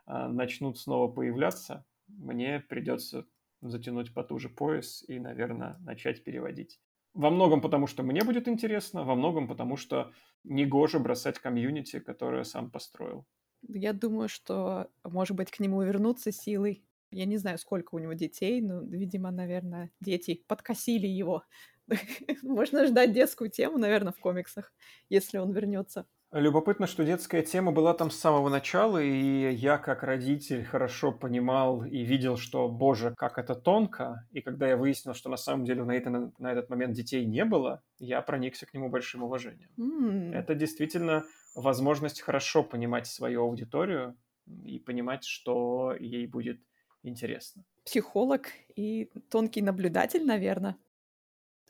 а, 0.06 0.28
начнут 0.28 0.78
снова 0.78 1.12
появляться, 1.12 1.86
мне 2.08 2.60
придется 2.60 3.26
затянуть 3.62 4.14
потуже 4.14 4.48
пояс 4.48 5.04
и, 5.08 5.18
наверное, 5.18 5.78
начать 5.80 6.22
переводить. 6.22 6.80
Во 7.14 7.30
многом 7.30 7.62
потому, 7.62 7.86
что 7.86 8.02
мне 8.02 8.22
будет 8.22 8.46
интересно, 8.46 9.04
во 9.04 9.14
многом 9.14 9.48
потому, 9.48 9.76
что 9.76 10.12
негоже 10.44 10.98
бросать 11.00 11.38
комьюнити, 11.38 11.98
которое 11.98 12.44
сам 12.44 12.70
построил. 12.70 13.26
Я 13.68 13.92
думаю, 13.92 14.28
что, 14.28 14.90
может 15.02 15.36
быть, 15.36 15.50
к 15.50 15.60
нему 15.60 15.82
вернуться 15.82 16.30
силой. 16.30 16.84
Я 17.16 17.24
не 17.24 17.38
знаю, 17.38 17.58
сколько 17.58 17.94
у 17.94 17.98
него 17.98 18.12
детей, 18.12 18.60
но, 18.60 18.80
видимо, 18.82 19.30
наверное, 19.30 19.90
дети 20.00 20.44
подкосили 20.46 21.06
его 21.06 21.44
Можно 22.42 22.86
ждать 22.86 23.12
детскую 23.12 23.50
тему, 23.50 23.78
наверное, 23.78 24.12
в 24.12 24.18
комиксах, 24.18 24.72
если 25.08 25.38
он 25.38 25.52
вернется. 25.52 26.06
Любопытно, 26.32 26.86
что 26.88 27.04
детская 27.04 27.42
тема 27.42 27.70
была 27.70 27.94
там 27.94 28.10
с 28.10 28.18
самого 28.18 28.48
начала, 28.48 29.00
и 29.00 29.54
я 29.54 29.78
как 29.78 30.02
родитель 30.02 30.64
хорошо 30.64 31.12
понимал 31.12 31.84
и 31.84 32.02
видел, 32.02 32.36
что, 32.36 32.68
боже, 32.68 33.14
как 33.16 33.38
это 33.38 33.54
тонко. 33.54 34.26
И 34.32 34.42
когда 34.42 34.68
я 34.68 34.76
выяснил, 34.76 35.14
что 35.14 35.30
на 35.30 35.36
самом 35.36 35.64
деле 35.64 35.84
на, 35.84 35.92
это, 35.92 36.10
на 36.10 36.52
этот 36.52 36.68
момент 36.68 36.94
детей 36.94 37.24
не 37.24 37.44
было, 37.44 37.80
я 37.98 38.20
проникся 38.20 38.66
к 38.66 38.74
нему 38.74 38.90
большим 38.90 39.22
уважением. 39.22 39.70
Mm. 39.78 40.34
Это 40.34 40.56
действительно 40.56 41.24
возможность 41.54 42.20
хорошо 42.20 42.64
понимать 42.64 43.06
свою 43.06 43.42
аудиторию 43.42 44.16
и 44.64 44.78
понимать, 44.80 45.24
что 45.24 45.94
ей 45.98 46.26
будет 46.26 46.60
интересно. 47.08 47.64
Психолог 47.84 48.48
и 48.74 49.10
тонкий 49.30 49.62
наблюдатель, 49.62 50.24
наверное. 50.24 50.76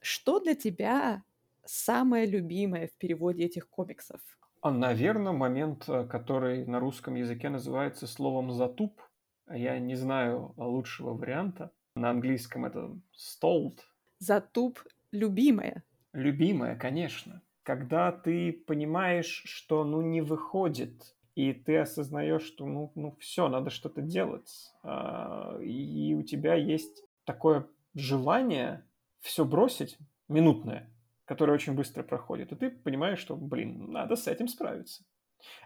Что 0.01 0.41
для 0.41 0.55
тебя 0.55 1.25
самое 1.65 2.27
любимое 2.27 2.89
в 2.89 2.97
переводе 2.97 3.45
этих 3.45 3.69
комиксов? 3.69 4.21
А, 4.61 4.71
наверное, 4.71 5.33
момент, 5.33 5.89
э, 5.89 6.07
который 6.07 6.65
на 6.67 6.81
русском 6.81 7.15
языке 7.15 7.49
называется 7.49 8.07
словом 8.07 8.53
«затуп». 8.53 9.01
Я 9.49 9.79
не 9.79 9.95
знаю 9.95 10.55
лучшего 10.57 11.15
варианта. 11.15 11.71
На 11.95 12.11
английском 12.11 12.65
это 12.65 12.99
«stalled». 13.15 13.79
«Затуп» 14.19 14.81
любимое. 15.13 15.85
Любимое, 16.13 16.77
конечно. 16.77 17.43
Когда 17.63 18.13
ты 18.13 18.53
понимаешь, 18.53 19.43
что 19.45 19.85
ну 19.85 20.01
не 20.01 20.21
выходит, 20.21 21.16
и 21.37 21.53
ты 21.53 21.77
осознаешь, 21.77 22.43
что 22.43 22.67
ну, 22.67 22.91
ну 22.95 23.15
все, 23.21 23.49
надо 23.49 23.69
что-то 23.69 24.01
делать. 24.01 24.73
А, 24.83 25.59
и 25.61 26.15
у 26.15 26.23
тебя 26.23 26.55
есть 26.55 27.05
такое 27.25 27.69
желание 27.95 28.85
все 29.21 29.45
бросить, 29.45 29.99
минутное, 30.29 30.91
которое 31.27 31.53
очень 31.53 31.75
быстро 31.75 32.03
проходит, 32.03 32.53
и 32.53 32.57
ты 32.57 32.71
понимаешь, 32.71 33.19
что, 33.19 33.37
блин, 33.37 33.93
надо 33.93 34.17
с 34.17 34.27
этим 34.27 34.49
справиться. 34.49 35.05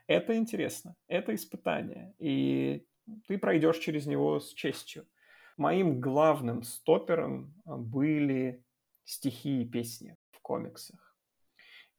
Это 0.08 0.36
интересно, 0.36 0.96
это 1.06 1.34
испытание, 1.34 2.14
и 2.18 2.84
ты 3.28 3.38
пройдешь 3.38 3.78
через 3.78 4.06
него 4.06 4.40
с 4.40 4.52
честью. 4.52 5.06
Моим 5.56 6.00
главным 6.00 6.64
стопером 6.64 7.54
а, 7.64 7.76
были 7.76 8.64
стихи 9.04 9.62
и 9.62 9.68
песни 9.68 10.16
в 10.32 10.40
комиксах. 10.40 11.09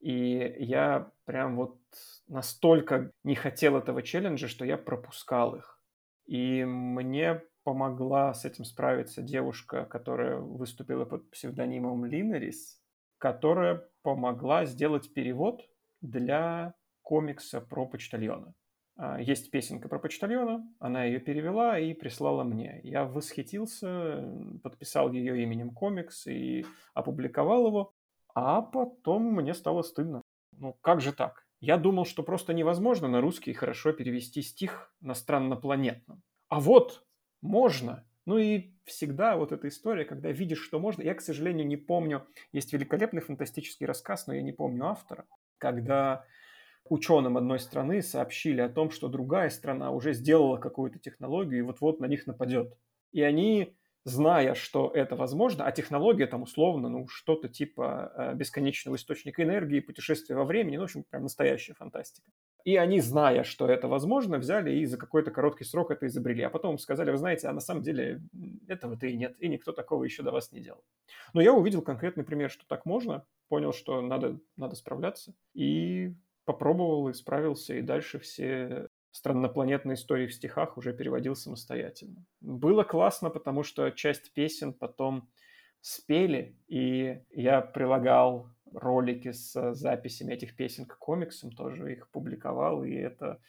И 0.01 0.55
я 0.59 1.11
прям 1.25 1.55
вот 1.55 1.77
настолько 2.27 3.11
не 3.23 3.35
хотел 3.35 3.77
этого 3.77 4.01
челленджа, 4.01 4.47
что 4.47 4.65
я 4.65 4.77
пропускал 4.77 5.55
их. 5.55 5.79
И 6.25 6.63
мне 6.65 7.41
помогла 7.63 8.33
с 8.33 8.43
этим 8.45 8.65
справиться 8.65 9.21
девушка, 9.21 9.85
которая 9.85 10.37
выступила 10.37 11.05
под 11.05 11.29
псевдонимом 11.29 12.05
Линерис, 12.05 12.81
которая 13.19 13.87
помогла 14.01 14.65
сделать 14.65 15.13
перевод 15.13 15.61
для 16.01 16.73
комикса 17.03 17.61
про 17.61 17.85
почтальона. 17.85 18.55
А, 18.97 19.21
есть 19.21 19.51
песенка 19.51 19.87
про 19.87 19.99
почтальона, 19.99 20.67
она 20.79 21.03
ее 21.03 21.19
перевела 21.19 21.77
и 21.77 21.93
прислала 21.93 22.43
мне. 22.43 22.81
Я 22.83 23.05
восхитился, 23.05 24.23
подписал 24.63 25.11
ее 25.11 25.43
именем 25.43 25.71
комикс 25.71 26.25
и 26.27 26.65
опубликовал 26.93 27.67
его, 27.67 27.93
а 28.35 28.61
потом 28.61 29.23
мне 29.33 29.53
стало 29.53 29.81
стыдно. 29.81 30.21
Ну, 30.57 30.77
как 30.81 31.01
же 31.01 31.13
так? 31.13 31.45
Я 31.59 31.77
думал, 31.77 32.05
что 32.05 32.23
просто 32.23 32.53
невозможно 32.53 33.07
на 33.07 33.21
русский 33.21 33.53
хорошо 33.53 33.93
перевести 33.93 34.41
стих 34.41 34.93
на 34.99 35.13
страннопланетном. 35.13 36.21
А 36.49 36.59
вот 36.59 37.05
можно. 37.41 38.05
Ну 38.25 38.37
и 38.37 38.73
всегда 38.85 39.35
вот 39.35 39.51
эта 39.51 39.67
история, 39.67 40.05
когда 40.05 40.31
видишь, 40.31 40.61
что 40.61 40.79
можно. 40.79 41.01
Я, 41.01 41.13
к 41.13 41.21
сожалению, 41.21 41.67
не 41.67 41.77
помню. 41.77 42.27
Есть 42.51 42.73
великолепный 42.73 43.21
фантастический 43.21 43.85
рассказ, 43.85 44.27
но 44.27 44.33
я 44.33 44.41
не 44.41 44.51
помню 44.51 44.87
автора. 44.87 45.25
Когда 45.57 46.25
ученым 46.85 47.37
одной 47.37 47.59
страны 47.59 48.01
сообщили 48.01 48.61
о 48.61 48.69
том, 48.69 48.91
что 48.91 49.07
другая 49.07 49.49
страна 49.49 49.91
уже 49.91 50.13
сделала 50.13 50.57
какую-то 50.57 50.99
технологию 50.99 51.59
и 51.59 51.63
вот-вот 51.63 51.99
на 51.99 52.05
них 52.05 52.27
нападет. 52.27 52.77
И 53.11 53.21
они, 53.21 53.77
зная, 54.03 54.55
что 54.55 54.91
это 54.93 55.15
возможно, 55.15 55.65
а 55.65 55.71
технология 55.71 56.27
там 56.27 56.43
условно, 56.43 56.89
ну, 56.89 57.07
что-то 57.07 57.47
типа 57.47 58.11
э, 58.15 58.35
бесконечного 58.35 58.95
источника 58.95 59.43
энергии, 59.43 59.79
путешествия 59.79 60.35
во 60.35 60.43
времени, 60.43 60.77
ну, 60.77 60.83
в 60.83 60.85
общем, 60.85 61.03
прям 61.03 61.23
настоящая 61.23 61.73
фантастика. 61.73 62.31
И 62.63 62.75
они, 62.75 62.99
зная, 62.99 63.43
что 63.43 63.67
это 63.67 63.87
возможно, 63.87 64.37
взяли 64.37 64.71
и 64.71 64.85
за 64.85 64.97
какой-то 64.97 65.31
короткий 65.31 65.63
срок 65.63 65.91
это 65.91 66.07
изобрели. 66.07 66.43
А 66.43 66.49
потом 66.49 66.77
сказали, 66.77 67.11
вы 67.11 67.17
знаете, 67.17 67.47
а 67.47 67.53
на 67.53 67.59
самом 67.59 67.83
деле 67.83 68.21
этого-то 68.67 69.07
и 69.07 69.15
нет, 69.15 69.35
и 69.39 69.47
никто 69.47 69.71
такого 69.71 70.03
еще 70.03 70.23
до 70.23 70.31
вас 70.31 70.51
не 70.51 70.61
делал. 70.61 70.83
Но 71.33 71.41
я 71.41 71.53
увидел 71.53 71.81
конкретный 71.81 72.23
пример, 72.23 72.49
что 72.49 72.65
так 72.67 72.85
можно, 72.85 73.25
понял, 73.49 73.73
что 73.73 74.01
надо, 74.01 74.39
надо 74.57 74.75
справляться, 74.75 75.33
и 75.53 76.13
попробовал, 76.45 77.09
и 77.09 77.13
справился, 77.13 77.75
и 77.75 77.81
дальше 77.81 78.19
все 78.19 78.87
страннопланетные 79.11 79.95
истории 79.95 80.27
в 80.27 80.33
стихах 80.33 80.77
уже 80.77 80.93
переводил 80.93 81.35
самостоятельно. 81.35 82.25
Было 82.39 82.83
классно, 82.83 83.29
потому 83.29 83.63
что 83.63 83.89
часть 83.91 84.33
песен 84.33 84.73
потом 84.73 85.29
спели, 85.81 86.57
и 86.67 87.21
я 87.31 87.61
прилагал 87.61 88.47
ролики 88.73 89.31
с 89.31 89.73
записями 89.73 90.33
этих 90.33 90.55
песен 90.55 90.85
к 90.85 90.97
комиксам, 90.97 91.51
тоже 91.51 91.93
их 91.93 92.09
публиковал, 92.09 92.83
и 92.83 92.93
это 92.93 93.41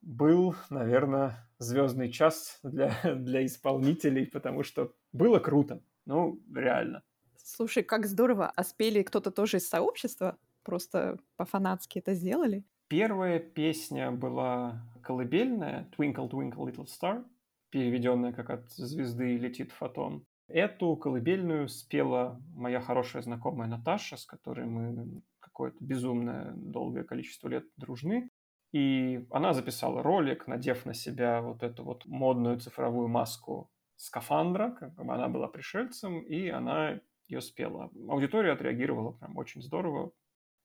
был, 0.00 0.54
наверное, 0.70 1.48
звездный 1.58 2.10
час 2.10 2.58
для, 2.62 2.96
для 3.16 3.44
исполнителей, 3.46 4.26
потому 4.26 4.62
что 4.64 4.94
было 5.12 5.38
круто. 5.38 5.82
Ну, 6.06 6.42
реально. 6.54 7.02
Слушай, 7.36 7.82
как 7.82 8.06
здорово. 8.06 8.50
А 8.54 8.64
спели 8.64 9.02
кто-то 9.02 9.30
тоже 9.30 9.58
из 9.58 9.68
сообщества? 9.68 10.38
Просто 10.62 11.18
по-фанатски 11.36 11.98
это 11.98 12.14
сделали? 12.14 12.64
Первая 12.92 13.38
песня 13.38 14.10
была 14.10 14.86
колыбельная 15.02 15.88
«Twinkle, 15.96 16.28
twinkle, 16.28 16.66
little 16.66 16.84
star», 16.84 17.24
переведенная 17.70 18.34
как 18.34 18.50
«От 18.50 18.70
звезды 18.70 19.38
летит 19.38 19.72
фотон». 19.72 20.26
Эту 20.46 20.94
колыбельную 20.96 21.68
спела 21.68 22.38
моя 22.54 22.82
хорошая 22.82 23.22
знакомая 23.22 23.66
Наташа, 23.66 24.18
с 24.18 24.26
которой 24.26 24.66
мы 24.66 25.22
какое-то 25.40 25.78
безумное 25.80 26.52
долгое 26.54 27.04
количество 27.04 27.48
лет 27.48 27.64
дружны. 27.78 28.28
И 28.74 29.26
она 29.30 29.54
записала 29.54 30.02
ролик, 30.02 30.46
надев 30.46 30.84
на 30.84 30.92
себя 30.92 31.40
вот 31.40 31.62
эту 31.62 31.84
вот 31.84 32.04
модную 32.04 32.60
цифровую 32.60 33.08
маску 33.08 33.70
скафандра, 33.96 34.70
как 34.78 34.94
бы 34.96 35.14
она 35.14 35.28
была 35.28 35.48
пришельцем, 35.48 36.20
и 36.20 36.48
она 36.50 37.00
ее 37.26 37.40
спела. 37.40 37.90
Аудитория 38.10 38.52
отреагировала 38.52 39.12
прям 39.12 39.38
очень 39.38 39.62
здорово. 39.62 40.12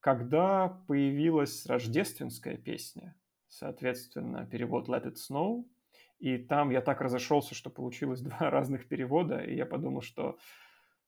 Когда 0.08 0.70
появилась 0.88 1.66
рождественская 1.66 2.55
песня, 2.55 3.14
соответственно, 3.49 4.45
перевод 4.45 4.88
«Let 4.88 5.03
it 5.03 5.16
snow», 5.16 5.66
и 6.20 6.38
там 6.38 6.70
я 6.70 6.80
так 6.80 7.01
разошелся, 7.01 7.53
что 7.53 7.70
получилось 7.70 8.22
два 8.22 8.49
разных 8.49 8.88
перевода, 8.88 9.39
и 9.39 9.53
я 9.53 9.66
подумал, 9.66 9.99
что 9.99 10.38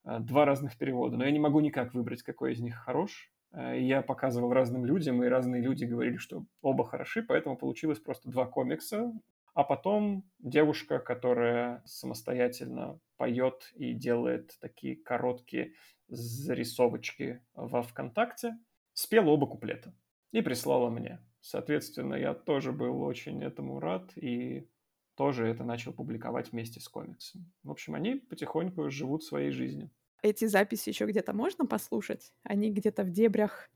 э, 0.03 0.19
два 0.19 0.43
разных 0.43 0.77
перевода. 0.77 1.15
Но 1.15 1.23
я 1.23 1.31
не 1.31 1.39
могу 1.39 1.61
никак 1.61 1.93
выбрать, 1.93 2.23
какой 2.23 2.51
из 2.51 2.59
них 2.59 2.75
хорош. 2.75 3.31
Э, 3.53 3.79
я 3.79 4.01
показывал 4.01 4.51
разным 4.51 4.83
людям, 4.83 5.23
и 5.23 5.29
разные 5.29 5.61
люди 5.61 5.85
говорили, 5.85 6.17
что 6.17 6.43
оба 6.61 6.83
хороши, 6.83 7.23
поэтому 7.23 7.55
получилось 7.55 7.99
просто 7.99 8.29
два 8.29 8.47
комикса. 8.47 9.13
А 9.53 9.63
потом 9.63 10.25
девушка, 10.39 10.99
которая 10.99 11.81
самостоятельно 11.85 12.99
поет 13.15 13.71
и 13.75 13.93
делает 13.93 14.57
такие 14.59 14.97
короткие 14.97 15.71
зарисовочки 16.09 17.41
во 17.53 17.81
ВКонтакте, 17.81 18.57
спела 18.99 19.29
оба 19.29 19.47
куплета 19.47 19.93
и 20.31 20.41
прислала 20.41 20.89
мне. 20.89 21.19
Соответственно, 21.41 22.15
я 22.15 22.33
тоже 22.33 22.71
был 22.71 23.01
очень 23.01 23.41
этому 23.43 23.79
рад 23.79 24.11
и 24.17 24.69
тоже 25.15 25.47
это 25.47 25.63
начал 25.63 25.93
публиковать 25.93 26.51
вместе 26.51 26.79
с 26.79 26.87
комиксом. 26.87 27.51
В 27.63 27.71
общем, 27.71 27.95
они 27.95 28.15
потихоньку 28.15 28.89
живут 28.89 29.23
своей 29.23 29.51
жизнью. 29.51 29.89
Эти 30.21 30.45
записи 30.45 30.89
еще 30.89 31.05
где-то 31.05 31.33
можно 31.33 31.65
послушать? 31.65 32.33
Они 32.43 32.71
где-то 32.71 33.03
в 33.03 33.11
дебрях 33.11 33.69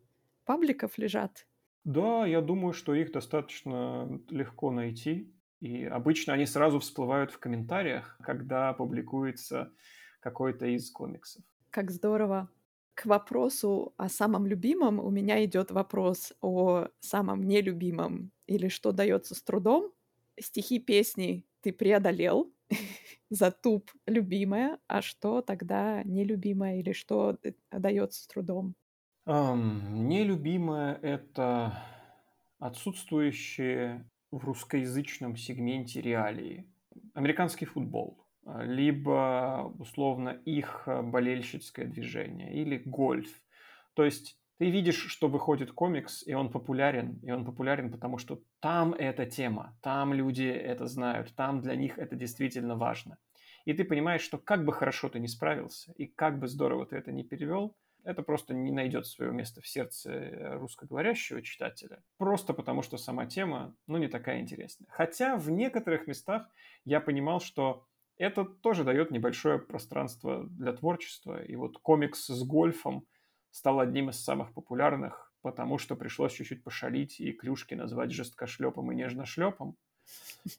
пабликов 0.46 0.98
лежат? 0.98 1.48
Да, 1.86 2.26
я 2.26 2.42
думаю, 2.42 2.74
что 2.74 2.94
их 2.94 3.14
достаточно 3.14 4.22
легко 4.30 4.72
найти. 4.72 5.34
И 5.62 5.86
обычно 5.86 6.34
они 6.34 6.46
сразу 6.46 6.80
всплывают 6.80 7.32
в 7.32 7.40
комментариях, 7.40 8.18
когда 8.22 8.74
публикуется 8.74 9.72
какой-то 10.20 10.66
из 10.66 10.92
комиксов. 10.92 11.44
Как 11.70 11.92
здорово. 11.92 12.50
К 12.96 13.06
вопросу 13.06 13.94
о 13.98 14.08
самом 14.08 14.46
любимом 14.46 15.00
у 15.00 15.10
меня 15.10 15.44
идет 15.44 15.72
вопрос 15.72 16.34
о 16.42 16.88
самом 17.00 17.44
нелюбимом 17.44 18.32
или 18.46 18.68
что 18.68 18.92
дается 18.92 19.36
с 19.36 19.42
трудом 19.42 19.92
стихи 20.40 20.80
песни 20.80 21.46
ты 21.62 21.72
преодолел, 21.72 22.52
затуп 23.30 23.92
любимая, 24.06 24.80
а 24.88 25.02
что 25.02 25.42
тогда 25.42 26.04
нелюбимое 26.04 26.80
или 26.80 26.92
что 26.92 27.38
э, 27.44 27.54
дается 27.72 28.24
с 28.24 28.28
трудом? 28.28 28.76
Um, 29.26 29.82
нелюбимое 29.92 31.00
это 31.02 31.82
отсутствующие 32.60 34.10
в 34.32 34.44
русскоязычном 34.44 35.38
сегменте 35.38 36.02
реалии. 36.02 36.70
Американский 37.14 37.66
футбол, 37.66 38.23
либо 38.46 39.74
условно 39.80 40.42
их 40.46 40.84
болельщицкое 40.86 41.86
движение, 41.88 42.54
или 42.54 42.78
гольф. 42.78 43.30
То 43.94 44.04
есть 44.04 44.38
ты 44.60 44.70
видишь, 44.70 45.08
что 45.08 45.28
выходит 45.28 45.72
комикс, 45.72 46.26
и 46.26 46.34
он 46.34 46.52
популярен, 46.52 47.20
и 47.24 47.32
он 47.32 47.46
популярен, 47.46 47.92
потому 47.92 48.18
что 48.18 48.42
там 48.60 48.94
эта 48.94 49.26
тема, 49.26 49.78
там 49.82 50.14
люди 50.14 50.44
это 50.44 50.88
знают, 50.88 51.36
там 51.36 51.62
для 51.62 51.76
них 51.76 51.98
это 51.98 52.16
действительно 52.16 52.76
важно. 52.76 53.18
И 53.66 53.74
ты 53.74 53.84
понимаешь, 53.84 54.22
что 54.22 54.38
как 54.38 54.66
бы 54.66 54.74
хорошо 54.74 55.10
ты 55.10 55.20
не 55.20 55.28
справился, 55.28 55.92
и 55.94 56.06
как 56.06 56.40
бы 56.40 56.48
здорово 56.48 56.86
ты 56.86 56.98
это 56.98 57.12
не 57.12 57.24
перевел, 57.24 57.76
это 58.04 58.22
просто 58.22 58.54
не 58.54 58.72
найдет 58.72 59.08
своего 59.08 59.34
места 59.34 59.62
в 59.62 59.68
сердце 59.68 60.12
э, 60.12 60.58
русскоговорящего 60.58 61.42
читателя, 61.42 62.04
просто 62.18 62.54
потому 62.54 62.82
что 62.82 62.98
сама 62.98 63.26
тема, 63.26 63.76
ну, 63.88 63.98
не 63.98 64.08
такая 64.08 64.42
интересная. 64.42 64.88
Хотя 64.92 65.38
в 65.38 65.50
некоторых 65.50 66.08
местах 66.08 66.50
я 66.84 67.00
понимал, 67.00 67.40
что 67.40 67.88
это 68.24 68.46
тоже 68.46 68.84
дает 68.84 69.12
небольшое 69.12 69.60
пространство 69.60 70.46
для 70.46 70.74
творчества. 70.74 71.44
И 71.44 71.56
вот 71.56 71.78
комикс 71.80 72.28
с 72.28 72.44
гольфом– 72.44 73.06
стал 73.54 73.80
одним 73.80 74.10
из 74.10 74.20
самых 74.20 74.52
популярных, 74.54 75.32
потому 75.42 75.78
что 75.78 75.96
пришлось 75.96 76.34
чуть-чуть 76.34 76.64
пошалить 76.64 77.20
и 77.20 77.32
клюшки 77.32 77.76
назвать 77.76 78.12
жесткошлепом 78.12 78.92
и 78.92 78.96
нежношлепом. 78.96 79.78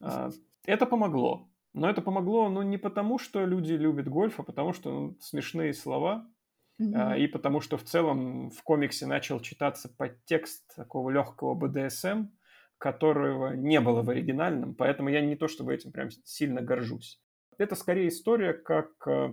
А, 0.00 0.30
это 0.64 0.86
помогло. 0.86 1.48
Но 1.72 1.90
это 1.90 2.00
помогло, 2.00 2.48
ну, 2.48 2.62
не 2.62 2.78
потому, 2.78 3.18
что 3.18 3.44
люди 3.44 3.72
любят 3.72 4.08
гольф, 4.08 4.38
а 4.38 4.44
потому 4.44 4.72
что 4.72 4.90
ну, 4.92 5.16
смешные 5.20 5.74
слова, 5.74 6.24
mm-hmm. 6.80 7.18
и 7.18 7.26
потому 7.26 7.60
что 7.60 7.76
в 7.76 7.82
целом 7.82 8.50
в 8.50 8.62
комиксе 8.62 9.06
начал 9.06 9.40
читаться 9.40 9.88
подтекст 9.88 10.76
такого 10.76 11.10
легкого 11.10 11.54
БДСМ, 11.54 12.28
которого 12.78 13.54
не 13.54 13.80
было 13.80 14.02
в 14.02 14.10
оригинальном, 14.10 14.76
поэтому 14.76 15.08
я 15.08 15.20
не 15.20 15.34
то 15.34 15.48
чтобы 15.48 15.74
этим 15.74 15.90
прям 15.90 16.10
сильно 16.22 16.60
горжусь. 16.60 17.20
Это 17.58 17.74
скорее 17.76 18.08
история, 18.08 18.52
как 18.52 18.90
э, 19.06 19.32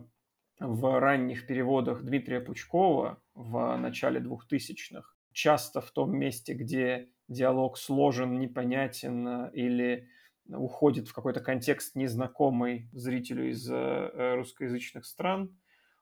в 0.60 1.00
ранних 1.00 1.48
переводах 1.48 2.04
Дмитрия 2.04 2.40
Пучкова 2.40 3.22
в 3.34 3.78
начале 3.78 4.20
2000-х, 4.20 5.16
часто 5.32 5.82
в 5.82 5.92
том 5.92 6.16
месте, 6.16 6.54
где 6.54 7.10
диалог 7.28 7.78
сложен, 7.78 8.40
непонятен 8.40 9.48
или 9.54 10.08
уходит 10.48 11.08
в 11.08 11.14
какой-то 11.14 11.40
контекст 11.40 11.96
незнакомый 11.96 12.90
зрителю 12.92 13.50
из 13.50 13.70
э, 13.70 14.36
русскоязычных 14.36 15.06
стран, 15.06 15.58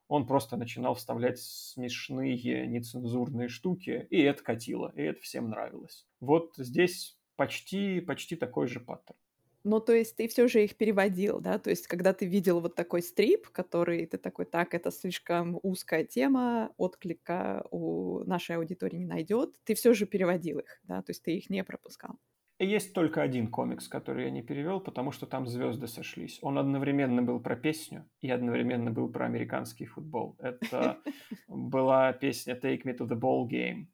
он 0.10 0.26
просто 0.26 0.58
начинал 0.58 0.96
вставлять 0.96 1.40
смешные 1.40 2.66
нецензурные 2.68 3.48
штуки, 3.48 4.08
и 4.10 4.20
это 4.22 4.44
катило, 4.44 4.92
и 4.96 5.04
это 5.04 5.22
всем 5.22 5.50
нравилось. 5.50 6.08
Вот 6.20 6.54
здесь 6.58 7.18
почти, 7.36 8.02
почти 8.02 8.36
такой 8.36 8.68
же 8.68 8.80
паттерн. 8.80 9.20
Ну, 9.64 9.80
то 9.80 9.94
есть 9.94 10.16
ты 10.16 10.28
все 10.28 10.48
же 10.48 10.64
их 10.64 10.76
переводил, 10.76 11.42
да? 11.42 11.60
То 11.60 11.70
есть 11.70 11.88
когда 11.88 12.14
ты 12.14 12.26
видел 12.26 12.62
вот 12.62 12.76
такой 12.76 13.02
стрип, 13.02 13.50
который 13.50 14.06
ты 14.06 14.18
такой, 14.18 14.46
так, 14.46 14.74
это 14.74 14.92
слишком 14.92 15.60
узкая 15.64 16.06
тема, 16.06 16.74
отклика 16.78 17.66
у 17.72 18.24
нашей 18.26 18.56
аудитории 18.56 18.98
не 18.98 19.06
найдет, 19.06 19.56
ты 19.66 19.76
все 19.76 19.94
же 19.94 20.06
переводил 20.06 20.60
их, 20.60 20.80
да? 20.84 21.02
То 21.02 21.12
есть 21.12 21.24
ты 21.24 21.36
их 21.38 21.50
не 21.50 21.64
пропускал. 21.64 22.18
Есть 22.62 22.94
только 22.94 23.22
один 23.22 23.48
комикс, 23.48 23.88
который 23.88 24.26
я 24.26 24.32
не 24.32 24.42
перевел, 24.42 24.82
потому 24.82 25.12
что 25.12 25.26
там 25.26 25.48
звезды 25.48 25.88
сошлись. 25.88 26.40
Он 26.42 26.58
одновременно 26.58 27.22
был 27.22 27.40
про 27.40 27.56
песню 27.56 28.10
и 28.20 28.30
одновременно 28.30 28.92
был 28.92 29.10
про 29.10 29.26
американский 29.26 29.86
футбол. 29.86 30.36
Это 30.40 30.98
была 31.48 32.12
песня 32.12 32.60
Take 32.62 32.84
Me 32.84 32.98
to 32.98 33.08
the 33.08 33.18
Ball 33.18 33.48
Game. 33.48 33.86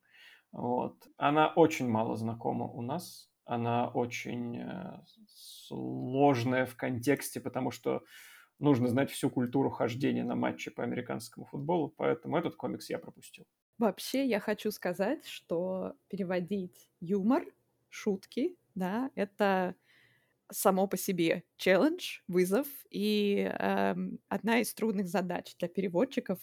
Вот. 0.51 0.95
Она 1.17 1.49
очень 1.49 1.87
мало 1.87 2.15
знакома 2.15 2.65
у 2.65 2.81
нас. 2.81 3.29
Она 3.45 3.87
очень 3.87 4.59
э, 4.59 4.99
сложная 5.27 6.65
в 6.65 6.75
контексте, 6.75 7.39
потому 7.39 7.71
что 7.71 8.03
нужно 8.59 8.87
знать 8.87 9.11
всю 9.11 9.29
культуру 9.29 9.69
хождения 9.69 10.23
на 10.23 10.35
матче 10.35 10.71
по 10.71 10.83
американскому 10.83 11.45
футболу, 11.45 11.89
поэтому 11.89 12.37
этот 12.37 12.55
комикс 12.55 12.89
я 12.89 12.99
пропустил. 12.99 13.45
Вообще, 13.77 14.25
я 14.25 14.39
хочу 14.39 14.71
сказать, 14.71 15.27
что 15.27 15.95
переводить 16.07 16.89
юмор 17.01 17.45
шутки, 17.89 18.57
да, 18.73 19.11
это 19.15 19.75
само 20.51 20.87
по 20.87 20.97
себе 20.97 21.43
челлендж, 21.57 22.19
вызов 22.27 22.67
и 22.89 23.51
э, 23.51 23.95
одна 24.27 24.59
из 24.59 24.73
трудных 24.73 25.07
задач 25.07 25.55
для 25.57 25.67
переводчиков. 25.67 26.39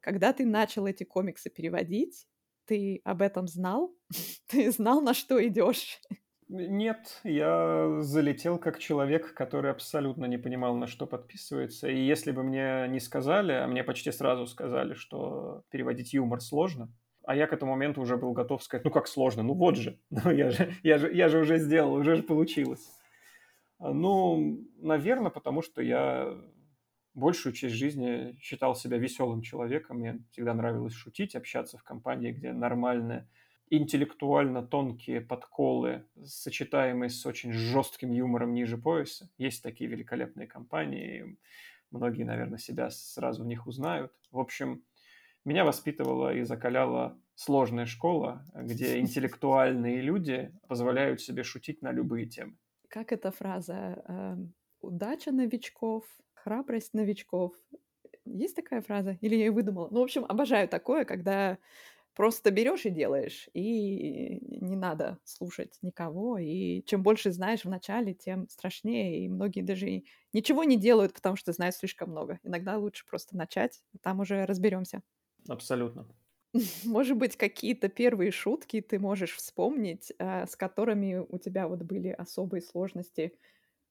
Когда 0.00 0.32
ты 0.32 0.44
начал 0.46 0.86
эти 0.86 1.04
комиксы 1.04 1.50
переводить, 1.50 2.28
ты 2.66 3.00
об 3.04 3.22
этом 3.22 3.48
знал? 3.48 3.94
ты 4.48 4.70
знал, 4.70 5.00
на 5.00 5.14
что 5.14 5.44
идешь? 5.46 6.00
Нет, 6.48 7.20
я 7.24 8.02
залетел 8.02 8.58
как 8.58 8.78
человек, 8.78 9.32
который 9.32 9.70
абсолютно 9.70 10.26
не 10.26 10.36
понимал, 10.36 10.76
на 10.76 10.86
что 10.86 11.06
подписывается. 11.06 11.88
И 11.88 11.96
если 11.96 12.30
бы 12.30 12.42
мне 12.42 12.86
не 12.88 13.00
сказали, 13.00 13.52
а 13.52 13.66
мне 13.66 13.82
почти 13.82 14.12
сразу 14.12 14.46
сказали, 14.46 14.92
что 14.92 15.62
переводить 15.70 16.12
юмор 16.12 16.42
сложно, 16.42 16.92
а 17.24 17.34
я 17.34 17.46
к 17.46 17.54
этому 17.54 17.72
моменту 17.72 18.02
уже 18.02 18.18
был 18.18 18.32
готов 18.32 18.62
сказать, 18.62 18.84
ну 18.84 18.90
как 18.90 19.08
сложно, 19.08 19.42
ну 19.42 19.54
вот 19.54 19.76
же, 19.76 19.98
ну 20.10 20.30
я 20.30 20.50
же, 20.50 20.74
я 20.82 20.98
же, 20.98 21.10
я 21.14 21.28
же 21.28 21.38
уже 21.38 21.56
сделал, 21.56 21.94
уже 21.94 22.16
же 22.16 22.22
получилось. 22.22 22.86
А, 23.78 23.94
ну, 23.94 24.60
наверное, 24.76 25.30
потому 25.30 25.62
что 25.62 25.80
я 25.80 26.36
большую 27.14 27.52
часть 27.52 27.74
жизни 27.74 28.36
считал 28.40 28.74
себя 28.74 28.98
веселым 28.98 29.42
человеком. 29.42 29.98
Мне 29.98 30.20
всегда 30.30 30.54
нравилось 30.54 30.94
шутить, 30.94 31.34
общаться 31.34 31.78
в 31.78 31.82
компании, 31.82 32.32
где 32.32 32.52
нормальные, 32.52 33.28
интеллектуально 33.70 34.62
тонкие 34.62 35.20
подколы, 35.20 36.04
сочетаемые 36.24 37.10
с 37.10 37.24
очень 37.26 37.52
жестким 37.52 38.12
юмором 38.12 38.54
ниже 38.54 38.76
пояса. 38.76 39.30
Есть 39.38 39.62
такие 39.62 39.88
великолепные 39.88 40.46
компании, 40.46 41.38
многие, 41.90 42.24
наверное, 42.24 42.58
себя 42.58 42.90
сразу 42.90 43.44
в 43.44 43.46
них 43.46 43.66
узнают. 43.66 44.12
В 44.30 44.38
общем, 44.38 44.84
меня 45.44 45.64
воспитывала 45.64 46.34
и 46.34 46.42
закаляла 46.42 47.18
сложная 47.34 47.86
школа, 47.86 48.44
где 48.54 48.98
интеллектуальные 49.00 50.00
люди 50.02 50.52
позволяют 50.68 51.20
себе 51.20 51.42
шутить 51.42 51.82
на 51.82 51.92
любые 51.92 52.26
темы. 52.26 52.56
Как 52.88 53.12
эта 53.12 53.30
фраза? 53.30 54.02
Эм, 54.06 54.54
Удача 54.82 55.30
новичков, 55.30 56.04
храбрость 56.42 56.94
новичков. 56.94 57.54
Есть 58.24 58.56
такая 58.56 58.82
фраза? 58.82 59.18
Или 59.20 59.36
я 59.36 59.46
ее 59.46 59.50
выдумала? 59.52 59.88
Ну, 59.90 60.00
в 60.00 60.04
общем, 60.04 60.24
обожаю 60.28 60.68
такое, 60.68 61.04
когда 61.04 61.58
просто 62.14 62.50
берешь 62.50 62.86
и 62.86 62.90
делаешь, 62.90 63.48
и 63.54 64.38
не 64.42 64.76
надо 64.76 65.18
слушать 65.24 65.78
никого. 65.82 66.38
И 66.38 66.82
чем 66.84 67.02
больше 67.02 67.32
знаешь 67.32 67.64
в 67.64 67.70
начале, 67.70 68.14
тем 68.14 68.48
страшнее. 68.48 69.24
И 69.24 69.28
многие 69.28 69.62
даже 69.62 70.04
ничего 70.32 70.64
не 70.64 70.76
делают, 70.78 71.14
потому 71.14 71.36
что 71.36 71.52
знают 71.52 71.76
слишком 71.76 72.10
много. 72.10 72.40
Иногда 72.44 72.78
лучше 72.78 73.06
просто 73.06 73.36
начать, 73.36 73.82
там 74.02 74.20
уже 74.20 74.46
разберемся. 74.46 75.02
Абсолютно. 75.48 76.08
Может 76.84 77.16
быть, 77.16 77.36
какие-то 77.36 77.88
первые 77.88 78.30
шутки 78.30 78.80
ты 78.80 78.98
можешь 78.98 79.34
вспомнить, 79.34 80.12
а, 80.18 80.46
с 80.46 80.56
которыми 80.56 81.16
у 81.28 81.38
тебя 81.38 81.68
вот 81.68 81.82
были 81.82 82.08
особые 82.08 82.62
сложности, 82.62 83.38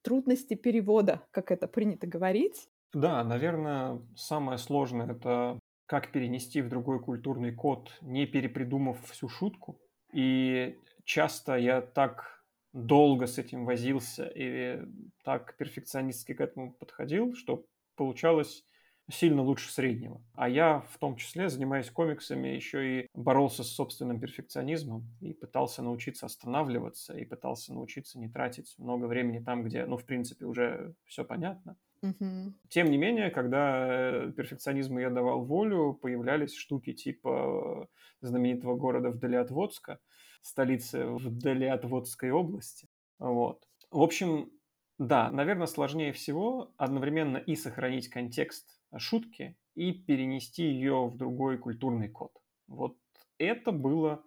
трудности 0.02 0.54
перевода, 0.54 1.28
как 1.32 1.52
это 1.52 1.68
принято 1.68 2.08
говорить? 2.08 2.70
Да, 2.94 3.24
наверное, 3.24 4.02
самое 4.16 4.58
сложное 4.58 5.12
это 5.12 5.60
как 5.86 6.12
перенести 6.12 6.62
в 6.62 6.70
другой 6.70 7.02
культурный 7.02 7.54
код, 7.54 7.98
не 8.02 8.26
перепридумав 8.26 9.06
всю 9.10 9.28
шутку. 9.30 9.80
И 10.14 10.78
часто 11.04 11.56
я 11.56 11.82
так 11.82 12.46
долго 12.74 13.28
с 13.28 13.38
этим 13.38 13.66
возился 13.66 14.26
и 14.28 14.82
так 15.24 15.58
перфекционистски 15.58 16.34
к 16.34 16.42
этому 16.42 16.74
подходил, 16.74 17.34
что 17.36 17.66
получалось 17.96 18.66
сильно 19.12 19.42
лучше 19.42 19.72
среднего. 19.72 20.22
А 20.36 20.50
я 20.50 20.80
в 20.90 20.98
том 20.98 21.16
числе, 21.16 21.50
занимаясь 21.50 21.90
комиксами, 21.92 22.48
еще 22.48 23.02
и 23.02 23.08
боролся 23.14 23.64
с 23.64 23.68
собственным 23.68 24.20
перфекционизмом 24.20 25.06
и 25.20 25.34
пытался 25.34 25.84
научиться 25.84 26.26
останавливаться, 26.26 27.18
и 27.18 27.26
пытался 27.26 27.74
научиться 27.74 28.20
не 28.20 28.30
тратить 28.30 28.74
много 28.78 29.06
времени 29.06 29.40
там, 29.40 29.64
где, 29.64 29.86
ну, 29.86 29.98
в 29.98 30.06
принципе, 30.06 30.46
уже 30.46 30.96
все 31.06 31.24
понятно. 31.24 31.78
Угу. 32.02 32.54
Тем 32.70 32.90
не 32.90 32.98
менее, 32.98 33.30
когда 33.30 34.32
перфекционизму 34.32 35.00
я 35.00 35.10
давал 35.10 35.44
волю, 35.44 35.94
появлялись 35.94 36.56
штуки 36.56 36.94
типа 36.94 37.88
знаменитого 38.22 38.76
города 38.76 39.12
вдали 39.12 39.36
от 39.36 39.52
Водска, 39.52 40.00
столицы 40.42 41.06
вдали 41.06 41.68
от 41.68 41.86
Водской 41.86 42.32
области. 42.32 42.88
Вот. 43.20 43.68
В 43.92 44.02
общем, 44.02 44.52
да, 44.98 45.30
наверное, 45.32 45.68
сложнее 45.68 46.12
всего 46.12 46.74
одновременно 46.78 47.38
и 47.38 47.56
сохранить 47.56 48.08
контекст 48.08 48.81
шутки 49.00 49.58
и 49.76 49.92
перенести 49.92 50.64
ее 50.64 51.08
в 51.08 51.18
другой 51.18 51.58
культурный 51.58 52.10
код. 52.10 52.32
Вот 52.68 52.98
это 53.38 53.72
было 53.72 54.24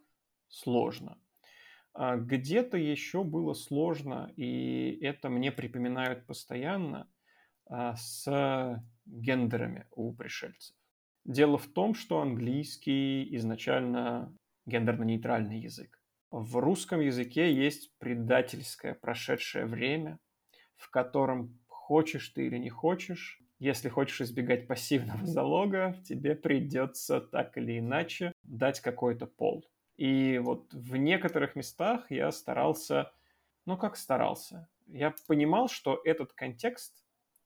сложно. 0.48 1.18
А 1.92 2.16
где-то 2.16 2.76
еще 2.76 3.22
было 3.22 3.54
сложно, 3.54 4.32
и 4.36 4.98
это 5.00 5.28
мне 5.28 5.52
припоминают 5.52 6.26
постоянно, 6.26 7.08
а, 7.66 7.94
с 7.96 8.82
гендерами 9.06 9.86
у 9.92 10.12
пришельцев. 10.12 10.76
Дело 11.24 11.56
в 11.56 11.66
том, 11.68 11.94
что 11.94 12.20
английский 12.20 13.34
изначально 13.36 14.36
гендерно-нейтральный 14.66 15.60
язык. 15.60 16.00
В 16.30 16.56
русском 16.58 17.00
языке 17.00 17.54
есть 17.54 17.96
предательское 17.98 18.94
прошедшее 18.94 19.66
время, 19.66 20.18
в 20.76 20.90
котором 20.90 21.60
хочешь 21.68 22.28
ты 22.30 22.46
или 22.46 22.58
не 22.58 22.70
хочешь, 22.70 23.40
если 23.64 23.88
хочешь 23.88 24.20
избегать 24.20 24.66
пассивного 24.66 25.24
залога, 25.26 25.96
тебе 26.04 26.34
придется 26.34 27.20
так 27.20 27.56
или 27.56 27.78
иначе 27.78 28.32
дать 28.42 28.80
какой-то 28.80 29.26
пол. 29.26 29.64
И 29.96 30.38
вот 30.38 30.72
в 30.74 30.96
некоторых 30.96 31.56
местах 31.56 32.10
я 32.10 32.30
старался, 32.30 33.12
ну 33.64 33.78
как 33.78 33.96
старался, 33.96 34.68
я 34.86 35.14
понимал, 35.26 35.68
что 35.68 36.00
этот 36.04 36.34
контекст 36.34 36.92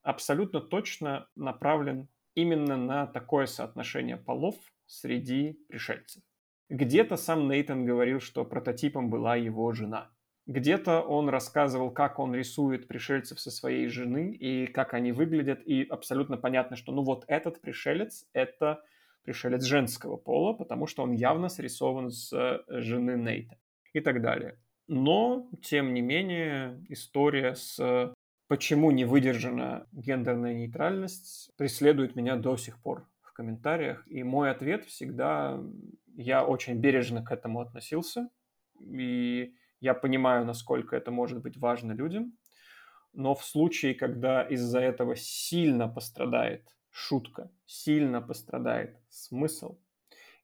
абсолютно 0.03 0.61
точно 0.61 1.29
направлен 1.37 2.09
именно 2.35 2.77
на 2.77 3.07
такое 3.07 3.47
соотношение 3.47 4.17
полов 4.17 4.57
среди 4.87 5.53
пришельцев. 5.69 6.23
Где-то 6.69 7.17
сам 7.17 7.49
Нейтан 7.49 7.85
говорил, 7.85 8.21
что 8.21 8.45
прототипом 8.45 9.09
была 9.09 9.37
его 9.37 9.73
жена. 9.73 10.11
Где-то 10.49 11.03
он 11.03 11.29
рассказывал, 11.29 11.91
как 11.91 12.19
он 12.19 12.35
рисует 12.35 12.89
пришельцев 12.89 13.39
со 13.39 13.51
своей 13.51 13.87
жены 13.89 14.33
и 14.33 14.67
как 14.67 14.95
они 14.95 15.13
выглядят, 15.13 15.61
и 15.67 15.85
абсолютно 15.85 16.39
понятно, 16.39 16.75
что 16.75 16.91
ну 16.91 17.03
вот 17.03 17.27
этот 17.29 17.61
пришелец– 17.61 18.27
это 18.33 18.83
пришелец 19.25 19.63
женского 19.63 20.17
пола, 20.17 20.55
потому 20.55 20.87
что 20.87 21.03
он 21.03 21.13
явно 21.13 21.51
срисован 21.51 22.11
с 22.11 22.33
э, 22.33 22.63
жены 22.81 23.19
Нейта 23.19 23.59
и 23.93 24.01
так 24.01 24.23
далее. 24.23 24.59
Но, 24.87 25.51
тем 25.63 25.93
не 25.93 26.01
менее, 26.01 26.83
история 26.89 27.55
с 27.55 28.15
почему 28.47 28.91
не 28.91 29.05
выдержана 29.05 29.87
гендерная 29.93 30.55
нейтральность 30.55 31.51
преследует 31.59 32.17
меня 32.17 32.37
до 32.37 32.57
сих 32.57 32.81
пор 32.81 33.07
в 33.21 33.35
комментариях. 33.35 34.03
И 34.09 34.23
мой 34.23 34.51
ответ 34.51 34.87
всегда, 34.87 35.63
я 36.17 36.43
очень 36.43 36.81
бережно 36.81 37.23
к 37.23 37.31
этому 37.31 37.61
относился. 37.61 38.31
И 38.81 39.55
я 39.81 39.95
понимаю, 39.95 40.45
насколько 40.45 40.97
это 40.97 41.11
может 41.11 41.43
быть 41.43 41.57
важно 41.57 41.93
людям, 41.93 42.37
но 43.13 43.35
в 43.35 43.45
случае, 43.45 43.95
когда 43.95 44.43
из-за 44.43 44.81
этого 44.81 45.17
сильно 45.17 45.89
пострадает 45.89 46.77
шутка, 46.91 47.51
сильно 47.67 48.21
пострадает 48.21 48.99
смысл, 49.09 49.79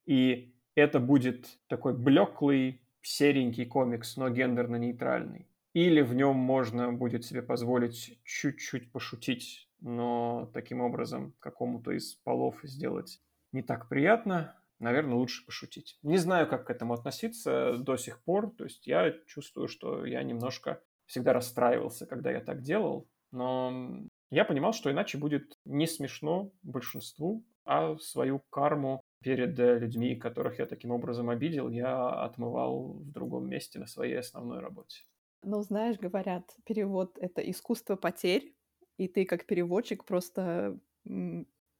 и 0.06 0.54
это 0.74 1.00
будет 1.00 1.58
такой 1.68 1.96
блеклый, 1.96 2.80
серенький 3.02 3.66
комикс, 3.66 4.16
но 4.16 4.28
гендерно-нейтральный. 4.28 5.46
Или 5.72 6.00
в 6.02 6.14
нем 6.14 6.36
можно 6.36 6.92
будет 6.92 7.24
себе 7.24 7.42
позволить 7.42 8.18
чуть-чуть 8.24 8.92
пошутить, 8.92 9.68
но 9.80 10.50
таким 10.54 10.80
образом 10.80 11.34
какому-то 11.40 11.90
из 11.92 12.14
полов 12.14 12.60
сделать 12.62 13.20
не 13.52 13.62
так 13.62 13.88
приятно, 13.88 14.56
наверное, 14.84 15.16
лучше 15.16 15.44
пошутить. 15.44 15.98
Не 16.02 16.18
знаю, 16.18 16.48
как 16.48 16.66
к 16.66 16.70
этому 16.70 16.94
относиться 16.94 17.76
до 17.78 17.96
сих 17.96 18.22
пор. 18.22 18.54
То 18.54 18.64
есть 18.64 18.86
я 18.86 19.12
чувствую, 19.26 19.66
что 19.66 20.06
я 20.06 20.22
немножко 20.22 20.80
всегда 21.06 21.32
расстраивался, 21.32 22.06
когда 22.06 22.30
я 22.30 22.40
так 22.40 22.62
делал. 22.62 23.08
Но 23.32 24.06
я 24.30 24.44
понимал, 24.44 24.72
что 24.72 24.90
иначе 24.90 25.18
будет 25.18 25.58
не 25.64 25.86
смешно 25.86 26.52
большинству, 26.62 27.44
а 27.64 27.96
свою 27.96 28.40
карму 28.50 29.00
перед 29.22 29.58
э, 29.58 29.78
людьми, 29.78 30.16
которых 30.16 30.58
я 30.58 30.66
таким 30.66 30.90
образом 30.90 31.30
обидел, 31.30 31.70
я 31.70 32.10
отмывал 32.10 32.92
в 32.92 33.10
другом 33.10 33.48
месте 33.48 33.78
на 33.78 33.86
своей 33.86 34.18
основной 34.18 34.60
работе. 34.60 35.00
Ну, 35.42 35.62
знаешь, 35.62 35.98
говорят, 35.98 36.44
перевод— 36.64 37.18
это 37.20 37.40
искусство 37.40 37.96
потерь, 37.96 38.54
и 38.98 39.08
ты 39.08 39.24
как 39.24 39.46
переводчик 39.46 40.04
просто 40.04 40.78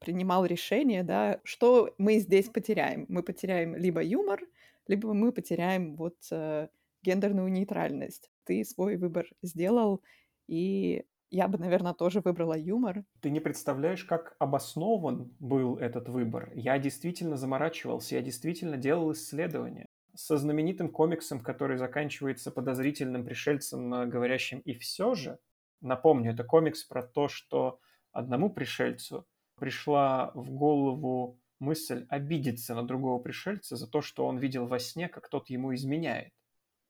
принимал 0.05 0.45
решение, 0.45 1.03
да, 1.03 1.41
что 1.45 1.95
мы 1.99 2.19
здесь 2.19 2.49
потеряем. 2.49 3.07
Мы 3.09 3.23
потеряем 3.23 3.75
либо 3.75 4.03
юмор, 4.03 4.41
либо 4.87 5.15
мы 5.15 5.33
потеряем 5.33 5.97
вот 5.97 6.17
э, 6.31 6.69
гендерную 7.03 7.51
нейтральность. 7.51 8.31
Ты 8.45 8.65
свой 8.65 8.97
выбор 8.97 9.27
сделал, 9.43 10.03
и 10.47 11.05
я 11.31 11.49
бы, 11.49 11.59
наверное, 11.59 11.95
тоже 11.95 12.21
выбрала 12.21 12.57
юмор. 12.57 13.05
Ты 13.21 13.31
не 13.31 13.41
представляешь, 13.41 14.05
как 14.05 14.37
обоснован 14.39 15.35
был 15.41 15.79
этот 15.79 16.09
выбор. 16.09 16.53
Я 16.55 16.79
действительно 16.79 17.37
заморачивался, 17.37 18.17
я 18.17 18.23
действительно 18.23 18.77
делал 18.77 19.13
исследования. 19.13 19.87
Со 20.15 20.37
знаменитым 20.37 20.91
комиксом, 20.91 21.41
который 21.41 21.79
заканчивается 21.79 22.51
подозрительным 22.51 23.25
пришельцем, 23.25 23.93
э, 23.95 24.07
говорящим 24.07 24.59
«и 24.61 24.75
все 24.75 25.15
же». 25.15 25.39
Напомню, 25.81 26.33
это 26.33 26.45
комикс 26.45 26.85
про 26.85 27.03
то, 27.03 27.29
что 27.29 27.81
одному 28.13 28.51
пришельцу 28.51 29.27
пришла 29.57 30.33
в 30.35 30.51
голову 30.51 31.39
мысль 31.61 32.07
обидеться 32.09 32.75
на 32.75 32.83
другого 32.83 33.23
пришельца 33.23 33.77
за 33.77 33.89
то, 33.89 34.01
что 34.03 34.27
он 34.27 34.39
видел 34.39 34.67
во 34.67 34.79
сне, 34.79 35.09
как 35.09 35.29
тот 35.29 35.51
ему 35.51 35.75
изменяет. 35.75 36.33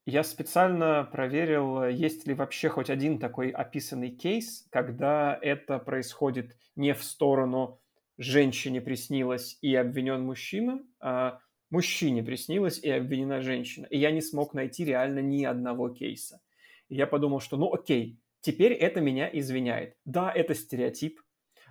Я 0.06 0.22
специально 0.22 1.08
проверил, 1.10 1.84
есть 1.88 2.26
ли 2.26 2.34
вообще 2.34 2.68
хоть 2.68 2.90
один 2.90 3.18
такой 3.18 3.48
описанный 3.50 4.10
кейс, 4.10 4.66
когда 4.70 5.38
это 5.40 5.78
происходит 5.78 6.58
не 6.76 6.92
в 6.92 7.02
сторону 7.02 7.80
женщине 8.18 8.80
приснилось 8.80 9.58
и 9.62 9.74
обвинен 9.74 10.22
мужчина, 10.22 10.84
а 11.00 11.38
мужчине 11.70 12.22
приснилось 12.22 12.78
и 12.78 12.90
обвинена 12.90 13.40
женщина. 13.40 13.86
И 13.86 13.98
я 13.98 14.10
не 14.10 14.20
смог 14.20 14.54
найти 14.54 14.84
реально 14.84 15.20
ни 15.20 15.42
одного 15.44 15.88
кейса. 15.88 16.40
И 16.88 16.96
я 16.96 17.06
подумал, 17.06 17.40
что 17.40 17.56
ну 17.56 17.72
окей, 17.72 18.20
теперь 18.40 18.72
это 18.72 19.00
меня 19.00 19.28
извиняет. 19.32 19.96
Да, 20.04 20.30
это 20.30 20.54
стереотип. 20.54 21.20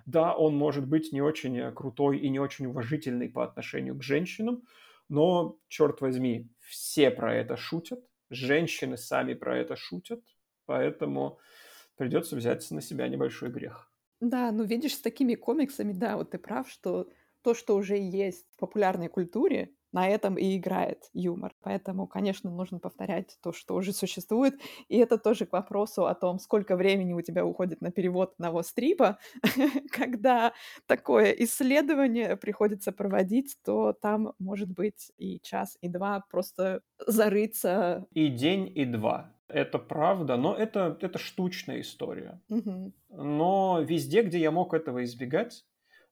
Да, 0.06 0.34
он 0.36 0.54
может 0.56 0.86
быть 0.86 1.12
не 1.12 1.22
очень 1.22 1.72
крутой 1.72 2.18
и 2.18 2.28
не 2.28 2.38
очень 2.38 2.66
уважительный 2.66 3.28
по 3.30 3.44
отношению 3.44 3.96
к 3.96 4.02
женщинам, 4.02 4.64
но, 5.08 5.58
черт 5.68 6.00
возьми, 6.00 6.50
все 6.60 7.10
про 7.10 7.34
это 7.34 7.56
шутят 7.56 8.04
женщины 8.30 8.96
сами 8.96 9.34
про 9.34 9.56
это 9.58 9.76
шутят, 9.76 10.24
поэтому 10.66 11.38
придется 11.96 12.36
взять 12.36 12.68
на 12.70 12.80
себя 12.80 13.08
небольшой 13.08 13.50
грех. 13.50 13.92
Да, 14.20 14.52
ну 14.52 14.64
видишь, 14.64 14.94
с 14.94 15.00
такими 15.00 15.34
комиксами, 15.34 15.92
да, 15.92 16.16
вот 16.16 16.30
ты 16.30 16.38
прав, 16.38 16.70
что 16.70 17.10
то, 17.42 17.54
что 17.54 17.76
уже 17.76 17.96
есть 17.98 18.46
в 18.54 18.56
популярной 18.58 19.08
культуре, 19.08 19.74
на 19.94 20.08
этом 20.08 20.34
и 20.34 20.56
играет 20.56 21.08
юмор. 21.14 21.54
Поэтому, 21.62 22.06
конечно, 22.06 22.50
нужно 22.50 22.80
повторять 22.80 23.38
то, 23.42 23.52
что 23.52 23.76
уже 23.76 23.92
существует. 23.92 24.60
И 24.88 24.98
это 24.98 25.18
тоже 25.18 25.46
к 25.46 25.52
вопросу 25.52 26.06
о 26.06 26.14
том, 26.14 26.40
сколько 26.40 26.76
времени 26.76 27.12
у 27.12 27.22
тебя 27.22 27.46
уходит 27.46 27.80
на 27.80 27.92
перевод 27.92 28.32
одного 28.34 28.62
стрипа. 28.62 29.18
Когда 29.90 30.52
такое 30.86 31.30
исследование 31.30 32.36
приходится 32.36 32.90
проводить, 32.90 33.56
то 33.64 33.92
там 33.92 34.32
может 34.40 34.68
быть 34.68 35.12
и 35.16 35.38
час, 35.40 35.78
и 35.80 35.88
два 35.88 36.24
просто 36.28 36.80
зарыться. 37.06 38.06
И 38.10 38.28
день, 38.28 38.70
и 38.74 38.84
два. 38.84 39.32
Это 39.46 39.78
правда, 39.78 40.36
но 40.36 40.56
это, 40.56 40.98
это 41.00 41.18
штучная 41.18 41.82
история. 41.82 42.40
Угу. 42.48 42.92
Но 43.10 43.80
везде, 43.86 44.22
где 44.22 44.40
я 44.40 44.50
мог 44.50 44.74
этого 44.74 45.04
избегать, 45.04 45.64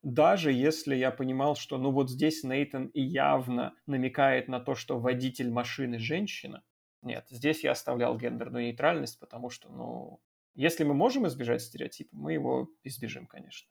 даже 0.03 0.53
если 0.53 0.95
я 0.95 1.11
понимал, 1.11 1.55
что 1.57 1.79
ну 1.79 1.91
вот 1.91 2.11
здесь 2.11 2.43
Нейтан 2.43 2.87
и 2.87 3.01
явно 3.01 3.75
намекает 3.87 4.49
на 4.49 4.61
то, 4.61 4.75
что 4.75 4.99
водитель 4.99 5.51
машины 5.51 5.99
женщина, 5.99 6.63
нет, 7.03 7.27
здесь 7.31 7.65
я 7.65 7.73
оставлял 7.73 8.17
гендерную 8.17 8.67
нейтральность, 8.67 9.19
потому 9.19 9.51
что, 9.51 9.69
ну, 9.69 10.21
если 10.55 10.85
мы 10.85 10.95
можем 10.95 11.27
избежать 11.27 11.63
стереотипа, 11.63 12.15
мы 12.17 12.33
его 12.33 12.69
избежим, 12.85 13.27
конечно. 13.27 13.69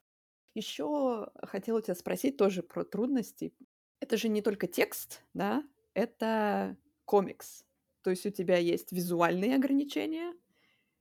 Еще 0.54 1.30
хотела 1.42 1.80
тебя 1.80 1.94
спросить 1.94 2.36
тоже 2.36 2.62
про 2.62 2.84
трудности. 2.84 3.54
Это 4.00 4.16
же 4.16 4.28
не 4.28 4.42
только 4.42 4.66
текст, 4.66 5.22
да, 5.32 5.64
это 5.94 6.76
комикс. 7.04 7.64
То 8.02 8.10
есть 8.10 8.26
у 8.26 8.30
тебя 8.30 8.58
есть 8.58 8.92
визуальные 8.92 9.54
ограничения, 9.54 10.34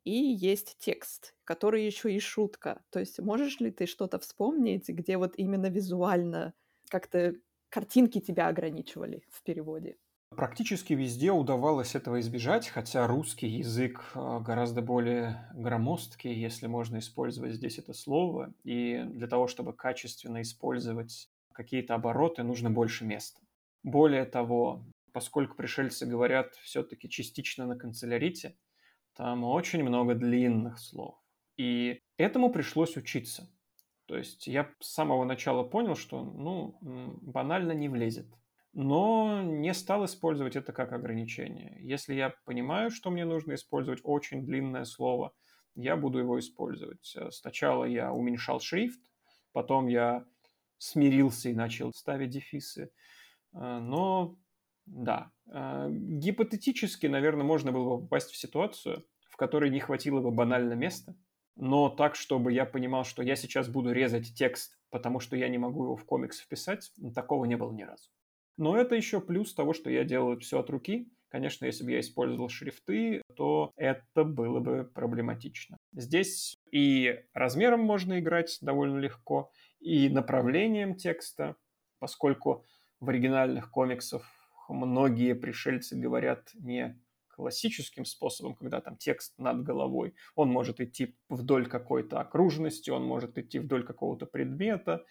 и 0.04 0.12
есть 0.12 0.78
текст, 0.80 1.36
который 1.44 1.86
еще 1.86 2.14
и 2.14 2.20
шутка. 2.20 2.82
То 2.90 3.00
есть 3.00 3.20
можешь 3.20 3.60
ли 3.60 3.72
ты 3.72 3.86
что-то 3.86 4.20
вспомнить, 4.20 4.90
где 4.90 5.18
вот 5.18 5.34
именно 5.38 5.68
визуально 5.68 6.54
как-то 6.90 7.36
картинки 7.70 8.20
тебя 8.20 8.48
ограничивали 8.48 9.24
в 9.30 9.44
переводе? 9.44 9.98
Практически 10.36 10.94
везде 10.94 11.32
удавалось 11.32 11.94
этого 11.94 12.22
избежать, 12.22 12.70
хотя 12.70 13.06
русский 13.06 13.48
язык 13.48 14.02
а, 14.16 14.40
гораздо 14.40 14.82
более 14.82 15.46
громоздкий, 15.54 16.34
если 16.34 16.68
можно 16.68 17.00
использовать 17.00 17.54
здесь 17.56 17.78
это 17.78 17.94
слово, 17.94 18.54
и 18.64 19.04
для 19.10 19.28
того, 19.28 19.48
чтобы 19.48 19.74
качественно 19.74 20.42
использовать 20.42 21.30
какие-то 21.52 21.96
обороты, 21.96 22.44
нужно 22.44 22.72
больше 22.72 23.04
места. 23.04 23.42
Более 23.84 24.24
того, 24.24 24.86
поскольку 25.12 25.58
пришельцы 25.58 26.06
говорят 26.06 26.56
все-таки 26.64 27.10
частично 27.10 27.66
на 27.66 27.76
канцелярите, 27.76 28.56
там 29.22 29.44
очень 29.44 29.84
много 29.84 30.16
длинных 30.16 30.80
слов. 30.80 31.16
И 31.56 32.02
этому 32.18 32.52
пришлось 32.52 32.98
учиться. 32.98 33.48
То 34.08 34.18
есть 34.18 34.48
я 34.48 34.74
с 34.80 34.94
самого 34.94 35.26
начала 35.26 35.62
понял, 35.64 35.96
что 35.96 36.24
ну, 36.24 36.76
банально 36.82 37.74
не 37.74 37.88
влезет. 37.88 38.26
Но 38.74 39.44
не 39.44 39.76
стал 39.76 40.06
использовать 40.06 40.56
это 40.56 40.74
как 40.74 40.92
ограничение. 40.92 41.78
Если 41.82 42.16
я 42.16 42.34
понимаю, 42.46 42.90
что 42.90 43.12
мне 43.12 43.24
нужно 43.26 43.54
использовать 43.54 44.00
очень 44.04 44.44
длинное 44.44 44.86
слово, 44.86 45.34
я 45.76 45.96
буду 45.98 46.18
его 46.18 46.40
использовать. 46.40 47.16
Сначала 47.30 47.86
я 47.86 48.12
уменьшал 48.12 48.60
шрифт, 48.60 49.02
потом 49.52 49.86
я 49.86 50.26
смирился 50.80 51.50
и 51.50 51.54
начал 51.54 51.94
ставить 51.94 52.32
дефисы. 52.32 52.92
Но 53.54 54.36
да. 54.86 55.32
А, 55.48 55.90
гипотетически, 55.90 57.08
наверное, 57.08 57.44
можно 57.44 57.72
было 57.72 57.98
бы 57.98 58.02
попасть 58.02 58.32
в 58.32 58.38
ситуацию, 58.38 59.06
которой 59.42 59.72
не 59.72 59.80
хватило 59.80 60.22
бы 60.22 60.30
банально 60.30 60.74
места, 60.74 61.16
но 61.56 61.90
так, 61.90 62.16
чтобы 62.16 62.54
я 62.54 62.64
понимал, 62.64 63.04
что 63.04 63.24
я 63.24 63.36
сейчас 63.36 63.70
буду 63.70 63.92
резать 63.92 64.36
текст, 64.36 64.78
потому 64.92 65.20
что 65.20 65.36
я 65.36 65.50
не 65.50 65.58
могу 65.58 65.84
его 65.86 65.96
в 65.96 66.06
комикс 66.06 66.40
вписать, 66.40 66.92
такого 67.16 67.46
не 67.46 67.58
было 67.58 67.72
ни 67.72 67.82
разу. 67.82 68.12
Но 68.58 68.78
это 68.78 68.94
еще 68.94 69.20
плюс 69.20 69.56
того, 69.56 69.74
что 69.74 69.90
я 69.90 70.04
делаю 70.04 70.40
все 70.40 70.60
от 70.60 70.70
руки. 70.70 71.12
Конечно, 71.30 71.66
если 71.66 71.84
бы 71.84 71.92
я 71.92 72.02
использовал 72.02 72.50
шрифты, 72.50 73.24
то 73.36 73.72
это 73.78 74.24
было 74.24 74.60
бы 74.60 74.84
проблематично. 74.84 75.78
Здесь 75.92 76.56
и 76.72 77.22
размером 77.34 77.80
можно 77.80 78.20
играть 78.20 78.60
довольно 78.62 79.00
легко, 79.00 79.52
и 79.80 80.08
направлением 80.10 80.94
текста, 80.94 81.56
поскольку 81.98 82.64
в 83.00 83.10
оригинальных 83.10 83.72
комиксах 83.72 84.24
многие 84.70 85.34
пришельцы 85.34 85.96
говорят 85.96 86.52
не 86.54 87.02
классическим 87.42 88.06
способом, 88.06 88.54
когда 88.54 88.82
там 88.82 88.98
текст 88.98 89.34
над 89.40 89.64
головой. 89.64 90.14
Он 90.36 90.50
может 90.50 90.80
идти 90.80 91.18
вдоль 91.28 91.66
какой-то 91.66 92.20
окружности, 92.20 92.92
он 92.92 93.04
может 93.04 93.36
идти 93.40 93.58
вдоль 93.58 93.84
какого-то 93.84 94.28
предмета 94.28 95.04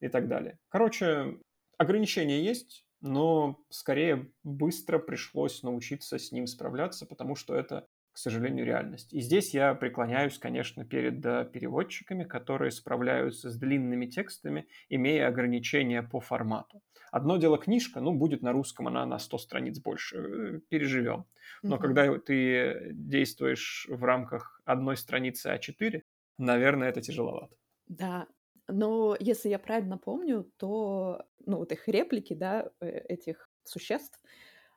и 0.00 0.08
так 0.08 0.26
далее. 0.26 0.58
Короче, 0.68 1.38
ограничения 1.78 2.42
есть, 2.42 2.84
но 3.00 3.64
скорее 3.70 4.32
быстро 4.42 4.98
пришлось 4.98 5.62
научиться 5.62 6.18
с 6.18 6.32
ним 6.32 6.48
справляться, 6.48 7.06
потому 7.06 7.36
что 7.36 7.54
это 7.54 7.86
к 8.10 8.18
сожалению, 8.18 8.64
реальность. 8.64 9.12
И 9.12 9.20
здесь 9.20 9.52
я 9.52 9.74
преклоняюсь, 9.74 10.38
конечно, 10.38 10.86
перед 10.86 11.20
переводчиками, 11.52 12.24
которые 12.24 12.70
справляются 12.70 13.50
с 13.50 13.58
длинными 13.58 14.06
текстами, 14.06 14.66
имея 14.88 15.28
ограничения 15.28 16.02
по 16.02 16.18
формату. 16.20 16.80
Одно 17.12 17.36
дело 17.36 17.58
книжка, 17.58 18.00
ну, 18.00 18.12
будет 18.12 18.42
на 18.42 18.52
русском, 18.52 18.88
она 18.88 19.06
на 19.06 19.18
100 19.18 19.38
страниц 19.38 19.78
больше, 19.78 20.16
э, 20.18 20.60
переживем. 20.68 21.26
Но 21.62 21.76
mm-hmm. 21.76 21.80
когда 21.80 22.18
ты 22.18 22.90
действуешь 22.92 23.86
в 23.90 24.04
рамках 24.04 24.60
одной 24.64 24.96
страницы 24.96 25.48
А4, 25.50 26.02
наверное, 26.38 26.88
это 26.88 27.00
тяжеловато. 27.00 27.54
Да, 27.88 28.26
но 28.68 29.16
если 29.20 29.48
я 29.48 29.58
правильно 29.58 29.98
помню, 29.98 30.50
то, 30.56 31.24
ну, 31.44 31.58
вот 31.58 31.72
их 31.72 31.88
реплики, 31.88 32.34
да, 32.34 32.70
э, 32.80 32.88
этих 33.08 33.48
существ, 33.64 34.20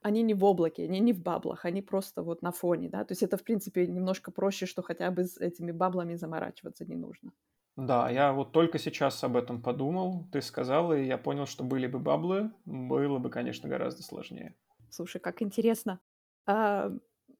они 0.01 0.21
не 0.23 0.33
в 0.33 0.43
облаке, 0.45 0.85
они 0.85 0.99
не 0.99 1.13
в 1.13 1.21
баблах, 1.21 1.65
они 1.65 1.81
просто 1.81 2.23
вот 2.23 2.41
на 2.41 2.51
фоне, 2.51 2.89
да, 2.89 3.03
то 3.03 3.11
есть 3.11 3.23
это, 3.23 3.37
в 3.37 3.43
принципе, 3.43 3.87
немножко 3.87 4.31
проще, 4.31 4.65
что 4.65 4.81
хотя 4.81 5.11
бы 5.11 5.25
с 5.25 5.37
этими 5.37 5.71
баблами 5.71 6.15
заморачиваться 6.15 6.85
не 6.85 6.95
нужно. 6.95 7.31
Да, 7.75 8.09
я 8.09 8.33
вот 8.33 8.51
только 8.51 8.77
сейчас 8.77 9.23
об 9.23 9.37
этом 9.37 9.61
подумал, 9.61 10.27
ты 10.31 10.41
сказал, 10.41 10.93
и 10.93 11.05
я 11.05 11.17
понял, 11.17 11.45
что 11.45 11.63
были 11.63 11.87
бы 11.87 11.99
баблы, 11.99 12.51
было 12.65 13.19
бы, 13.19 13.29
конечно, 13.29 13.69
гораздо 13.69 14.03
сложнее. 14.03 14.55
Слушай, 14.89 15.21
как 15.21 15.41
интересно. 15.41 15.99
А 16.45 16.91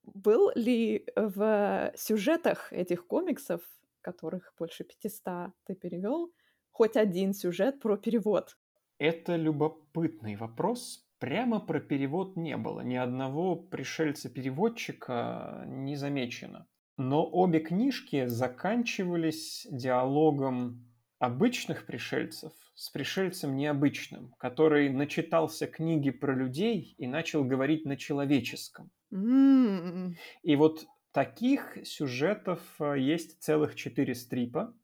был 0.04 0.52
ли 0.56 1.06
в 1.16 1.92
сюжетах 1.96 2.72
этих 2.72 3.08
комиксов, 3.08 3.62
которых 4.02 4.54
больше 4.58 4.84
500 4.84 5.52
ты 5.66 5.76
перевел, 5.76 6.32
хоть 6.72 6.96
один 6.96 7.34
сюжет 7.34 7.82
про 7.82 7.98
перевод? 7.98 8.58
Это 8.98 9.36
любопытный 9.36 10.36
вопрос. 10.36 11.06
Прямо 11.20 11.60
про 11.60 11.82
перевод 11.82 12.38
не 12.38 12.56
было. 12.56 12.82
Ни 12.82 12.96
одного 12.96 13.56
пришельца-переводчика 13.56 15.64
не 15.66 15.96
замечено. 15.96 16.68
Но 17.00 17.26
обе 17.26 17.62
книжки 17.62 18.26
заканчивались 18.26 19.66
диалогом 19.72 20.86
обычных 21.18 21.86
пришельцев 21.86 22.52
с 22.76 22.90
пришельцем 22.90 23.56
необычным, 23.56 24.36
который 24.38 24.90
начитался 24.90 25.66
книги 25.66 26.10
про 26.10 26.36
людей 26.36 26.96
и 26.98 27.08
начал 27.08 27.46
говорить 27.46 27.86
на 27.86 27.96
человеческом. 27.96 28.92
М. 29.14 30.18
И 30.44 30.58
вот 30.58 30.88
таких 31.14 31.78
сюжетов 31.86 32.60
э, 32.82 33.00
есть 33.00 33.42
целых 33.42 33.76
четыре 33.76 34.14
стрипа, 34.14 34.76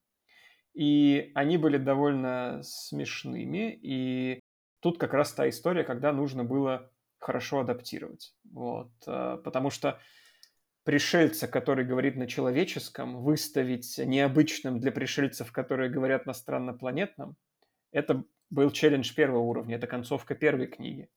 и 0.73 1.33
они 1.35 1.57
были 1.57 1.77
довольно 1.77 2.61
смешными, 2.63 3.77
и 3.81 4.39
тут 4.79 4.97
как 4.99 5.13
раз 5.13 5.33
та 5.33 5.49
история, 5.49 5.83
когда 5.83 6.13
нужно 6.13 6.45
было 6.45 6.89
хорошо 7.17 7.59
адаптировать. 7.59 8.33
Вот, 8.53 8.91
э, 9.05 9.37
потому 9.43 9.69
что 9.69 9.99
пришельца, 10.85 11.47
который 11.47 11.83
говорит 11.83 12.15
на 12.15 12.27
человеческом, 12.27 13.21
выставить 13.21 13.97
необычным 13.97 14.79
для 14.79 14.91
пришельцев, 14.91 15.51
которые 15.51 15.89
говорят 15.89 16.25
на 16.27 16.33
страннопланетном, 16.33 17.35
это 17.91 18.23
был 18.51 18.69
челлендж 18.71 19.13
первого 19.13 19.39
уровня, 19.39 19.75
это 19.75 19.87
концовка 19.87 20.35
первой 20.35 20.67
книги. 20.67 21.09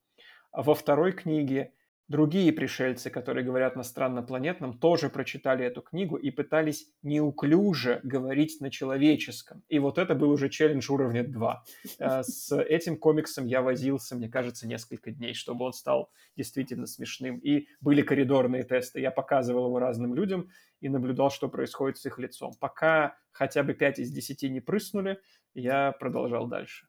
А 0.50 0.62
во 0.62 0.74
второй 0.74 1.12
книге 1.12 1.72
Другие 2.09 2.54
пришельцы, 2.54 3.11
которые 3.11 3.44
говорят 3.44 3.76
на 3.76 3.82
страннопланетном, 3.82 4.78
тоже 4.78 5.11
прочитали 5.11 5.66
эту 5.66 5.82
книгу 5.82 6.16
и 6.16 6.30
пытались 6.30 6.90
неуклюже 7.02 8.00
говорить 8.02 8.62
на 8.62 8.70
человеческом. 8.70 9.62
И 9.68 9.78
вот 9.78 9.98
это 9.98 10.14
был 10.14 10.30
уже 10.30 10.48
челлендж 10.48 10.90
уровня 10.90 11.22
2. 11.22 11.64
Э, 11.98 12.22
с 12.22 12.56
этим 12.56 12.96
комиксом 12.96 13.44
я 13.44 13.61
возился, 13.61 14.16
мне 14.16 14.30
кажется, 14.30 14.66
несколько 14.66 15.11
дней, 15.11 15.34
чтобы 15.34 15.66
он 15.66 15.74
стал 15.74 16.11
действительно 16.34 16.86
смешным. 16.86 17.38
И 17.40 17.66
были 17.82 18.00
коридорные 18.00 18.62
тесты. 18.62 19.00
Я 19.00 19.11
показывал 19.11 19.66
его 19.66 19.78
разным 19.78 20.14
людям 20.14 20.48
и 20.80 20.88
наблюдал, 20.88 21.30
что 21.30 21.48
происходит 21.48 21.98
с 21.98 22.06
их 22.06 22.18
лицом. 22.18 22.54
Пока 22.59 23.18
хотя 23.32 23.62
бы 23.62 23.74
5 23.74 23.98
из 23.98 24.11
10 24.11 24.50
не 24.50 24.61
прыснули, 24.61 25.20
я 25.52 25.92
продолжал 25.92 26.46
дальше. 26.46 26.86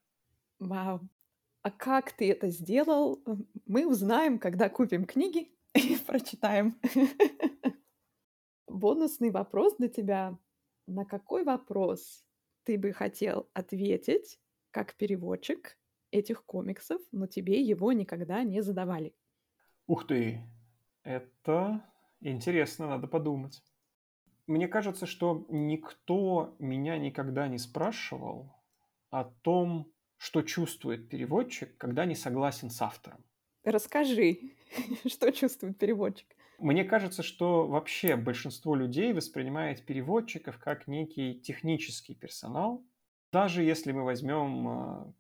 Вау. 0.60 1.02
А 1.62 1.72
как 1.72 2.14
ты 2.14 2.32
это 2.32 2.50
сделал, 2.50 3.22
мы 3.66 3.86
узнаем, 3.88 4.40
когда 4.40 4.70
купим 4.70 5.06
книги 5.06 5.52
и 5.74 5.98
прочитаем. 5.98 6.80
Бонусный 8.68 9.32
вопрос 9.32 9.76
для 9.78 9.90
тебя. 9.90 10.38
На 10.88 11.06
какой 11.06 11.44
вопрос 11.44 12.26
ты 12.64 12.78
бы 12.78 12.94
хотел 12.94 13.50
ответить 13.54 14.40
как 14.72 14.96
переводчик 14.96 15.78
этих 16.12 16.46
комиксов, 16.46 17.02
но 17.12 17.28
тебе 17.28 17.62
его 17.62 17.92
никогда 17.92 18.44
не 18.44 18.62
задавали? 18.62 19.14
Ух 19.88 20.08
ты, 20.08 20.42
это 21.04 21.84
интересно, 22.22 22.88
надо 22.88 23.08
подумать. 23.08 23.62
Мне 24.48 24.68
кажется, 24.68 25.06
что 25.06 25.46
никто 25.50 26.56
меня 26.60 26.98
никогда 26.98 27.48
не 27.48 27.58
спрашивал 27.58 28.52
о 29.10 29.26
том, 29.26 29.92
что 30.20 30.42
чувствует 30.44 31.10
переводчик, 31.10 31.76
когда 31.78 32.06
не 32.06 32.14
согласен 32.14 32.70
с 32.70 32.82
автором. 32.82 33.24
Расскажи, 33.64 34.54
что 35.08 35.32
чувствует 35.32 35.78
переводчик. 35.80 36.28
Мне 36.60 36.84
кажется, 36.84 37.24
что 37.24 37.66
вообще 37.66 38.18
большинство 38.18 38.76
людей 38.76 39.14
воспринимает 39.14 39.86
переводчиков 39.86 40.58
как 40.60 40.88
некий 40.88 41.40
технический 41.40 42.16
персонал. 42.16 42.86
Даже 43.32 43.64
если 43.64 43.94
мы 43.94 44.04
возьмем 44.04 44.68
э, 44.68 45.14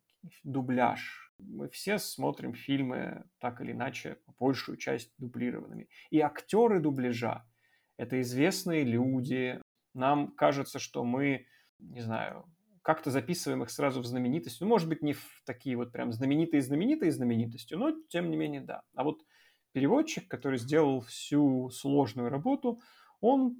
дубляж, 0.43 1.31
мы 1.39 1.69
все 1.69 1.97
смотрим 1.97 2.53
фильмы 2.53 3.23
так 3.39 3.61
или 3.61 3.71
иначе, 3.71 4.17
большую 4.37 4.77
часть 4.77 5.13
дублированными. 5.17 5.87
И 6.09 6.19
актеры 6.19 6.81
дубляжа– 6.81 7.45
это 7.97 8.19
известные 8.19 8.83
люди. 8.83 9.61
Нам 9.93 10.31
кажется, 10.31 10.77
что 10.77 11.05
мы, 11.05 11.47
не 11.79 12.01
знаю, 12.01 12.45
как-то 12.81 13.11
записываем 13.11 13.63
их 13.63 13.69
сразу 13.69 14.01
в 14.01 14.05
знаменитость. 14.05 14.61
Ну, 14.61 14.67
может 14.67 14.89
быть, 14.89 15.01
не 15.01 15.13
в 15.13 15.41
такие 15.45 15.75
вот 15.75 15.91
прям 15.91 16.11
знаменитые-знаменитые 16.11 17.11
знаменитостью, 17.11 17.77
но 17.77 17.93
тем 18.09 18.29
не 18.31 18.37
менее, 18.37 18.61
да. 18.61 18.81
А 18.95 19.03
вот 19.03 19.23
переводчик, 19.71 20.27
который 20.27 20.57
сделал 20.57 21.01
всю 21.01 21.69
сложную 21.69 22.29
работу, 22.29 22.79
он 23.21 23.57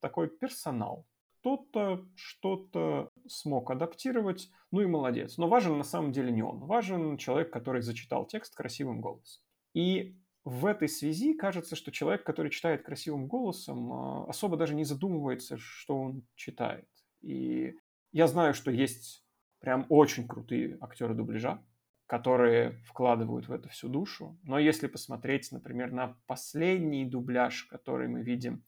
такой 0.00 0.28
персонал. 0.28 1.06
Кто-то 1.40 2.06
что-то 2.14 3.10
смог 3.28 3.70
адаптировать, 3.70 4.48
ну 4.70 4.80
и 4.80 4.86
молодец. 4.86 5.36
Но 5.36 5.46
важен 5.46 5.76
на 5.76 5.84
самом 5.84 6.12
деле 6.12 6.32
не 6.32 6.42
он. 6.42 6.60
Важен 6.60 7.18
человек, 7.18 7.52
который 7.52 7.82
зачитал 7.82 8.26
текст 8.26 8.54
красивым 8.54 9.00
голосом. 9.02 9.42
И 9.74 10.16
в 10.44 10.66
этой 10.66 10.88
связи 10.88 11.34
кажется, 11.34 11.76
что 11.76 11.90
человек, 11.90 12.24
который 12.24 12.50
читает 12.50 12.82
красивым 12.82 13.26
голосом, 13.26 13.92
а, 13.92 14.24
особо 14.26 14.56
даже 14.56 14.74
не 14.74 14.84
задумывается, 14.84 15.56
что 15.58 15.98
он 15.98 16.22
читает. 16.34 16.88
И 17.22 17.74
я 18.14 18.28
знаю, 18.28 18.54
что 18.54 18.70
есть 18.70 19.24
прям 19.58 19.86
очень 19.88 20.28
крутые 20.28 20.78
актеры 20.80 21.14
дубляжа, 21.14 21.60
которые 22.06 22.78
вкладывают 22.86 23.48
в 23.48 23.52
это 23.52 23.68
всю 23.68 23.88
душу. 23.88 24.38
Но 24.44 24.58
если 24.60 24.86
посмотреть, 24.86 25.50
например, 25.50 25.90
на 25.90 26.16
последний 26.26 27.04
дубляж, 27.04 27.64
который 27.64 28.06
мы 28.06 28.22
видим 28.22 28.64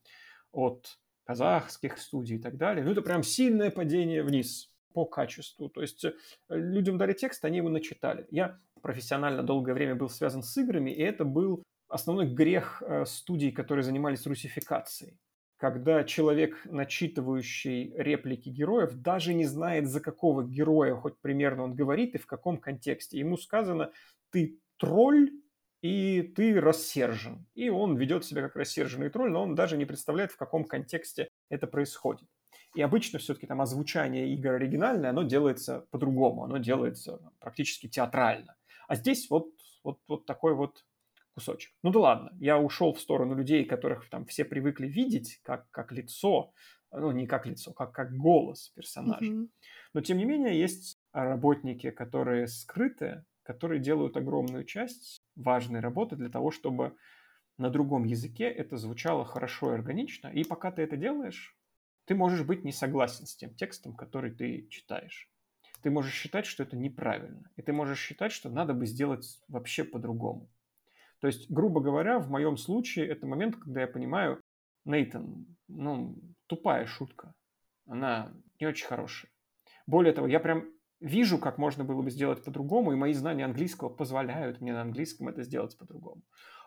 от 0.51 0.99
казахских 1.25 1.99
студий 1.99 2.37
и 2.37 2.39
так 2.41 2.57
далее, 2.57 2.85
ну 2.85 2.91
это 2.91 3.03
прям 3.03 3.23
сильное 3.23 3.71
падение 3.71 4.25
вниз 4.25 4.73
по 4.93 5.05
качеству. 5.05 5.69
То 5.69 5.81
есть 5.81 6.05
э, 6.05 6.13
людям 6.49 6.99
дали 6.99 7.13
текст, 7.13 7.45
они 7.45 7.59
его 7.59 7.69
начитали. 7.69 8.27
Я 8.33 8.59
профессионально 8.83 9.45
долгое 9.45 9.75
время 9.75 9.95
был 9.95 10.09
связан 10.09 10.43
с 10.43 10.57
играми, 10.57 10.91
и 10.91 11.03
это 11.03 11.25
был 11.25 11.63
основной 11.87 12.27
грех 12.27 12.83
э, 12.83 13.05
студий, 13.05 13.53
которые 13.53 13.85
занимались 13.85 14.27
русификацией 14.27 15.21
когда 15.57 16.05
человек, 16.05 16.61
начитывающий 16.67 17.93
реплики 17.97 18.49
героев, 18.49 18.95
даже 18.95 19.35
не 19.35 19.47
знает, 19.47 19.89
за 19.89 20.01
какого 20.01 20.45
героя 20.45 20.95
хоть 20.95 21.19
примерно 21.21 21.65
он 21.65 21.75
говорит 21.75 22.15
и 22.15 22.19
в 22.19 22.27
каком 22.27 22.59
контексте. 22.59 23.19
Ему 23.19 23.37
сказано, 23.37 23.91
ты 24.31 24.59
тролль, 24.77 25.31
и 25.83 26.23
ты 26.23 26.61
рассержен. 26.61 27.47
И 27.55 27.69
он 27.69 27.97
ведет 27.97 28.25
себя 28.25 28.43
как 28.43 28.57
рассерженный 28.57 29.09
тролль, 29.09 29.31
но 29.31 29.43
он 29.43 29.55
даже 29.55 29.77
не 29.77 29.85
представляет, 29.85 30.33
в 30.33 30.37
каком 30.37 30.65
контексте 30.65 31.29
это 31.49 31.67
происходит. 31.67 32.29
И 32.75 32.83
обычно 32.83 33.19
все-таки 33.19 33.47
там 33.47 33.61
озвучание 33.61 34.29
игр 34.35 34.53
оригинальное, 34.53 35.11
оно 35.11 35.23
делается 35.23 35.87
по-другому, 35.91 36.45
оно 36.45 36.59
делается 36.59 37.21
практически 37.39 37.89
театрально. 37.89 38.57
А 38.89 38.97
здесь 38.97 39.31
вот, 39.31 39.49
вот, 39.83 39.99
вот 40.09 40.27
такой 40.27 40.55
вот 40.55 40.85
кусочек. 41.37 41.73
Ну 41.83 41.91
да 41.91 42.01
ладно, 42.01 42.33
я 42.41 42.59
ушел 42.59 42.95
в 42.95 43.01
сторону 43.01 43.35
людей, 43.35 43.67
которых 43.67 44.09
там 44.09 44.25
все 44.25 44.45
привыкли 44.45 44.87
видеть 44.87 45.39
как, 45.43 45.71
как 45.71 45.93
лицо, 45.93 46.55
ну 46.91 47.11
не 47.13 47.27
как 47.27 47.47
лицо, 47.47 47.73
как, 47.73 47.93
как 47.93 48.17
голос 48.17 48.71
персонажа. 48.71 49.31
Mm-hmm. 49.31 49.49
Но 49.93 50.01
тем 50.01 50.17
не 50.17 50.25
менее 50.25 50.59
есть 50.59 50.99
работники, 51.13 51.91
которые 51.91 52.47
скрыты, 52.47 53.25
которые 53.43 53.81
делают 53.81 54.17
огромную 54.17 54.65
часть 54.65 55.23
важной 55.37 55.81
работы 55.81 56.17
для 56.17 56.31
того, 56.31 56.51
чтобы 56.51 56.97
на 57.59 57.69
другом 57.69 58.05
языке 58.05 58.45
это 58.45 58.79
звучало 58.79 59.27
хорошо 59.27 59.73
и 59.73 59.75
органично. 59.75 60.29
И 60.29 60.43
пока 60.43 60.73
ты 60.73 60.83
это 60.83 60.97
делаешь, 60.97 61.55
ты 62.07 62.15
можешь 62.15 62.45
быть 62.45 62.65
не 62.65 62.73
согласен 62.73 63.27
с 63.27 63.37
тем 63.37 63.55
текстом, 63.55 63.95
который 63.95 64.31
ты 64.31 64.67
читаешь. 64.71 65.31
Ты 65.83 65.91
можешь 65.91 66.15
считать, 66.15 66.47
что 66.47 66.63
это 66.63 66.77
неправильно. 66.77 67.51
И 67.57 67.63
ты 67.63 67.75
можешь 67.75 68.01
считать, 68.01 68.33
что 68.33 68.49
надо 68.49 68.73
бы 68.73 68.87
сделать 68.87 69.39
вообще 69.49 69.85
по-другому. 69.85 70.49
То 71.21 71.27
есть, 71.27 71.51
грубо 71.51 71.81
говоря, 71.81 72.19
в 72.19 72.31
моем 72.31 72.57
случае 72.57 73.09
это 73.09 73.27
момент, 73.27 73.57
когда 73.57 73.81
я 73.83 73.87
понимаю, 73.87 74.41
Нейтан, 74.85 75.47
ну, 75.69 76.17
тупая 76.47 76.87
шутка. 76.87 77.35
Она 77.87 78.33
не 78.61 78.67
очень 78.67 78.87
хорошая. 78.87 79.31
Более 79.87 80.13
того, 80.13 80.27
я 80.27 80.41
прям 80.41 80.65
вижу, 81.01 81.39
как 81.39 81.59
можно 81.59 81.85
было 81.85 82.03
бы 82.03 82.11
сделать 82.11 82.45
по-другому, 82.45 82.93
и 82.93 82.97
мои 82.97 83.13
знания 83.13 83.45
английского 83.45 83.89
позволяют 83.89 84.61
мне 84.61 84.73
на 84.73 84.83
английском 84.83 85.29
это 85.29 85.43
сделать 85.43 85.77
по-другому. 85.79 86.23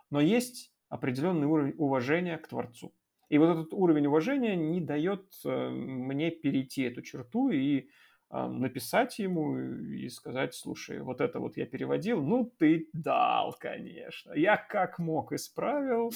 Но 0.09 0.19
есть 0.19 0.73
определенный 0.89 1.47
уровень 1.47 1.75
уважения 1.77 2.37
к 2.37 2.47
Творцу. 2.47 2.93
И 3.29 3.37
вот 3.37 3.49
этот 3.49 3.73
уровень 3.73 4.07
уважения 4.07 4.55
не 4.55 4.81
дает 4.81 5.31
э, 5.45 5.69
мне 5.69 6.31
перейти 6.31 6.81
эту 6.83 7.03
черту 7.03 7.49
и 7.49 7.89
написать 8.31 9.17
ему 9.17 9.57
и 9.57 10.07
сказать, 10.09 10.53
слушай, 10.53 11.01
вот 11.01 11.19
это 11.19 11.39
вот 11.39 11.57
я 11.57 11.65
переводил, 11.65 12.21
ну 12.21 12.51
ты 12.59 12.87
дал, 12.93 13.55
конечно. 13.59 14.33
Я 14.33 14.55
как 14.55 14.99
мог 14.99 15.31
исправил. 15.33 16.11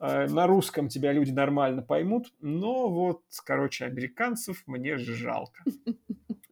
Э, 0.00 0.26
на 0.28 0.46
русском 0.46 0.88
тебя 0.88 1.12
люди 1.12 1.30
нормально 1.30 1.82
поймут, 1.82 2.32
но 2.40 2.88
вот, 2.88 3.22
короче, 3.44 3.84
американцев 3.84 4.62
мне 4.66 4.96
жалко. 4.96 5.62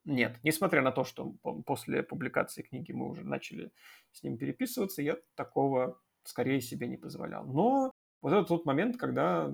Нет, 0.04 0.38
несмотря 0.44 0.82
на 0.82 0.92
то, 0.92 1.04
что 1.04 1.34
после 1.64 2.02
публикации 2.02 2.62
книги 2.62 2.92
мы 2.92 3.08
уже 3.08 3.24
начали 3.24 3.72
с 4.12 4.22
ним 4.22 4.38
переписываться, 4.38 5.02
я 5.02 5.16
такого 5.34 5.98
скорее 6.24 6.60
себе 6.60 6.86
не 6.86 6.96
позволял. 6.96 7.44
Но 7.46 7.90
вот 8.20 8.32
это 8.32 8.44
тот 8.44 8.66
момент, 8.66 8.98
когда 8.98 9.52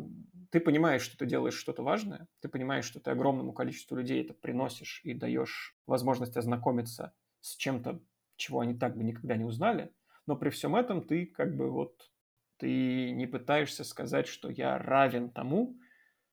ты 0.53 0.61
понимаешь, 0.61 1.01
что 1.01 1.17
ты 1.17 1.25
делаешь 1.25 1.57
что-то 1.57 1.83
важное, 1.83 2.29
ты 2.41 2.49
понимаешь, 2.49 2.85
что 2.85 3.01
ты 3.01 3.11
огромному 3.11 3.55
количеству 3.55 3.97
людей 3.97 4.23
это 4.23 4.35
приносишь 4.35 5.01
и 5.03 5.15
даешь 5.15 5.75
возможность 5.87 6.37
ознакомиться 6.37 7.15
с 7.41 7.57
чем-то, 7.57 8.03
чего 8.37 8.61
они 8.61 8.75
так 8.75 8.95
бы 8.95 9.03
никогда 9.03 9.35
не 9.35 9.45
узнали, 9.45 9.91
но 10.27 10.37
при 10.37 10.51
всем 10.51 10.77
этом 10.77 11.01
ты 11.01 11.25
как 11.25 11.57
бы 11.57 11.71
вот, 11.71 12.13
ты 12.59 13.13
не 13.13 13.27
пытаешься 13.27 13.83
сказать, 13.83 14.29
что 14.29 14.51
я 14.51 14.77
равен 14.77 15.31
тому, 15.31 15.79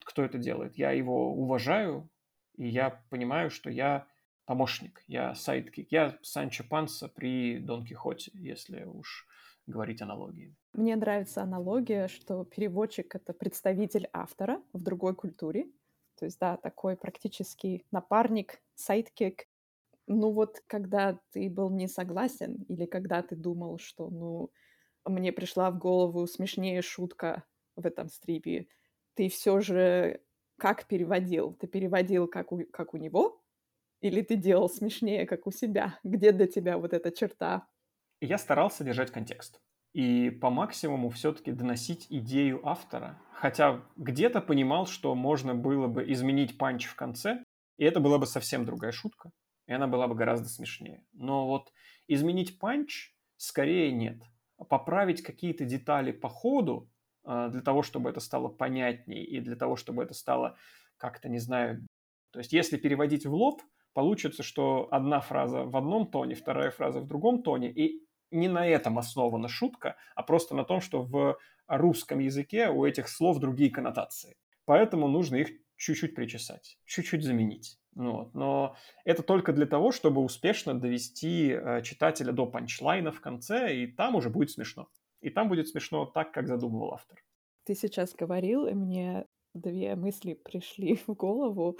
кто 0.04 0.22
это 0.22 0.36
делает. 0.36 0.76
Я 0.76 0.90
его 0.90 1.32
уважаю, 1.32 2.10
и 2.56 2.68
я 2.68 3.02
понимаю, 3.08 3.50
что 3.50 3.70
я 3.70 4.06
помощник, 4.44 5.02
я 5.06 5.34
sidekick, 5.34 5.90
я 5.90 6.18
Санчо 6.20 6.62
Панса 6.68 7.08
при 7.08 7.58
Дон 7.58 7.86
Кихоте, 7.86 8.32
если 8.34 8.84
уж 8.84 9.26
говорить 9.70 10.02
аналогиями. 10.02 10.54
Мне 10.72 10.96
нравится 10.96 11.42
аналогия, 11.42 12.08
что 12.08 12.44
переводчик— 12.44 13.14
это 13.16 13.32
представитель 13.32 14.08
автора 14.12 14.62
в 14.72 14.82
другой 14.82 15.14
культуре. 15.14 15.66
То 16.18 16.26
есть, 16.26 16.38
да, 16.38 16.56
такой 16.56 16.96
практически 16.96 17.84
напарник, 17.90 18.60
sidekick. 18.74 19.46
Ну 20.06 20.32
вот, 20.32 20.62
когда 20.66 21.18
ты 21.30 21.48
был 21.48 21.70
не 21.70 21.88
согласен 21.88 22.64
или 22.68 22.84
когда 22.84 23.22
ты 23.22 23.36
думал, 23.36 23.78
что, 23.78 24.10
ну, 24.10 24.50
мне 25.04 25.32
пришла 25.32 25.70
в 25.70 25.78
голову 25.78 26.26
смешнее 26.26 26.82
шутка 26.82 27.44
в 27.76 27.86
этом 27.86 28.08
стрипе, 28.08 28.66
ты 29.14 29.28
все 29.28 29.60
же 29.60 30.20
как 30.58 30.86
переводил? 30.86 31.54
Ты 31.54 31.66
переводил 31.66 32.28
как 32.28 32.52
у, 32.52 32.60
как 32.70 32.92
у 32.94 32.98
него? 32.98 33.42
Или 34.02 34.22
ты 34.22 34.36
делал 34.36 34.68
смешнее, 34.68 35.26
как 35.26 35.46
у 35.46 35.50
себя? 35.50 35.98
Где 36.04 36.32
для 36.32 36.46
тебя 36.46 36.78
вот 36.78 36.92
эта 36.92 37.10
черта 37.10 37.66
я 38.26 38.38
старался 38.38 38.84
держать 38.84 39.10
контекст 39.10 39.60
и 39.92 40.30
по 40.30 40.50
максимуму 40.50 41.10
все-таки 41.10 41.52
доносить 41.52 42.06
идею 42.10 42.66
автора. 42.66 43.20
Хотя 43.32 43.82
где-то 43.96 44.40
понимал, 44.40 44.86
что 44.86 45.14
можно 45.14 45.54
было 45.54 45.88
бы 45.88 46.10
изменить 46.12 46.58
панч 46.58 46.86
в 46.86 46.94
конце, 46.94 47.42
и 47.76 47.84
это 47.84 48.00
была 48.00 48.18
бы 48.18 48.26
совсем 48.26 48.64
другая 48.64 48.92
шутка, 48.92 49.30
и 49.66 49.72
она 49.72 49.86
была 49.88 50.06
бы 50.06 50.14
гораздо 50.14 50.48
смешнее. 50.48 51.04
Но 51.12 51.46
вот 51.46 51.72
изменить 52.06 52.58
панч 52.58 53.14
скорее 53.36 53.90
нет. 53.92 54.22
Поправить 54.68 55.22
какие-то 55.22 55.64
детали 55.64 56.12
по 56.12 56.28
ходу, 56.28 56.88
а, 57.24 57.48
для 57.48 57.62
того, 57.62 57.82
чтобы 57.82 58.10
это 58.10 58.20
стало 58.20 58.48
понятнее, 58.48 59.24
и 59.24 59.40
для 59.40 59.56
того, 59.56 59.76
чтобы 59.76 60.02
это 60.02 60.14
стало 60.14 60.56
как-то, 60.98 61.28
не 61.28 61.38
знаю... 61.38 61.86
То 62.32 62.38
есть 62.38 62.52
если 62.52 62.76
переводить 62.76 63.26
в 63.26 63.34
лоб, 63.34 63.62
получится, 63.92 64.42
что 64.42 64.86
одна 64.92 65.20
фраза 65.20 65.64
в 65.64 65.76
одном 65.76 66.10
тоне, 66.10 66.34
вторая 66.34 66.70
фраза 66.70 67.00
в 67.00 67.08
другом 67.08 67.42
тоне, 67.42 67.72
и 67.72 68.04
не 68.30 68.48
на 68.48 68.66
этом 68.66 68.98
основана 68.98 69.48
шутка, 69.48 69.96
а 70.14 70.22
просто 70.22 70.54
на 70.54 70.64
том, 70.64 70.80
что 70.80 71.02
в 71.02 71.38
русском 71.66 72.18
языке 72.18 72.68
у 72.68 72.84
этих 72.84 73.08
слов 73.08 73.38
другие 73.38 73.70
коннотации. 73.70 74.36
Поэтому 74.64 75.08
нужно 75.08 75.36
их 75.36 75.50
чуть-чуть 75.76 76.14
причесать, 76.14 76.78
чуть-чуть 76.84 77.24
заменить. 77.24 77.78
Ну 77.94 78.12
вот. 78.12 78.34
Но 78.34 78.76
это 79.04 79.22
только 79.22 79.52
для 79.52 79.66
того, 79.66 79.92
чтобы 79.92 80.22
успешно 80.22 80.74
довести 80.74 81.50
э, 81.50 81.82
читателя 81.82 82.32
до 82.32 82.46
панчлайна 82.46 83.10
в 83.10 83.20
конце, 83.20 83.76
и 83.76 83.86
там 83.86 84.14
уже 84.14 84.30
будет 84.30 84.50
смешно. 84.50 84.88
И 85.20 85.30
там 85.30 85.48
будет 85.48 85.68
смешно 85.68 86.06
так, 86.06 86.32
как 86.32 86.46
задумывал 86.46 86.94
автор. 86.94 87.22
Ты 87.64 87.74
сейчас 87.74 88.14
говорил, 88.14 88.66
и 88.66 88.74
мне 88.74 89.26
две 89.54 89.96
мысли 89.96 90.34
пришли 90.34 90.94
в 91.06 91.14
голову 91.14 91.78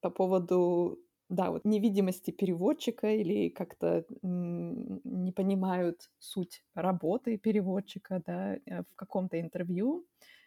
по 0.00 0.10
поводу 0.10 0.98
да, 1.28 1.50
вот 1.50 1.64
невидимости 1.64 2.30
переводчика 2.30 3.08
или 3.08 3.48
как-то 3.50 4.04
не 4.22 5.32
понимают 5.32 6.10
суть 6.18 6.64
работы 6.74 7.36
переводчика, 7.36 8.22
да, 8.26 8.56
э, 8.56 8.82
в 8.82 8.94
каком-то 8.96 9.40
интервью, 9.40 10.06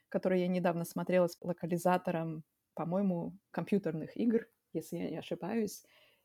которое 0.10 0.40
я 0.42 0.48
недавно 0.48 0.86
смотрела 0.86 1.28
с 1.28 1.38
локализатором, 1.42 2.44
по-моему, 2.74 3.38
компьютерных 3.52 4.18
игр, 4.18 4.48
если 4.74 4.98
я 4.98 5.10
не 5.10 5.18
ошибаюсь, 5.18 5.84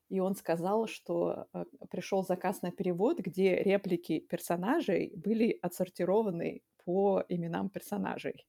и 0.08 0.20
он 0.20 0.36
сказал, 0.36 0.86
что 0.86 1.48
э, 1.52 1.64
пришел 1.90 2.24
заказ 2.24 2.62
на 2.62 2.70
перевод, 2.70 3.18
где 3.20 3.56
реплики 3.56 4.20
персонажей 4.20 5.12
были 5.16 5.58
отсортированы 5.60 6.62
по 6.84 7.24
именам 7.28 7.68
персонажей. 7.68 8.46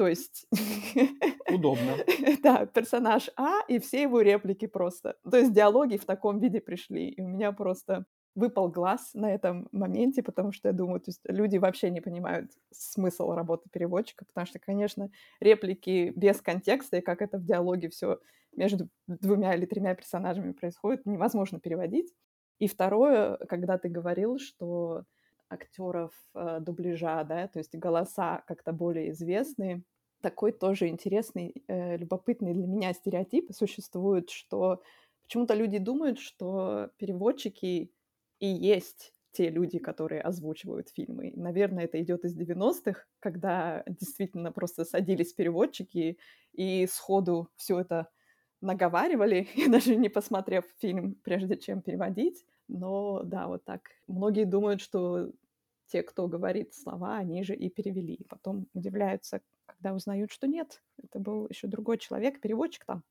То 0.00 0.08
есть... 0.08 0.46
Удобно. 1.52 1.98
да, 2.42 2.64
персонаж 2.64 3.28
А 3.36 3.60
и 3.68 3.78
все 3.78 4.00
его 4.00 4.22
реплики 4.22 4.66
просто. 4.66 5.18
То 5.30 5.36
есть 5.36 5.52
диалоги 5.52 5.98
в 5.98 6.06
таком 6.06 6.38
виде 6.38 6.58
пришли. 6.62 7.10
И 7.10 7.20
у 7.20 7.28
меня 7.28 7.52
просто 7.52 8.06
выпал 8.34 8.70
глаз 8.70 9.10
на 9.12 9.30
этом 9.30 9.68
моменте, 9.72 10.22
потому 10.22 10.52
что 10.52 10.68
я 10.68 10.72
думаю, 10.72 11.00
то 11.00 11.10
есть 11.10 11.20
люди 11.24 11.58
вообще 11.58 11.90
не 11.90 12.00
понимают 12.00 12.50
смысл 12.70 13.32
работы 13.32 13.68
переводчика, 13.70 14.24
потому 14.24 14.46
что, 14.46 14.58
конечно, 14.58 15.10
реплики 15.38 16.14
без 16.16 16.40
контекста 16.40 16.96
и 16.96 17.02
как 17.02 17.20
это 17.20 17.36
в 17.36 17.44
диалоге 17.44 17.90
все 17.90 18.20
между 18.56 18.88
двумя 19.06 19.54
или 19.54 19.66
тремя 19.66 19.94
персонажами 19.94 20.52
происходит, 20.52 21.04
невозможно 21.04 21.60
переводить. 21.60 22.10
И 22.58 22.68
второе, 22.68 23.36
когда 23.50 23.76
ты 23.76 23.90
говорил, 23.90 24.38
что 24.38 25.04
актеров 25.50 26.12
э, 26.34 26.58
дубляжа, 26.60 27.24
да, 27.24 27.48
то 27.48 27.58
есть 27.58 27.74
голоса 27.76 28.42
как-то 28.46 28.72
более 28.72 29.10
известные. 29.10 29.82
Такой 30.22 30.52
тоже 30.52 30.88
интересный, 30.88 31.54
э, 31.68 31.96
любопытный 31.96 32.54
для 32.54 32.66
меня 32.66 32.92
стереотип 32.92 33.52
существует, 33.52 34.30
что 34.30 34.82
почему-то 35.22 35.54
люди 35.54 35.78
думают, 35.78 36.18
что 36.18 36.90
переводчики 36.98 37.92
и 38.38 38.46
есть 38.46 39.12
те 39.32 39.48
люди, 39.48 39.78
которые 39.78 40.22
озвучивают 40.22 40.88
фильмы. 40.88 41.32
Наверное, 41.36 41.84
это 41.84 42.00
идет 42.02 42.24
из 42.24 42.36
90-х, 42.36 43.04
когда 43.20 43.84
действительно 43.86 44.50
просто 44.52 44.84
садились 44.84 45.32
переводчики 45.32 46.18
и 46.52 46.86
сходу 46.86 47.48
все 47.56 47.80
это 47.80 48.08
наговаривали, 48.60 49.48
даже 49.68 49.96
не 49.96 50.08
посмотрев 50.08 50.64
фильм, 50.78 51.14
прежде 51.22 51.56
чем 51.56 51.80
переводить. 51.82 52.44
Но 52.68 53.22
да, 53.24 53.48
вот 53.48 53.64
так. 53.64 53.82
Многие 54.06 54.44
думают, 54.44 54.80
что 54.80 55.32
те, 55.90 56.02
кто 56.02 56.28
говорит 56.28 56.74
слова, 56.74 57.16
они 57.16 57.42
же 57.42 57.54
и 57.54 57.68
перевели. 57.68 58.24
Потом 58.28 58.66
удивляются, 58.74 59.40
когда 59.66 59.94
узнают, 59.94 60.30
что 60.30 60.46
нет. 60.46 60.82
Это 61.02 61.18
был 61.18 61.46
еще 61.48 61.66
другой 61.66 61.98
человек, 61.98 62.40
переводчик 62.40 62.84
там. 62.84 63.02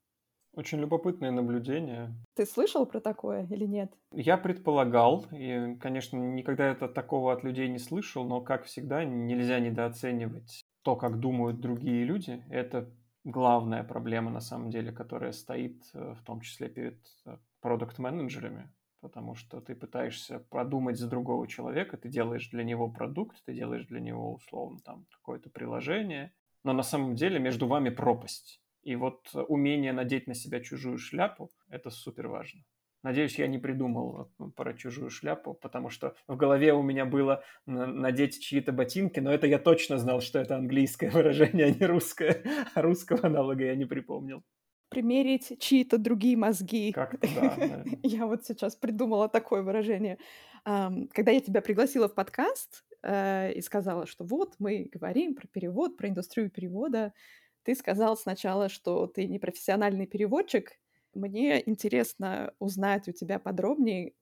Очень 0.52 0.80
любопытное 0.80 1.30
наблюдение. 1.30 2.12
Ты 2.34 2.44
слышал 2.44 2.84
про 2.84 3.00
такое 3.00 3.46
или 3.50 3.66
нет? 3.66 3.92
Я 4.12 4.36
предполагал, 4.36 5.26
и, 5.30 5.76
конечно, 5.80 6.16
никогда 6.16 6.66
это 6.66 6.88
такого 6.88 7.32
от 7.32 7.44
людей 7.44 7.68
не 7.68 7.78
слышал, 7.78 8.24
но, 8.24 8.40
как 8.40 8.64
всегда, 8.64 9.04
нельзя 9.04 9.60
недооценивать 9.60 10.62
то, 10.82 10.96
как 10.96 11.20
думают 11.20 11.60
другие 11.60 12.04
люди. 12.04 12.42
Это 12.50 12.90
главная 13.22 13.84
проблема, 13.84 14.30
на 14.30 14.40
самом 14.40 14.70
деле, 14.70 14.90
которая 14.90 15.32
стоит 15.32 15.84
э, 15.94 16.14
в 16.14 16.24
том 16.24 16.40
числе 16.40 16.68
перед 16.68 16.98
э, 17.26 17.36
продукт-менеджерами 17.60 18.70
потому 19.00 19.34
что 19.34 19.60
ты 19.60 19.74
пытаешься 19.74 20.40
продумать 20.50 20.98
за 20.98 21.08
другого 21.08 21.46
человека, 21.46 21.96
ты 21.96 22.08
делаешь 22.08 22.48
для 22.50 22.64
него 22.64 22.90
продукт, 22.90 23.42
ты 23.44 23.54
делаешь 23.54 23.86
для 23.86 24.00
него 24.00 24.34
условно 24.34 24.78
там 24.84 25.06
какое-то 25.10 25.50
приложение, 25.50 26.32
но 26.64 26.72
на 26.72 26.82
самом 26.82 27.14
деле 27.14 27.38
между 27.38 27.66
вами 27.66 27.90
пропасть. 27.90 28.60
И 28.82 28.96
вот 28.96 29.30
умение 29.34 29.92
надеть 29.92 30.26
на 30.26 30.34
себя 30.34 30.60
чужую 30.60 30.98
шляпу– 30.98 31.50
это 31.68 31.90
супер 31.90 32.28
важно. 32.28 32.62
Надеюсь, 33.02 33.38
я 33.38 33.46
не 33.46 33.58
придумал 33.58 34.30
э, 34.38 34.44
про 34.54 34.74
чужую 34.74 35.08
шляпу, 35.08 35.54
потому 35.54 35.88
что 35.88 36.14
в 36.26 36.36
голове 36.36 36.74
у 36.74 36.82
меня 36.82 37.06
было 37.06 37.42
надеть 37.64 38.40
чьи-то 38.40 38.72
ботинки, 38.72 39.20
но 39.20 39.32
это 39.32 39.46
я 39.46 39.58
точно 39.58 39.96
знал, 39.96 40.20
что 40.20 40.38
это 40.38 40.56
английское 40.56 41.10
выражение, 41.12 41.66
а 41.66 41.70
не 41.70 41.86
русское. 41.86 42.42
А 42.74 42.82
русского 42.82 43.26
аналога 43.26 43.64
я 43.64 43.74
не 43.74 43.86
припомнил 43.86 44.44
примерить 44.90 45.58
чьи-то 45.58 45.96
другие 45.98 46.36
мозги. 46.36 46.92
Как-то 46.92 47.26
да. 47.34 47.84
Я 48.02 48.26
вот 48.26 48.44
сейчас 48.44 48.76
придумала 48.76 49.28
такое 49.28 49.62
выражение. 49.62 50.18
Когда 50.64 51.30
я 51.30 51.40
тебя 51.40 51.62
пригласила 51.62 52.06
в 52.06 52.14
подкаст 52.14 52.84
э, 53.02 53.54
и 53.54 53.62
сказала, 53.62 54.06
что 54.06 54.24
вот 54.24 54.56
мы 54.58 54.90
говорим 54.92 55.34
про 55.34 55.46
перевод, 55.46 55.96
про 55.96 56.08
индустрию 56.08 56.50
перевода, 56.50 57.14
ты 57.62 57.74
сказал 57.74 58.14
сначала, 58.16 58.68
что 58.68 59.06
ты 59.06 59.26
не 59.26 59.38
профессиональный 59.38 60.06
переводчик. 60.06 60.72
Мне 61.14 61.66
интересно 61.66 62.52
узнать 62.58 63.08
у 63.08 63.12
тебя 63.12 63.38
подробнее, 63.38 64.12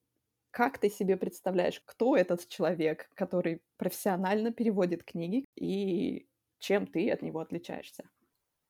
как 0.51 0.79
ты 0.79 0.91
себе 0.91 1.17
представляешь, 1.17 1.83
кто 1.85 2.17
этот 2.17 2.47
человек, 2.49 3.11
который 3.15 3.61
профессионально 3.77 4.53
переводит 4.53 5.05
книги, 5.05 5.45
и 5.57 6.29
чем 6.59 6.87
ты 6.87 7.11
от 7.11 7.23
него 7.23 7.41
отличаешься? 7.41 8.09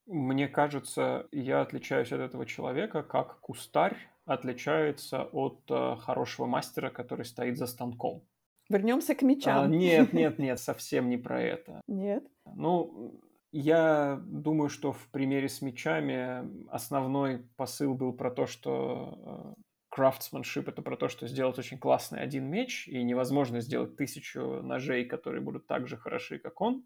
Мне 0.09 0.49
кажется, 0.49 1.29
я 1.33 1.61
отличаюсь 1.61 2.13
от 2.13 2.21
этого 2.21 2.47
человека 2.47 3.03
как 3.03 3.41
кустарь 3.41 3.97
отличается 4.25 5.23
от 5.23 5.61
э, 5.71 5.97
хорошего 5.97 6.47
мастера, 6.47 6.91
который 6.91 7.25
стоит 7.25 7.59
за 7.59 7.67
станком. 7.67 8.23
Вернемся 8.71 9.15
к 9.15 9.23
мечам. 9.23 9.65
А, 9.65 9.67
нет, 9.67 10.13
нет, 10.15 10.39
нет, 10.39 10.59
совсем 10.59 11.09
не 11.11 11.19
про 11.19 11.43
это. 11.43 11.83
Нет. 11.87 12.25
Ну, 12.47 13.21
я 13.53 14.21
думаю, 14.27 14.71
что 14.71 14.93
в 14.93 15.09
примере 15.09 15.49
с 15.49 15.63
мечами 15.63 16.71
основной 16.71 17.47
посыл 17.57 17.95
был 17.95 18.13
про 18.13 18.31
то, 18.31 18.47
что 18.47 19.55
крафтсманшип 19.89 20.69
э, 20.69 20.71
это 20.71 20.83
про 20.83 20.97
то, 20.97 21.09
что 21.09 21.27
сделать 21.27 21.59
очень 21.59 21.79
классный 21.79 22.21
один 22.21 22.45
меч, 22.45 22.89
и 22.89 23.03
невозможно 23.03 23.61
сделать 23.61 23.97
тысячу 23.97 24.63
ножей, 24.63 25.05
которые 25.07 25.43
будут 25.43 25.67
так 25.67 25.87
же 25.87 25.97
хороши, 25.97 26.39
как 26.39 26.61
он. 26.61 26.85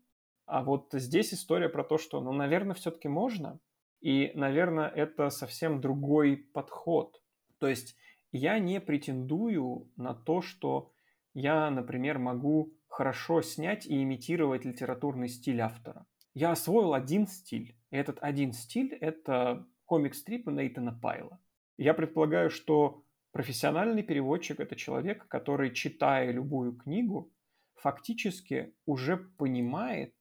А 0.53 0.62
вот 0.62 0.88
здесь 0.92 1.32
история 1.32 1.70
про 1.70 1.82
то, 1.82 1.96
что, 1.96 2.20
ну, 2.20 2.30
наверное, 2.30 2.74
все-таки 2.74 3.09
можно, 3.09 3.59
и, 4.03 4.32
наверное, 4.34 4.86
это 4.86 5.30
совсем 5.30 5.80
другой 5.80 6.36
подход. 6.36 7.22
То 7.59 7.68
есть 7.68 7.96
я 8.32 8.59
не 8.59 8.78
претендую 8.78 9.90
на 9.96 10.12
то, 10.12 10.42
что 10.42 10.92
я, 11.32 11.70
например, 11.70 12.18
могу 12.18 12.74
хорошо 12.86 13.40
снять 13.40 13.86
и 13.86 14.03
имитировать 14.03 14.66
литературный 14.66 15.28
стиль 15.28 15.62
автора. 15.62 16.05
Я 16.34 16.50
освоил 16.50 16.92
один 16.92 17.26
стиль. 17.26 17.74
И 17.90 17.96
этот 17.96 18.18
один 18.20 18.53
стиль– 18.53 18.92
это 19.00 19.66
комик-стрипы 19.86 20.53
Нейтана 20.53 20.92
Пайла. 20.92 21.40
Я 21.78 21.94
предполагаю, 21.94 22.50
что 22.50 23.05
профессиональный 23.30 24.03
переводчик– 24.03 24.61
это 24.61 24.76
человек, 24.76 25.26
который, 25.28 25.72
читая 25.72 26.30
любую 26.30 26.76
книгу, 26.76 27.32
фактически 27.76 28.74
уже 28.84 29.16
понимает, 29.16 30.14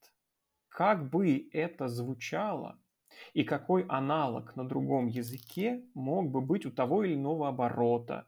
как 0.71 1.09
бы 1.09 1.49
это 1.51 1.89
звучало 1.89 2.79
и 3.33 3.43
какой 3.43 3.85
аналог 3.87 4.55
на 4.55 4.67
другом 4.67 5.07
языке 5.07 5.83
мог 5.93 6.31
бы 6.31 6.41
быть 6.41 6.65
у 6.65 6.71
того 6.71 7.03
или 7.03 7.13
иного 7.13 7.49
оборота, 7.49 8.27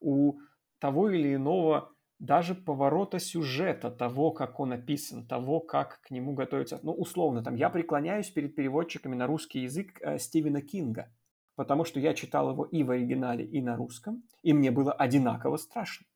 у 0.00 0.38
того 0.78 1.10
или 1.10 1.34
иного 1.34 1.92
даже 2.18 2.54
поворота 2.54 3.18
сюжета, 3.18 3.90
того, 3.90 4.30
как 4.30 4.58
он 4.58 4.72
описан, 4.72 5.26
того, 5.26 5.60
как 5.60 6.00
к 6.00 6.10
нему 6.10 6.34
готовится. 6.34 6.80
Ну, 6.82 6.92
условно, 6.92 7.42
там, 7.42 7.56
я 7.56 7.68
преклоняюсь 7.68 8.30
перед 8.30 8.54
переводчиками 8.54 9.14
на 9.14 9.26
русский 9.26 9.60
язык 9.60 10.00
э, 10.00 10.18
Стивена 10.18 10.60
Кинга, 10.60 11.12
потому 11.56 11.84
что 11.84 12.00
я 12.00 12.14
читал 12.14 12.52
его 12.52 12.64
и 12.64 12.84
в 12.84 12.90
оригинале, 12.90 13.44
и 13.44 13.60
на 13.60 13.76
русском, 13.76 14.22
и 14.42 14.52
мне 14.52 14.70
было 14.70 14.92
одинаково 14.92 15.56
страшно. 15.56 16.06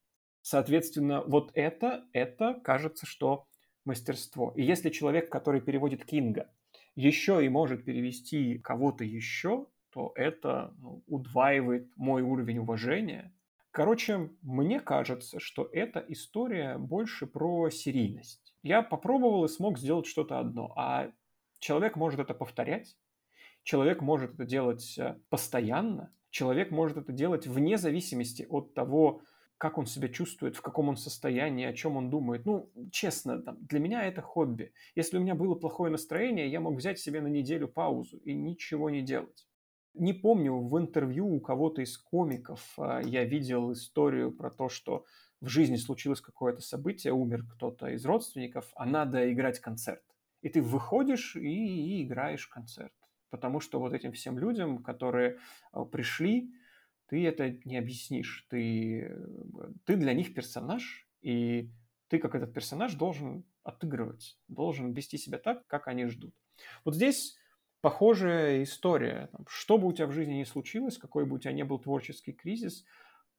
Соответственно, 0.43 1.23
вот 1.27 1.51
это, 1.55 2.05
это 2.13 2.55
кажется, 2.63 3.05
что 3.05 3.47
мастерство. 3.87 4.53
И 4.57 4.63
если 4.63 4.91
человек, 4.91 5.31
который 5.31 5.61
переводит 5.61 6.05
Кинга, 6.05 6.51
еще 6.95 7.45
и 7.45 7.49
может 7.49 7.85
перевести 7.85 8.59
кого-то 8.59 9.05
еще, 9.05 9.67
то 9.91 10.13
это 10.15 10.75
ну, 10.79 11.03
удваивает 11.07 11.91
мой 11.97 12.23
уровень 12.23 12.59
уважения 12.59 13.33
Короче, 13.77 14.31
мне 14.41 14.81
кажется, 14.81 15.39
что 15.39 15.69
эта 15.71 16.03
история 16.09 16.79
больше 16.79 17.27
про 17.27 17.69
серийность. 17.69 18.55
Я 18.63 18.81
попробовал 18.81 19.45
и 19.45 19.49
смог 19.49 19.79
сделать 19.79 20.07
что-то 20.07 20.39
одно, 20.39 20.73
а 20.77 21.13
человек 21.59 21.95
может 21.95 22.19
это 22.19 22.33
повторять, 22.33 22.97
человек 23.65 24.01
может 24.01 24.33
это 24.33 24.47
делать 24.47 24.97
э, 24.97 25.21
постоянно, 25.29 26.11
человек 26.31 26.71
может 26.71 26.97
это 26.97 27.13
делать 27.13 27.47
вне 27.47 27.77
зависимости 27.77 28.47
от 28.49 28.73
того, 28.73 29.21
как 29.59 29.79
он 29.79 29.87
себя 29.87 30.09
чувствует, 30.09 30.57
в 30.57 30.61
каком 30.61 30.89
он 30.89 30.97
состоянии, 30.97 31.67
о 31.67 31.73
чем 31.73 31.97
он 31.97 32.11
думает. 32.11 32.45
Ну, 32.45 32.71
честно, 32.93 33.41
там, 33.41 33.57
для 33.61 33.81
меня 33.81 34.05
это 34.05 34.21
хобби. 34.21 34.73
Если 34.95 35.17
у 35.17 35.21
меня 35.21 35.35
было 35.35 35.55
плохое 35.55 35.91
настроение, 35.91 36.49
я 36.49 36.61
мог 36.61 36.77
взять 36.77 36.99
себе 36.99 37.21
на 37.21 37.29
неделю 37.29 37.69
паузу 37.69 38.19
и 38.19 38.35
ничего 38.35 38.91
не 38.91 39.03
делать. 39.03 39.47
Не 39.95 40.13
помню, 40.13 40.59
в 40.59 40.79
интервью 40.79 41.27
у 41.27 41.41
кого-то 41.41 41.81
из 41.81 41.97
комиков 41.97 42.75
а, 42.77 43.01
я 43.01 43.25
видел 43.25 43.73
историю 43.73 44.31
про 44.31 44.51
то, 44.51 44.69
что 44.69 45.07
в 45.41 45.49
жизни 45.49 45.77
случилось 45.77 46.21
какое-то 46.21 46.61
событие, 46.61 47.15
умер 47.15 47.45
кто-то 47.55 47.89
из 47.89 48.05
родственников, 48.05 48.71
а 48.75 48.85
надо 48.85 49.33
играть 49.33 49.59
концерт. 49.59 50.03
И 50.43 50.51
ты 50.51 50.61
выходишь 50.61 51.35
и, 51.35 51.41
и 51.41 52.05
играешь 52.05 52.47
концерт. 52.47 52.93
Потому 53.31 53.61
что 53.61 53.81
вот 53.81 53.95
этим 53.95 54.13
всем 54.13 54.39
людям, 54.39 54.83
которые 54.83 55.39
а, 55.73 55.87
пришли, 55.87 56.53
ты 57.09 57.27
это 57.27 57.51
не 57.65 57.77
объяснишь. 57.77 58.47
Ты, 58.51 59.17
ты 59.85 59.97
для 59.97 60.13
них 60.13 60.35
персонаж, 60.35 61.09
и 61.23 61.71
ты 62.09 62.19
как 62.19 62.35
этот 62.35 62.53
персонаж 62.53 62.95
должен 62.95 63.45
отыгрывать, 63.63 64.39
должен 64.49 64.93
вести 64.93 65.19
себя 65.19 65.39
так, 65.39 65.67
как 65.67 65.89
они 65.89 66.07
ждут. 66.07 66.35
Вот 66.85 66.95
здесь 66.95 67.37
похожая 67.81 68.63
история. 68.63 69.31
Что 69.47 69.79
бы 69.79 69.89
у 69.89 69.93
тебя 69.93 70.07
в 70.07 70.13
жизни 70.13 70.35
ни 70.35 70.45
случилось, 70.45 70.99
какой 70.99 71.27
бы 71.27 71.37
у 71.37 71.39
тебя 71.39 71.53
ни 71.53 71.63
был 71.63 71.79
творческий 71.79 72.33
кризис, 72.33 72.85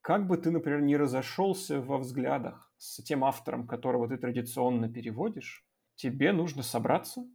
как 0.01 0.27
бы 0.27 0.37
ты, 0.37 0.51
например, 0.51 0.81
не 0.81 0.95
разошелся 0.95 1.81
во 1.81 1.97
взглядах 1.97 2.71
с 2.77 3.01
тем 3.03 3.23
автором, 3.25 3.67
которого 3.67 4.07
ты 4.07 4.17
традиционно 4.17 4.91
переводишь, 4.91 5.65
тебе 5.95 6.31
нужно 6.31 6.63
собраться, 6.63 7.27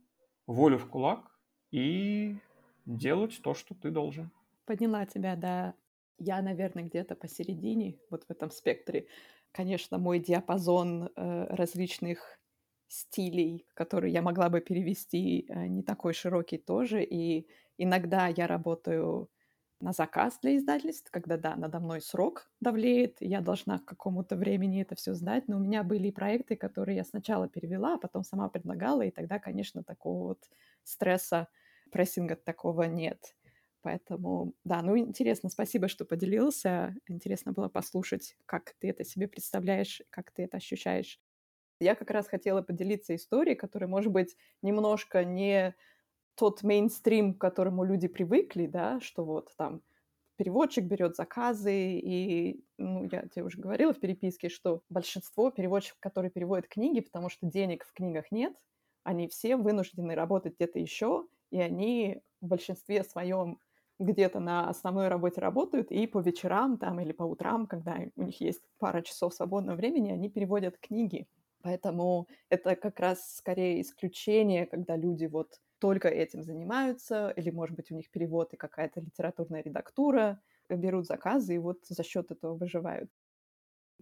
волю 0.47 0.79
в 0.79 0.89
кулак 0.89 1.39
и 1.71 2.37
делать 2.87 3.41
то, 3.43 3.55
что 3.55 3.75
ты 3.75 3.91
должен. 3.91 4.31
Подняла 4.65 5.05
тебя, 5.07 5.37
да. 5.37 5.75
Я, 6.25 6.41
наверное, 6.41 6.85
где-то 6.85 7.17
посередине, 7.17 7.99
вот 8.09 8.25
в 8.25 8.31
этом 8.31 8.51
спектре. 8.51 9.09
Конечно, 9.51 9.99
мой 9.99 10.21
диапазон 10.21 11.11
э, 11.17 11.47
различных 11.57 12.39
стилей, 12.87 13.67
которые 13.75 14.13
я 14.13 14.23
могла 14.23 14.49
бы 14.49 14.61
перевести, 14.61 15.47
э, 15.49 15.67
не 15.67 15.83
такой 15.83 16.15
широкий 16.15 16.59
тоже. 16.59 17.03
И 17.03 17.49
иногда 17.77 18.29
я 18.29 18.47
работаю 18.47 19.31
на 19.81 19.93
заказ 19.93 20.39
для 20.43 20.57
издательств, 20.57 21.11
когда, 21.11 21.37
да, 21.37 21.57
надо 21.57 21.81
мной 21.81 22.01
срок 22.01 22.49
давлеет, 22.61 23.17
я 23.21 23.41
должна 23.41 23.81
к 23.81 23.85
какому-то 23.85 24.37
времени 24.37 24.81
это 24.83 24.95
все 24.95 25.15
сдать, 25.15 25.49
но 25.49 25.57
у 25.57 25.61
меня 25.61 25.83
были 25.83 26.13
проекты, 26.13 26.55
которые 26.55 26.99
я 26.99 27.05
сначала 27.05 27.49
перевела, 27.49 27.95
а 27.95 27.99
потом 27.99 28.23
сама 28.23 28.49
предлагала, 28.49 29.03
и 29.03 29.11
тогда, 29.11 29.41
конечно, 29.41 29.83
такого 29.83 30.29
вот 30.29 30.45
стресса, 30.85 31.49
прессинга 31.91 32.37
такого 32.37 32.85
нет. 32.85 33.35
Поэтому, 33.83 34.55
да, 34.65 34.81
ну 34.83 34.97
интересно, 34.97 35.49
спасибо, 35.49 35.89
что 35.89 36.05
поделился. 36.05 36.95
Интересно 37.09 37.53
было 37.53 37.69
послушать, 37.69 38.37
как 38.47 38.75
ты 38.79 38.91
это 38.91 39.05
себе 39.05 39.27
представляешь, 39.29 40.03
как 40.11 40.31
ты 40.31 40.45
это 40.45 40.59
ощущаешь. 40.59 41.21
Я 41.81 41.95
как 41.97 42.11
раз 42.11 42.29
хотела 42.29 42.63
поделиться 42.63 43.15
историей, 43.17 43.57
которая, 43.57 43.89
может 43.89 44.13
быть, 44.13 44.37
немножко 44.63 45.25
не 45.25 45.75
тот 46.37 46.63
мейнстрим, 46.63 47.35
к 47.35 47.41
которому 47.41 47.85
люди 47.85 48.09
привыкли, 48.09 48.67
да, 48.67 49.01
что 49.01 49.25
вот 49.25 49.51
там 49.57 49.83
переводчик 50.37 50.85
берет 50.85 51.17
заказы, 51.17 51.99
и, 51.99 52.65
ну, 52.79 53.05
я 53.11 53.29
тебе 53.29 53.45
уже 53.45 53.59
говорила 53.59 53.93
в 53.93 54.01
переписке, 54.01 54.49
что 54.49 54.83
большинство 54.89 55.51
переводчиков, 55.51 56.01
которые 56.01 56.31
переводят 56.31 56.69
книги, 56.69 57.01
потому 57.01 57.29
что 57.29 57.47
денег 57.47 57.85
в 57.85 57.93
книгах 57.93 58.33
нет, 58.33 58.55
они 59.05 59.29
все 59.29 59.57
вынуждены 59.57 60.15
работать 60.15 60.55
где-то 60.57 60.79
еще, 60.79 61.27
и 61.51 61.61
они 61.61 62.23
в 62.41 62.47
большинстве 62.49 63.05
своем 63.05 63.61
где-то 63.99 64.41
на 64.41 64.69
основной 64.69 65.09
работе 65.09 65.41
работают, 65.41 65.91
и 65.93 66.07
по 66.07 66.21
вечерам 66.21 66.79
там 66.79 67.01
или 67.01 67.13
по 67.13 67.23
утрам, 67.25 67.67
когда 67.67 67.99
у 68.17 68.23
них 68.23 68.41
есть 68.41 68.63
пара 68.79 69.03
часов 69.03 69.35
свободного 69.35 69.77
времени, 69.77 70.11
они 70.11 70.29
переводят 70.31 70.79
книги. 70.79 71.29
Поэтому 71.63 72.29
это 72.49 72.75
как 72.77 72.99
раз 73.01 73.37
скорее 73.37 73.81
исключение, 73.81 74.67
когда 74.67 74.97
люди 74.97 75.27
вот 75.27 75.61
только 75.79 76.09
этим 76.09 76.43
занимаются, 76.43 77.31
или, 77.37 77.51
может 77.51 77.77
быть, 77.77 77.91
у 77.93 77.97
них 77.97 78.11
перевод 78.11 78.53
и 78.55 78.57
какая-то 78.57 79.01
литературная 79.01 79.63
редактура, 79.63 80.41
э, 80.69 80.77
берут 80.77 81.07
заказы 81.07 81.55
и 81.55 81.59
вот 81.59 81.79
за 81.87 82.03
счет 82.05 82.31
этого 82.31 82.55
выживают. 82.57 83.11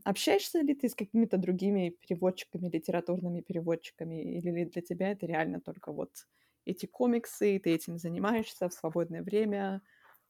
Общаешься 0.05 0.61
ли 0.61 0.75
ты 0.75 0.89
с 0.89 0.95
какими-то 0.95 1.37
другими 1.39 1.91
переводчиками, 1.91 2.69
литературными 2.69 3.41
переводчиками, 3.43 4.39
или 4.39 4.65
для 4.65 4.83
тебя 4.83 5.11
это 5.13 5.27
реально 5.27 5.61
только 5.61 5.93
вот 5.93 6.11
эти 6.65 6.87
комиксы, 6.87 7.59
ты 7.59 7.71
этим 7.71 7.99
занимаешься 7.99 8.69
в 8.69 8.75
свободное 8.75 9.23
время, 9.23 9.83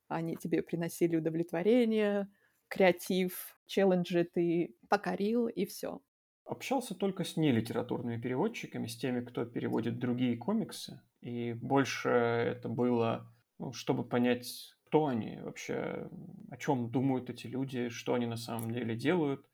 они 0.08 0.36
тебе 0.36 0.62
приносили 0.62 1.16
удовлетворение, 1.16 2.28
креатив, 2.68 3.56
челленджи 3.66 4.24
ты 4.24 4.76
покорил, 4.88 5.48
и 5.48 5.64
все. 5.66 6.00
Общался 6.44 6.94
только 6.94 7.22
с 7.22 7.36
нелитературными 7.36 8.20
переводчиками, 8.20 8.86
с 8.86 8.96
теми, 8.96 9.24
кто 9.24 9.44
переводит 9.44 9.98
другие 9.98 10.36
комиксы. 10.36 11.00
И 11.20 11.52
больше 11.52 12.08
это 12.08 12.68
было, 12.68 13.32
ну, 13.58 13.72
чтобы 13.72 14.04
понять, 14.08 14.74
кто 14.86 15.06
они 15.06 15.38
вообще, 15.40 16.08
о 16.50 16.56
чем 16.56 16.90
думают 16.90 17.30
эти 17.30 17.46
люди, 17.46 17.88
что 17.88 18.14
они 18.14 18.26
на 18.26 18.36
самом 18.36 18.72
деле 18.72 18.96
делают. 18.96 19.46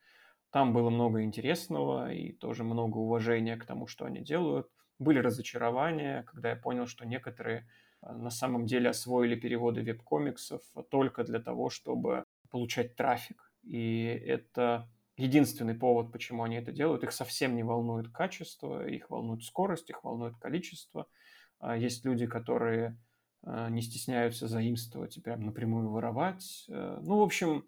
Там 0.51 0.73
было 0.73 0.89
много 0.89 1.23
интересного 1.23 2.13
и 2.13 2.33
тоже 2.33 2.65
много 2.65 2.97
уважения 2.97 3.57
к 3.57 3.67
тому, 3.67 3.87
что 3.87 4.07
они 4.07 4.21
делают. 4.21 4.71
Были 4.99 5.19
разочарования, 5.19 6.23
когда 6.25 6.51
я 6.51 6.57
понял, 6.57 6.87
что 6.87 7.07
некоторые 7.07 7.69
а, 8.01 8.15
на 8.15 8.31
самом 8.31 8.67
деле 8.67 8.91
освоили 8.91 9.35
переводы 9.35 9.83
веб-комиксов 9.83 10.63
только 10.91 11.25
для 11.25 11.41
того, 11.41 11.71
чтобы 11.71 12.25
получать 12.51 12.97
трафик. 12.97 13.53
И 13.63 14.05
это 14.27 14.89
единственный 15.17 15.75
повод, 15.75 16.13
почему 16.13 16.45
они 16.45 16.57
это 16.57 16.73
делают. 16.73 17.05
Их 17.05 17.13
совсем 17.13 17.57
не 17.57 17.63
волнует 17.63 18.11
качество, 18.11 18.87
их 18.87 19.11
волнует 19.11 19.43
скорость, 19.43 19.91
их 19.91 20.05
волнует 20.05 20.37
количество. 20.37 21.07
А, 21.59 21.77
есть 21.77 22.05
люди, 22.05 22.27
которые 22.27 22.99
э, 23.43 23.69
не 23.71 23.83
стесняются 23.83 24.47
заимствовать 24.47 25.17
и 25.17 25.21
прям 25.21 25.45
напрямую 25.45 25.91
воровать. 25.91 26.67
Э, 26.69 26.99
ну, 27.03 27.19
в 27.19 27.23
общем, 27.23 27.65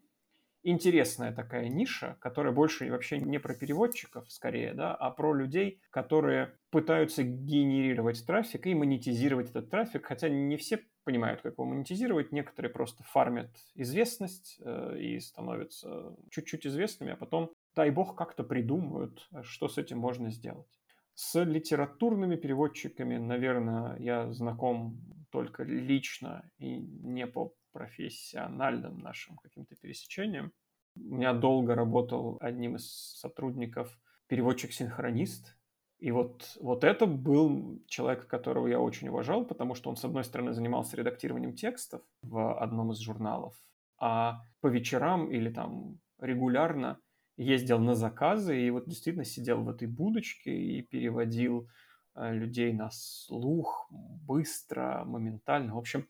интересная 0.71 1.33
такая 1.33 1.69
ниша, 1.69 2.17
которая 2.21 2.53
больше 2.53 2.91
вообще 2.91 3.19
не 3.19 3.39
про 3.39 3.55
переводчиков, 3.55 4.31
скорее, 4.31 4.75
да, 4.75 4.95
а 4.95 5.11
про 5.11 5.35
людей, 5.35 5.81
которые 5.91 6.55
пытаются 6.71 7.23
генерировать 7.23 8.25
трафик 8.27 8.67
и 8.67 8.75
монетизировать 8.75 9.51
этот 9.51 9.71
трафик, 9.71 10.07
хотя 10.07 10.29
не 10.29 10.57
все 10.57 10.81
понимают, 11.05 11.41
как 11.41 11.55
его 11.55 11.65
монетизировать, 11.65 12.33
некоторые 12.33 12.71
просто 12.71 13.03
фармят 13.03 13.51
известность 13.75 14.61
э, 14.63 14.99
и 14.99 15.21
становятся 15.21 16.15
чуть-чуть 16.31 16.67
известными, 16.67 17.13
а 17.13 17.17
потом, 17.17 17.51
дай 17.75 17.91
бог, 17.91 18.15
как-то 18.15 18.45
придумают, 18.45 19.27
что 19.43 19.69
с 19.69 19.79
этим 19.79 19.99
можно 19.99 20.31
сделать. 20.31 20.69
С 21.15 21.43
литературными 21.43 22.37
переводчиками, 22.37 23.17
наверное, 23.17 23.97
я 23.99 24.31
знаком 24.33 25.01
только 25.31 25.65
лично 25.65 26.49
и 26.59 26.79
не 26.79 27.27
по 27.27 27.55
профессиональным 27.79 28.99
нашим 28.99 29.37
каким-то 29.37 29.77
пересечениям. 29.77 30.53
У 30.97 31.15
меня 31.15 31.33
долго 31.33 31.77
работал 31.77 32.39
одним 32.41 32.75
из 32.75 32.91
сотрудников 33.21 33.97
переводчик-синхронист, 34.27 35.57
и 36.01 36.11
вот, 36.11 36.57
вот 36.61 36.85
это 36.85 37.07
был 37.07 37.81
человек, 37.87 38.27
которого 38.27 38.67
я 38.67 38.81
очень 38.81 39.09
уважал, 39.09 39.45
потому 39.45 39.75
что 39.75 39.91
он, 39.91 39.97
с 39.97 40.05
одной 40.05 40.25
стороны, 40.25 40.53
занимался 40.53 40.97
редактированием 40.97 41.55
текстов 41.55 42.03
в 42.23 42.61
одном 42.61 42.93
из 42.93 42.99
журналов, 42.99 43.55
а 43.99 44.43
по 44.61 44.67
вечерам 44.69 45.31
или 45.31 45.51
там 45.51 45.99
регулярно 46.21 46.99
ездил 47.37 47.79
на 47.79 47.95
заказы 47.95 48.61
и 48.61 48.71
вот 48.71 48.89
действительно 48.89 49.25
сидел 49.25 49.63
в 49.63 49.69
этой 49.69 49.87
будочке 49.87 50.53
и 50.53 50.83
переводил 50.83 51.69
э, 52.15 52.33
людей 52.33 52.73
на 52.73 52.91
слух 52.91 53.89
быстро, 53.91 55.05
моментально. 55.05 55.75
В 55.75 55.79
общем, 55.79 56.07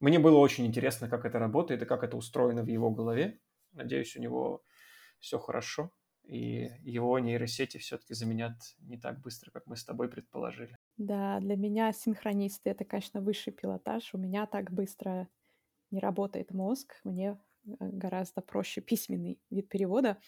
мне 0.00 0.18
было 0.18 0.38
очень 0.38 0.66
интересно, 0.66 1.08
как 1.08 1.24
это 1.24 1.38
работает 1.38 1.82
и 1.82 1.86
как 1.86 2.02
это 2.02 2.16
устроено 2.16 2.62
в 2.62 2.68
его 2.68 2.90
голове. 2.90 3.40
Надеюсь, 3.72 4.16
у 4.16 4.20
него 4.20 4.62
все 5.18 5.38
хорошо, 5.38 5.92
и 6.24 6.70
его 6.82 7.18
нейросети 7.18 7.78
все-таки 7.78 8.14
заменят 8.14 8.54
не 8.78 8.98
так 8.98 9.20
быстро, 9.20 9.50
как 9.50 9.66
мы 9.66 9.76
с 9.76 9.84
тобой 9.84 10.08
предположили. 10.08 10.76
Да, 10.96 11.40
для 11.40 11.56
меня 11.56 11.92
синхронисты— 11.92 12.70
это, 12.70 12.84
конечно, 12.84 13.20
высший 13.20 13.52
пилотаж. 13.52 14.14
У 14.14 14.18
меня 14.18 14.46
так 14.46 14.70
быстро 14.70 15.28
не 15.90 16.00
работает 16.00 16.52
мозг. 16.52 16.94
Мне 17.04 17.38
э, 17.66 17.70
гораздо 17.80 18.40
проще 18.40 18.80
письменный 18.80 19.40
вид 19.50 19.68
перевода. 19.68 20.18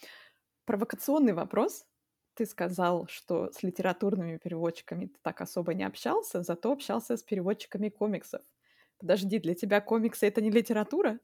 Провокационный 0.67 1.33
вопрос. 1.33 1.87
Ты 2.35 2.47
сказал, 2.47 3.07
что 3.09 3.51
с 3.51 3.63
литературными 3.63 4.39
переводчиками 4.39 5.07
ты 5.07 5.19
так 5.23 5.41
особо 5.41 5.75
не 5.75 5.85
общался, 5.85 6.43
зато 6.43 6.71
общался 6.71 7.17
с 7.17 7.23
переводчиками 7.23 7.89
комиксов. 7.89 8.43
Подожди, 8.99 9.39
для 9.39 9.55
тебя 9.55 9.81
комиксы— 9.81 10.27
это 10.29 10.41
не 10.41 10.51
литература? 10.51 11.21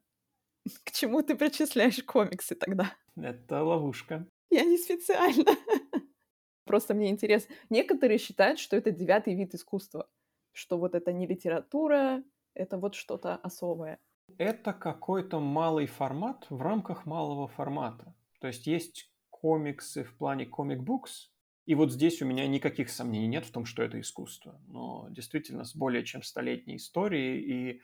К 0.85 0.93
чему 0.93 1.23
ты 1.23 1.37
причисляешь 1.37 2.03
комиксы 2.05 2.55
тогда? 2.55 2.93
Это 3.17 3.63
ловушка. 3.63 4.27
Я 4.51 4.65
не 4.65 4.79
специально. 4.79 5.51
Просто 6.65 6.95
мне 6.95 7.11
интересно. 7.11 7.55
Некоторые 7.71 8.19
считают, 8.19 8.59
что 8.59 8.77
это 8.77 8.91
девятый 8.91 9.35
вид 9.35 9.55
искусства, 9.55 10.09
что 10.53 10.79
вот 10.79 10.95
это 10.95 11.13
не 11.13 11.27
литература, 11.27 12.23
это 12.55 12.79
вот 12.79 12.95
что-то 12.95 13.37
особое. 13.37 13.99
Это 14.39 14.73
какой-то 14.73 15.41
малый 15.41 15.87
формат 15.87 16.47
в 16.49 16.63
рамках 16.63 17.05
малого 17.05 17.49
формата. 17.49 18.15
То 18.41 18.47
есть 18.47 18.67
есть 18.67 19.13
комиксы 19.31 20.05
в 20.05 20.17
плане 20.17 20.47
комик-букс, 20.47 21.34
и 21.67 21.75
вот 21.75 21.93
здесь 21.93 22.21
у 22.21 22.27
меня 22.27 22.47
никаких 22.47 22.91
сомнений 22.91 23.27
нет 23.27 23.47
в 23.47 23.51
том, 23.51 23.65
что 23.65 23.83
это 23.83 24.01
искусство. 24.01 24.61
Но 24.67 25.09
действительно 25.11 25.65
с 25.65 25.75
более 25.75 26.05
чем 26.05 26.23
столетней 26.23 26.77
историей 26.77 27.41
и 27.41 27.81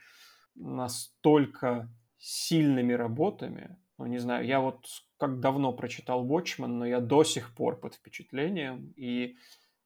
настолько 0.55 1.89
сильными 2.17 2.93
работами, 2.93 3.77
ну 3.97 4.05
не 4.05 4.19
знаю, 4.19 4.45
я 4.45 4.59
вот 4.59 4.85
как 5.17 5.39
давно 5.39 5.73
прочитал 5.73 6.25
Watchmen, 6.27 6.67
но 6.67 6.85
я 6.85 6.99
до 6.99 7.23
сих 7.23 7.55
пор 7.55 7.79
под 7.79 7.95
впечатлением. 7.95 8.93
И 8.95 9.37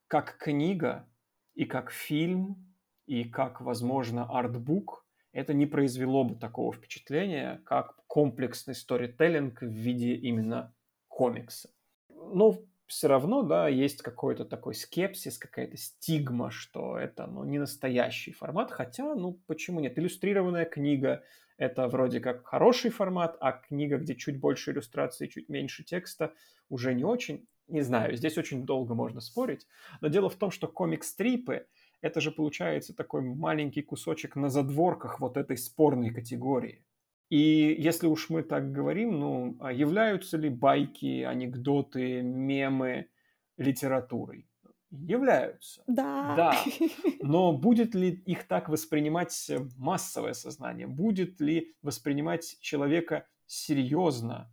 как 0.08 0.38
книга, 0.38 1.08
и 1.54 1.66
как 1.66 1.92
фильм, 1.92 2.74
и 3.06 3.24
как, 3.24 3.62
возможно, 3.62 4.26
артбук, 4.26 5.06
это 5.32 5.54
не 5.54 5.66
произвело 5.66 6.24
бы 6.24 6.36
такого 6.36 6.74
впечатления, 6.74 7.62
как 7.66 7.98
комплексный 8.08 8.76
сторителлинг 8.76 9.62
в 9.62 9.68
виде 9.68 10.16
именно 10.16 10.74
комикса. 11.10 11.70
Но 12.10 12.62
все 12.88 13.08
равно, 13.08 13.42
да, 13.42 13.68
есть 13.68 14.02
какой-то 14.02 14.46
такой 14.46 14.76
скепсис, 14.76 15.38
какая-то 15.38 15.78
стигма, 15.78 16.52
что 16.52 16.98
это, 16.98 17.26
ну, 17.28 17.44
не 17.44 17.58
настоящий 17.58 18.32
формат, 18.32 18.72
хотя, 18.72 19.16
ну, 19.16 19.40
почему 19.48 19.80
нет? 19.80 19.98
Иллюстрированная 19.98 20.66
книга– 20.66 21.24
это 21.58 21.88
вроде 21.88 22.20
как 22.20 22.46
хороший 22.46 22.92
формат, 22.92 23.38
а 23.40 23.54
книга, 23.54 23.98
где 23.98 24.16
чуть 24.16 24.40
больше 24.40 24.72
иллюстраций, 24.72 25.28
чуть 25.28 25.50
меньше 25.50 25.84
текста, 25.84 26.34
уже 26.70 26.94
не 26.94 27.04
очень. 27.04 27.48
Не 27.68 27.82
знаю, 27.82 28.16
здесь 28.16 28.38
очень 28.38 28.66
долго 28.66 28.94
можно 28.94 29.22
спорить, 29.22 29.66
но 30.00 30.08
дело 30.08 30.30
в 30.30 30.36
том, 30.36 30.52
что 30.52 30.68
комик-стрипы– 30.68 31.66
это 32.02 32.22
же 32.22 32.30
получается 32.30 32.94
такой 32.94 33.22
маленький 33.22 33.82
кусочек 33.82 34.36
на 34.36 34.50
задворках 34.50 35.20
вот 35.20 35.38
этой 35.38 35.58
спорной 35.58 36.14
категории. 36.14 36.86
И 37.30 37.76
если 37.80 38.08
уж 38.08 38.30
мы 38.30 38.44
так 38.44 38.72
говорим, 38.72 39.20
ну, 39.20 39.58
а 39.60 39.72
являются 39.72 40.38
ли 40.38 40.50
байки, 40.50 41.24
анекдоты, 41.24 42.22
мемы 42.22 43.10
литературой? 43.58 44.48
Являются. 44.92 45.84
Да. 45.88 46.36
Да. 46.36 46.56
Но 47.22 47.52
будет 47.52 47.96
ли 47.96 48.12
их 48.12 48.48
так 48.48 48.70
воспринимать 48.70 49.52
массовое 49.78 50.34
сознание? 50.34 50.88
Будет 50.88 51.42
ли 51.42 51.76
воспринимать 51.82 52.58
человека 52.62 53.28
серьезно? 53.48 54.52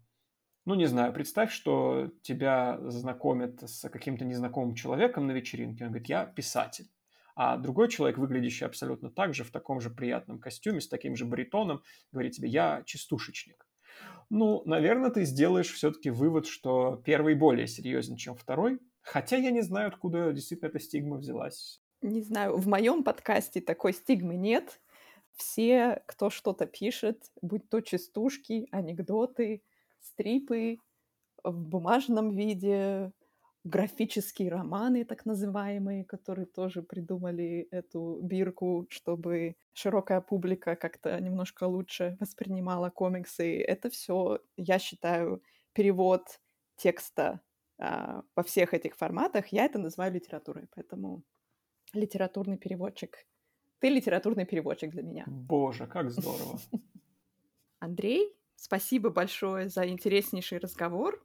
Ну, 0.65 0.75
не 0.75 0.87
знаю, 0.87 1.13
представь, 1.13 1.53
что 1.53 2.11
тебя 2.23 2.79
знакомят 2.89 3.63
с 3.63 3.89
каким-то 3.89 4.25
незнакомым 4.25 4.75
человеком 4.75 5.27
на 5.27 5.33
вечеринке. 5.33 5.85
Он 5.85 5.91
говорит, 5.91 6.09
я 6.09 6.25
писатель 6.25 6.89
а 7.35 7.57
другой 7.57 7.89
человек, 7.89 8.19
выглядящий 8.19 8.67
абсолютно 8.67 9.11
так 9.11 9.35
же, 9.35 9.45
в 9.45 9.51
таком 9.51 9.81
же 9.81 9.91
приятном 9.91 10.39
костюме, 10.39 10.81
с 10.81 10.89
таким 10.89 11.17
же 11.17 11.25
баритоном, 11.25 11.83
говорит 12.11 12.33
тебе, 12.33 12.49
я 12.49 12.83
частушечник. 12.85 13.67
Ну, 14.31 14.63
наверное, 14.65 15.11
ты 15.11 15.25
сделаешь 15.25 15.73
все-таки 15.73 16.11
вывод, 16.11 16.47
что 16.47 17.03
первый 17.05 17.35
более 17.35 17.67
серьезен, 17.67 18.17
чем 18.17 18.35
второй, 18.35 18.81
хотя 19.03 19.37
я 19.37 19.51
не 19.51 19.61
знаю, 19.61 19.89
откуда 19.89 20.33
действительно 20.33 20.69
эта 20.69 20.81
стигма 20.81 21.17
взялась. 21.19 21.83
Не 22.01 22.23
знаю, 22.23 22.57
в 22.57 22.67
моем 22.67 23.05
подкасте 23.05 23.61
такой 23.61 23.93
стигмы 23.93 24.37
нет. 24.37 24.81
Все, 25.37 26.03
кто 26.07 26.31
что-то 26.31 26.67
пишет, 26.67 27.31
будь 27.41 27.69
то 27.69 27.81
частушки, 27.81 28.69
анекдоты, 28.71 29.63
стрипы 30.01 30.79
в 31.45 31.67
бумажном 31.67 32.31
виде, 32.31 33.13
графические 33.65 34.51
романы, 34.51 35.05
так 35.05 35.25
называемые, 35.25 36.05
которые 36.05 36.47
тоже 36.47 36.83
придумали 36.83 37.69
эту 37.71 38.19
бирку, 38.23 38.87
чтобы 38.91 39.57
широкая 39.73 40.21
публика 40.21 40.75
как-то 40.75 41.19
немножко 41.21 41.65
лучше 41.65 42.17
воспринимала 42.21 42.91
комиксы. 42.91 43.61
Это 43.61 43.89
все, 43.89 44.41
я 44.57 44.79
считаю, 44.79 45.43
перевод 45.73 46.41
текста 46.77 47.41
а, 47.79 48.23
во 48.35 48.43
всех 48.43 48.75
этих 48.75 48.97
форматах. 48.97 49.49
Я 49.49 49.65
это 49.65 49.79
называю 49.79 50.13
литературой, 50.13 50.67
поэтому 50.75 51.23
литературный 51.93 52.59
переводчик. 52.59 53.27
Ты 53.79 53.89
литературный 53.89 54.45
переводчик 54.45 54.91
для 54.91 55.03
меня. 55.03 55.25
Боже, 55.27 55.87
как 55.87 56.11
здорово. 56.11 56.59
Андрей, 57.79 58.37
спасибо 58.57 59.11
большое 59.11 59.69
за 59.69 59.89
интереснейший 59.89 60.59
разговор. 60.59 61.25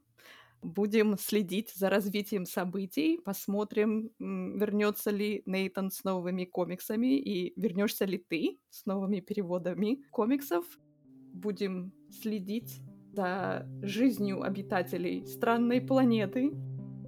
Будем 0.62 1.16
следить 1.16 1.72
за 1.74 1.88
развитием 1.88 2.44
событий, 2.44 3.20
посмотрим, 3.24 4.10
вернется 4.18 5.10
ли 5.10 5.42
Нейтан 5.46 5.90
с 5.90 6.02
новыми 6.02 6.44
комиксами 6.44 7.16
и 7.16 7.52
вернешься 7.60 8.04
ли 8.04 8.18
ты 8.18 8.58
с 8.68 8.84
новыми 8.84 9.20
переводами 9.20 10.02
комиксов. 10.10 10.64
Будем 11.32 11.92
следить 12.10 12.80
за 13.12 13.68
жизнью 13.82 14.42
обитателей 14.42 15.24
странной 15.26 15.80
планеты. 15.80 16.52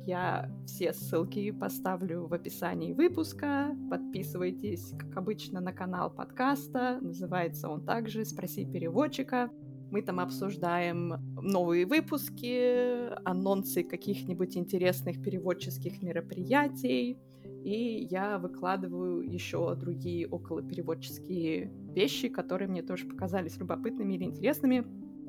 Я 0.07 0.51
все 0.67 0.93
ссылки 0.93 1.51
поставлю 1.51 2.27
в 2.27 2.35
описании 2.35 2.93
выпуска. 2.93 3.77
Подписывайтесь, 3.91 4.93
как 4.99 5.17
обычно, 5.17 5.61
на 5.61 5.73
канал 5.73 6.11
подкаста. 6.11 6.99
Называется 7.01 7.69
он 7.69 7.85
также 7.85 8.25
«Спроси 8.25 8.65
переводчика». 8.65 9.51
Мы 9.91 10.03
там 10.03 10.21
обсуждаем 10.21 11.15
новые 11.41 11.85
выпуски, 11.85 13.13
анонсы 13.25 13.83
каких-нибудь 13.83 14.57
интересных 14.57 15.21
переводческих 15.21 16.03
мероприятий. 16.03 17.19
И 17.65 18.07
я 18.11 18.39
выкладываю 18.39 19.21
еще 19.21 19.75
другие 19.75 20.29
околопереводческие 20.29 21.73
вещи, 21.95 22.29
которые 22.29 22.69
мне 22.69 22.83
тоже 22.83 23.07
показались 23.07 23.59
любопытными 23.59 24.15
или 24.15 24.25
интересными. 24.25 24.85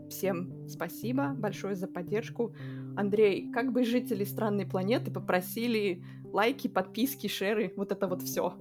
Всем 0.10 0.68
спасибо 0.68 1.34
большое 1.38 1.76
за 1.76 1.88
поддержку. 1.88 2.54
Андрей, 2.96 3.50
как 3.52 3.72
бы 3.72 3.84
жители 3.84 4.26
странной 4.26 4.66
планеты 4.66 5.10
попросили 5.10 6.04
лайки, 6.26 6.68
подписки, 6.68 7.28
шеры, 7.28 7.74
вот 7.76 7.92
это 7.92 8.08
вот 8.08 8.22
все. 8.22 8.54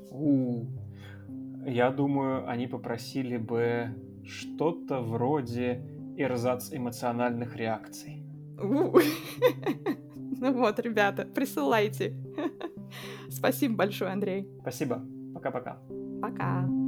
Я 1.67 1.91
думаю, 1.91 2.49
они 2.49 2.67
попросили 2.67 3.37
бы 3.37 3.95
что-то 4.25 5.01
вроде 5.01 5.83
эрзац 6.17 6.73
эмоциональных 6.73 7.57
реакций. 7.57 8.25
Ну 10.43 10.55
вот, 10.55 10.81
ребята, 10.81 11.27
присылайте. 11.27 12.17
Спасибо 13.29 13.75
большое, 13.75 14.11
Андрей. 14.11 14.49
Спасибо. 14.63 15.03
Пока-пока. 15.35 15.83
Пока. 16.23 16.63
-пока. 16.63 16.63
Пока. 16.63 16.80